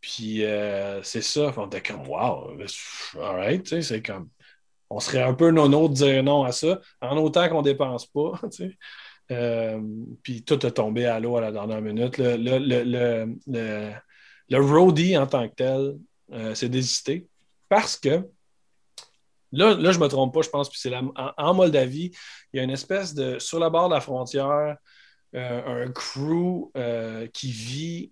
[0.02, 4.30] Puis euh, c'est ça, on était comme wow, tu sais, c'est comme
[4.92, 8.34] on serait un peu nono de dire non à ça, en autant qu'on dépense pas.
[9.32, 9.80] Euh,
[10.24, 12.18] puis tout a tombé à l'eau à la dernière minute.
[12.18, 12.36] Le,
[14.50, 15.98] le, roadie en tant que tel,
[16.34, 17.28] euh, c'est désisté
[17.70, 18.28] parce que
[19.54, 22.12] là, là je ne me trompe pas, je pense, puis c'est en, Moldavie,
[22.52, 24.76] il y a une espèce de, sur la barre de la frontière,
[25.34, 26.70] euh, un crew
[27.32, 28.12] qui vit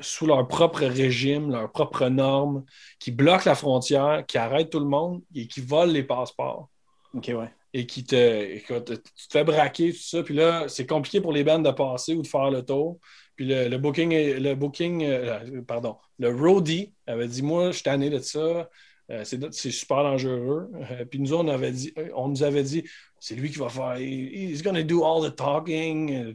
[0.00, 2.64] sous leur propre régime, leurs propres normes,
[2.98, 6.68] qui bloque la frontière, qui arrête tout le monde et qui vole les passeports.
[7.14, 10.22] OK, ouais et qui te, tu te fais braquer, tout ça.
[10.22, 13.00] Puis là, c'est compliqué pour les bandes de passer ou de faire le tour.
[13.34, 18.10] Puis le, booking, le booking, euh, pardon, le roadie avait dit Moi, je suis tanné
[18.10, 18.70] de ça.
[19.10, 20.70] Euh, c'est super dangereux.
[20.92, 22.84] Euh, puis nous, on, avait dit, on nous avait dit
[23.18, 23.96] c'est lui qui va faire.
[23.98, 26.32] He's gonna do all the talking.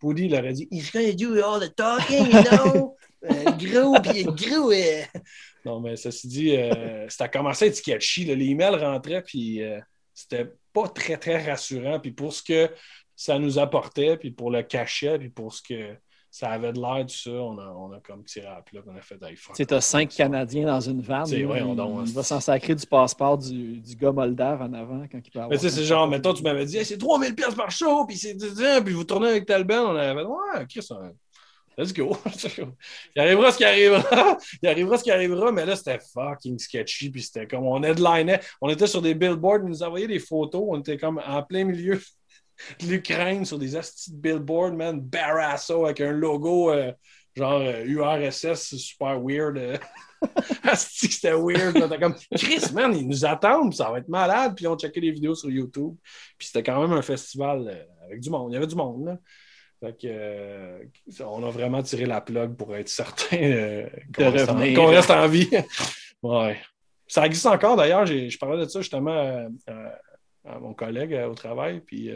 [0.00, 2.96] Poudy, il aurait dit He's gonna do all the talking, you know?
[3.56, 4.72] gros, puis gros.
[5.64, 8.24] Non, mais ça s'est dit, a commencé à être sketchy.
[8.24, 9.62] Les emails rentraient, puis
[10.14, 12.00] c'était pas très, très rassurant.
[12.00, 12.70] Puis pour ce que
[13.14, 15.96] ça nous apportait, puis pour le cachet, puis pour ce que
[16.30, 18.96] ça avait de l'air, tout ça, on a, on a comme tiré à plat, on
[18.96, 19.54] a fait iPhone.
[19.54, 21.26] Tu as cinq Canadiens dans une vanne.
[21.26, 25.04] C'est vrai, on, on, va s'en sacrer du passeport du, du gars moldave en avant
[25.12, 25.50] quand il peut avoir.
[25.50, 28.16] Mais tu sais, c'est genre, mettons, tu m'avais dit, c'est 3000 pièces par show, puis
[28.16, 28.34] c'est
[28.82, 30.88] puis vous tournez avec Talbot, on avait, ouais, Chris,
[31.78, 32.16] Let's go.
[33.16, 34.36] il arrivera ce qui arrivera.
[34.62, 37.10] il arrivera ce qui arrivera, mais là, c'était fucking sketchy.
[37.10, 38.40] Puis c'était comme on headlinait.
[38.60, 40.62] On était sur des billboards, ils nous envoyaient des photos.
[40.68, 41.98] On était comme en plein milieu
[42.80, 45.00] de l'Ukraine sur des astis de billboards, man.
[45.00, 46.92] Barasso avec un logo euh,
[47.34, 49.56] genre URSS euh, super weird.
[49.56, 49.78] Euh.
[50.76, 51.74] C'était weird.
[51.98, 54.52] Comme Chris, man, ils nous attendent, ça va être malade.
[54.56, 55.96] Puis on checkait les vidéos sur YouTube.
[56.36, 58.52] Puis c'était quand même un festival avec du monde.
[58.52, 59.18] Il y avait du monde, là.
[59.82, 60.78] Fait que, euh,
[61.26, 65.50] on a vraiment tiré la plug pour être certain euh, qu'on reste, en vie.
[66.22, 66.56] ouais.
[67.08, 68.06] Ça existe encore d'ailleurs.
[68.06, 69.10] Je parlais de ça justement
[69.68, 69.88] euh,
[70.44, 71.80] à, mon collègue au travail.
[71.80, 72.12] Puis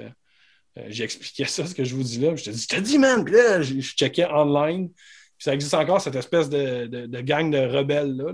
[0.87, 2.37] j'expliquais ça, ce que je vous dis là.
[2.37, 3.25] Je te dis, je te dis, man.
[3.25, 4.89] Puis là, je, checkais online.
[5.37, 8.33] ça existe encore, cette espèce de, de, gang de rebelles là.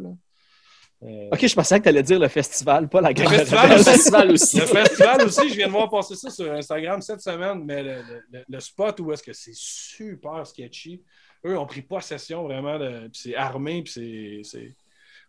[1.05, 3.33] Euh, OK, je pensais que tu allais dire le festival, pas la grande.
[3.33, 4.61] Le festival, aussi.
[4.61, 8.61] le festival aussi, je viens de voir passer ça sur Instagram cette semaine, mais le,
[8.61, 11.03] spot où est-ce que c'est super sketchy.
[11.45, 13.11] Eux ont pris possession vraiment de.
[13.13, 14.77] c'est armé, puis c'est.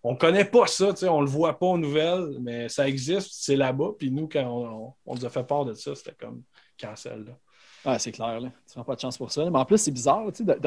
[0.03, 3.91] On connaît pas ça, on le voit pas aux nouvelles, mais ça existe, c'est là-bas.
[3.97, 6.43] Puis nous, quand on, nous a fait part de ça, c'était comme
[6.79, 7.23] cancel.
[7.23, 7.37] Là.
[7.85, 8.51] Ah, c'est clair, là.
[8.71, 9.49] Tu n'as pas de chance pour ça.
[9.49, 10.25] Mais en plus, c'est bizarre.
[10.33, 10.57] Tu sais,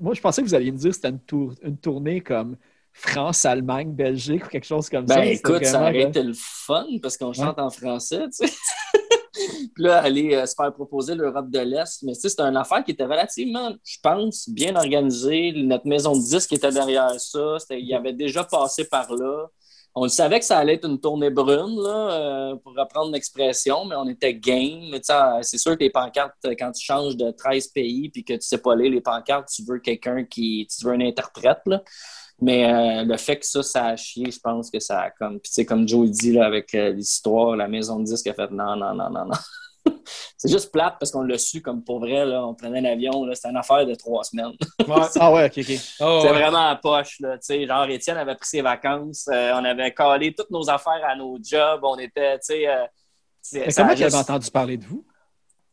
[0.00, 2.56] moi, je pensais que vous alliez me dire que c'était une, une tournée comme
[2.96, 5.26] France, Allemagne, Belgique ou quelque chose comme ben, ça.
[5.26, 8.54] écoute, ça aurait été le fun parce qu'on chante en français, tu sais.
[9.74, 12.04] Puis là, aller euh, se faire proposer l'Europe de l'Est.
[12.04, 15.52] Mais tu sais, c'était une affaire qui était relativement, je pense, bien organisée.
[15.56, 17.56] Notre maison de disques était derrière ça.
[17.70, 19.48] Il avait déjà passé par là.
[19.96, 23.94] On savait que ça allait être une tournée brune, là, euh, pour reprendre l'expression, mais
[23.96, 24.96] on était game.
[25.42, 28.58] C'est sûr que les pancartes, quand tu changes de 13 pays puis que tu sais
[28.58, 30.66] pas lire les pancartes, tu veux quelqu'un qui.
[30.66, 31.60] Tu veux un interprète.
[31.66, 31.82] Là.
[32.44, 35.40] Mais euh, le fait que ça, ça a chié, je pense que ça a comme.
[35.40, 38.34] Puis, tu sais, comme Joe dit, là, avec euh, l'histoire, la maison de disques a
[38.34, 39.36] fait non, non, non, non, non.
[40.36, 42.26] c'est juste plate parce qu'on l'a su comme pour vrai.
[42.26, 43.26] Là, on prenait un avion.
[43.32, 44.52] C'était une affaire de trois semaines.
[45.20, 45.78] ah ouais, ok, ok.
[46.00, 47.18] Oh, c'est vraiment à poche.
[47.20, 49.26] Là, genre, Étienne avait pris ses vacances.
[49.32, 51.80] Euh, on avait collé toutes nos affaires à nos jobs.
[51.82, 52.38] On était.
[52.50, 52.86] Euh,
[53.54, 55.06] Mais comment tu avais entendu parler de vous?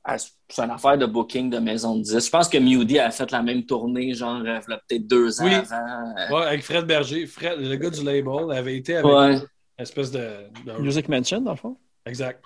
[0.08, 2.26] C'est une affaire de booking de maison de 10.
[2.26, 6.14] Je pense que Moody a fait la même tournée, genre, euh, peut-être deux ans avant.
[6.32, 7.26] Oui, avec Fred Berger.
[7.28, 9.48] Fred, le gars du label, avait été avec une
[9.78, 10.50] espèce de,
[10.80, 11.78] Music Mansion, dans le fond?
[12.06, 12.44] Exact.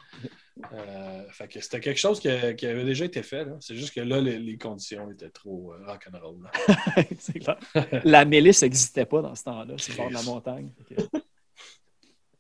[0.74, 3.48] Euh, fait que c'était quelque chose qui, avait déjà été fait.
[3.62, 6.50] C'est juste que là, les, conditions étaient trop euh, rock'n'roll.
[7.20, 7.58] c'est clair.
[8.04, 9.76] la milice n'existait pas dans ce temps-là.
[9.78, 10.72] C'est bord de la montagne.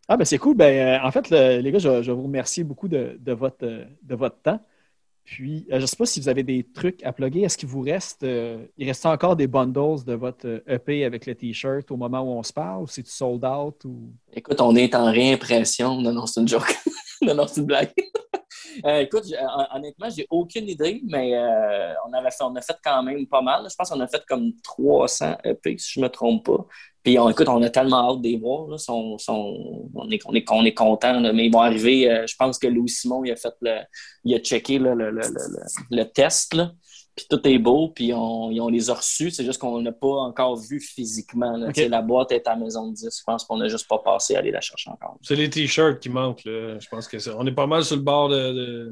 [0.08, 0.56] Ah, ben c'est cool.
[0.56, 4.42] Ben, en fait, les gars, je, je, vous remercie beaucoup de, de, votre, de votre
[4.42, 4.60] temps.
[5.26, 7.42] Puis, euh, je ne sais pas si vous avez des trucs à plugger.
[7.42, 11.08] Est-ce qu'il vous reste, euh, il reste encore des bundles de votre EP euh, e
[11.08, 13.84] avec le T-shirt au moment où on se parle ou c'est sold out?
[13.86, 14.12] Ou...
[14.32, 16.00] Écoute, on est en réimpression.
[16.00, 16.76] Non, non, c'est une joke.
[17.24, 17.92] non, non, c'est une blague.
[18.86, 19.24] écoute,
[19.74, 21.34] honnêtement, j'ai aucune idée, mais
[22.06, 23.66] on, avait fait, on a fait quand même pas mal.
[23.68, 26.68] Je pense qu'on a fait comme 300 EP, si je ne me trompe pas.
[27.06, 28.68] Puis on, écoute, on a tellement hâte de les voir.
[28.68, 28.78] Là.
[28.88, 29.16] on,
[30.10, 32.10] est, on, est, on est content, mais ils vont arriver.
[32.10, 33.78] Euh, je pense que Louis Simon, il a fait le,
[34.24, 36.58] il a checké le, le, le, test.
[37.16, 39.30] Puis tout est beau, puis on, on les a reçus.
[39.30, 41.56] C'est juste qu'on n'a pas encore vu physiquement.
[41.78, 43.20] La boîte est à maison de 10.
[43.20, 45.20] Je pense qu'on n'a juste pas passé à aller la chercher encore.
[45.22, 46.42] C'est les t-shirts qui manquent.
[46.44, 48.92] Je pense que on est pas mal sur le bord de, de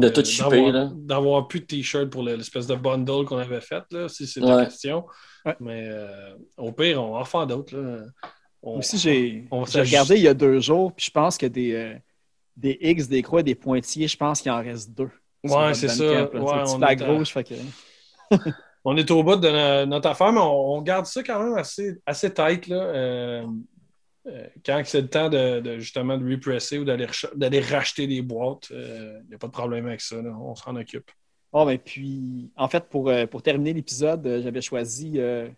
[0.00, 0.72] tout chipper.
[0.94, 4.64] D'avoir plus de t-shirts pour l'espèce de bundle qu'on avait fait, là, si c'est la
[4.64, 5.04] question.
[5.60, 7.76] Mais euh, au pire, on va en faire d'autres.
[8.62, 11.94] Aussi, j'ai regardé il y a deux jours, puis je pense que des, euh,
[12.56, 15.10] des X, des croix, des pointillés, je pense qu'il en reste deux.
[15.44, 16.04] Ouais, c'est ça.
[16.04, 17.54] ouais, on, est rouge, fait que...
[18.84, 22.32] on est au bout de notre affaire, mais on, garde ça quand même assez, assez
[22.32, 22.66] tight.
[22.66, 22.76] Là.
[22.76, 23.46] Euh,
[24.64, 29.34] quand c'est le temps de, justement de represser ou d'aller racheter des boîtes, il n'y
[29.34, 30.16] a pas de problème avec ça.
[30.16, 31.10] On s'en occupe.
[31.56, 35.14] Bon, ben, puis, en fait, pour, euh, pour terminer l'épisode, euh, j'avais choisi.
[35.16, 35.48] Euh,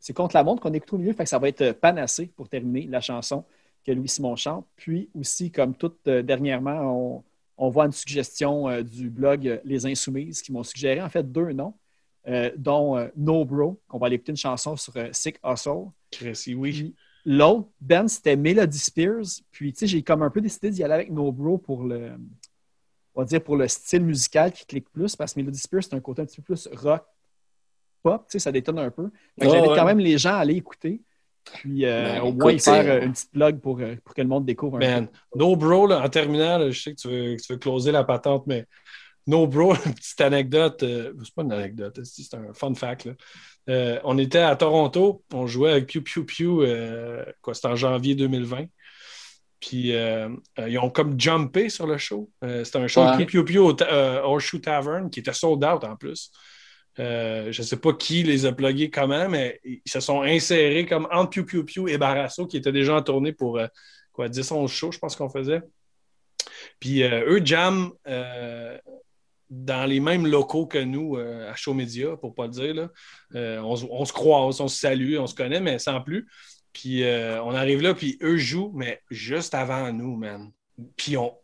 [0.00, 2.50] c'est contre la montre qu'on écoute au milieu, fait que ça va être Panacé pour
[2.50, 3.44] terminer la chanson
[3.86, 4.66] que Louis Simon chante.
[4.76, 7.24] Puis aussi, comme tout dernièrement,
[7.56, 11.74] on, voit une suggestion du blog Les Insoumises qui m'ont suggéré en fait deux noms,
[12.56, 15.86] dont No Bro, qu'on va aller écouter une chanson sur Sick Hustle.
[16.10, 16.94] Crécy, oui.
[17.24, 19.42] L'autre, Ben, c'était Melody Spears.
[19.50, 22.12] Puis, tu sais, j'ai comme un peu décidé d'y aller avec No Bro pour le,
[23.14, 25.94] on va dire, pour le style musical qui clique plus, parce que Melody Spears, c'est
[25.94, 27.04] un côté un petit peu plus rock,
[28.02, 29.10] pop, tu sais, ça détonne un peu.
[29.40, 31.02] Ah, j'invite quand même les gens à aller écouter.
[31.54, 34.28] Puis euh, ben, au moins faire euh, une petite plug pour, euh, pour, que le
[34.28, 37.52] monde découvre un man, No Bro, en terminant, je sais que tu, veux, que tu
[37.52, 38.66] veux closer la patente, mais
[39.28, 43.08] No Bro, une petite anecdote, c'est pas une anecdote, c'est un fun fact.
[43.68, 46.66] on était à Toronto, on jouait avec Pew Pew Pew,
[47.40, 48.66] quoi, c'était en janvier 2020.
[49.60, 50.28] Puis euh,
[50.58, 52.30] euh, ils ont comme jumpé sur le show.
[52.44, 55.96] Euh, c'était un show de Piu Piu au Horseshoe Tavern qui était sold out en
[55.96, 56.30] plus.
[56.96, 61.08] je ne sais pas qui les a plugués comment, mais ils se sont insérés comme
[61.10, 63.60] entre Piu Piu Piu et Barasso qui étaient déjà en tournée pour
[64.12, 65.62] quoi, 10 11 shows, je pense qu'on faisait.
[66.78, 67.90] Puis eux jam
[69.50, 72.74] dans les mêmes locaux que nous à Show Media, pour ne pas le dire.
[72.74, 72.90] Là.
[73.62, 76.26] On, on, se croise, on se salue, on se connaît, mais sans plus.
[76.72, 80.52] Puis euh, on arrive là, puis eux jouent, mais juste avant nous, man.
[80.96, 81.34] Puis on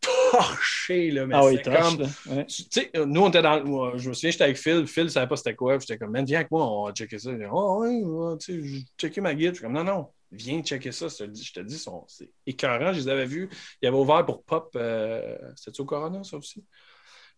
[0.00, 1.26] torché, là.
[1.26, 2.06] Mais ah oui, comme.
[2.46, 3.96] Tu sais, nous, on était dans.
[3.96, 4.86] Je me souviens, j'étais avec Phil.
[4.86, 5.78] Phil ne savait pas c'était quoi.
[5.78, 7.30] J'étais comme, man, viens avec moi, on va checker ça.
[7.50, 9.50] oh, oui, tu sais, checké ma guide.
[9.50, 11.08] Je suis comme, non, non, viens checker ça.
[11.08, 12.92] Je te dis, c'est écœurant.
[12.92, 13.48] Je les avais vus.
[13.80, 14.70] Ils avaient ouvert pour Pop.
[14.76, 15.36] Euh...
[15.56, 16.62] C'était-tu au Corona, ça aussi?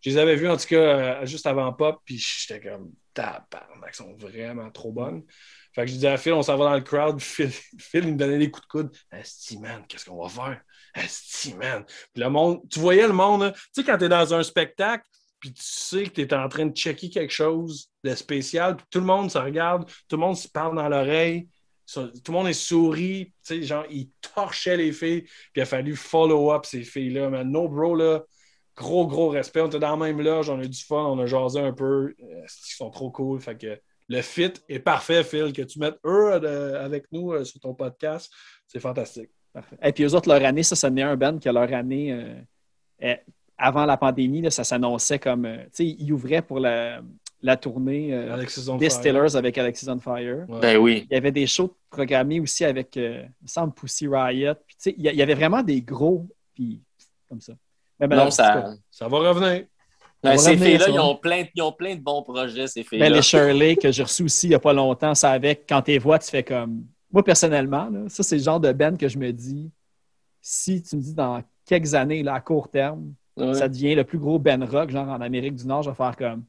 [0.06, 2.00] Je les avais vus, en tout cas, euh, juste avant Pop.
[2.04, 5.24] Puis j'étais comme, tabarnak, sont vraiment trop bonnes.
[5.74, 7.20] Fait que je disais à Phil, on s'en va dans le crowd.
[7.20, 8.96] Phil, Phil il me donnait des coups de coude.
[9.10, 10.60] Esti, man, qu'est-ce qu'on va faire?
[10.94, 11.84] Esti, man.
[12.14, 15.04] Puis le monde, tu voyais le monde, tu sais, quand tu es dans un spectacle,
[15.40, 18.86] puis tu sais que tu es en train de checker quelque chose de spécial, puis
[18.88, 21.48] tout le monde se regarde, tout le monde se parle dans l'oreille,
[21.92, 25.66] tout le monde est souris, tu sais, genre, ils torchaient les filles, puis il a
[25.66, 27.28] fallu follow up ces filles-là.
[27.28, 28.22] Mais no bro, là,
[28.76, 29.60] gros, gros respect.
[29.60, 31.72] On était dans la même loge, on a eu du fun, on a jasé un
[31.72, 32.14] peu.
[32.18, 35.52] Ils sont trop cool, fait que le fit est parfait, Phil.
[35.52, 38.32] Que tu mettes eux euh, avec nous euh, sur ton podcast,
[38.66, 39.30] c'est fantastique.
[39.82, 42.12] Et puis eux autres, leur année, ça, ça n'est un band que leur année,
[43.02, 43.14] euh,
[43.56, 45.44] avant la pandémie, ça s'annonçait comme.
[45.44, 47.00] tu sais, ils ouvraient pour la,
[47.60, 48.28] tournée
[48.78, 50.44] Distillers avec Alexis on Fire.
[50.46, 51.06] Ben oui.
[51.10, 54.54] Il y avait des shows programmés aussi avec, il me semble, Pussy Riot.
[54.66, 56.82] Puis, il y avait vraiment des gros, puis
[57.28, 57.54] comme ça.
[58.00, 58.74] Non, ça...
[58.90, 59.64] ça va revenir.
[60.22, 63.08] Ben, ces filles-là, ils, ont plein, ils ont plein de bons projets, ces filles-là.
[63.08, 65.82] Ben, les Shirley que j'ai reçus aussi il n'y a pas longtemps, ça avec, quand
[65.82, 66.84] tu les vois, tu fais comme.
[67.12, 69.70] Moi, personnellement, là, ça, c'est le genre de band que je me dis,
[70.40, 73.12] si tu me dis dans quelques années, là, à court terme,
[73.52, 76.16] ça devient le plus gros Ben Rock, genre en Amérique du Nord, je vais faire
[76.16, 76.44] comme.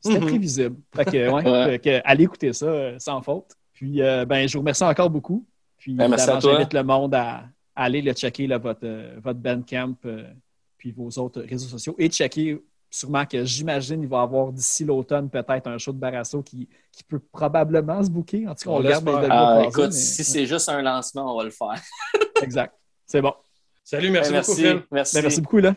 [0.00, 0.26] C'était Mhm.
[0.26, 0.76] prévisible.
[0.94, 1.64] Fait que, ouais, Ouais.
[1.64, 3.52] fait que, allez écouter ça euh, sans faute.
[3.72, 5.46] Puis, euh, ben, je vous remercie encore beaucoup.
[5.78, 7.44] Puis, Ben, j'invite le monde à,
[7.74, 10.24] à aller le checker, là, votre, euh, votre Bandcamp, euh,
[10.84, 11.94] puis vos autres réseaux sociaux.
[11.98, 15.98] Et checker, sûrement que j'imagine, il va y avoir d'ici l'automne peut-être un show de
[15.98, 18.46] Barasso qui, qui peut probablement se booker.
[18.46, 21.38] En tout cas, on, On regarde les Ah, écoute, si c'est juste un lancement, on
[21.38, 21.80] va le faire.
[22.42, 22.74] Exact.
[23.06, 23.32] C'est bon.
[23.82, 24.82] Salut, merci, Ben, beaucoup, Phil.
[24.90, 25.16] merci.
[25.16, 25.74] Ben, merci beaucoup, là.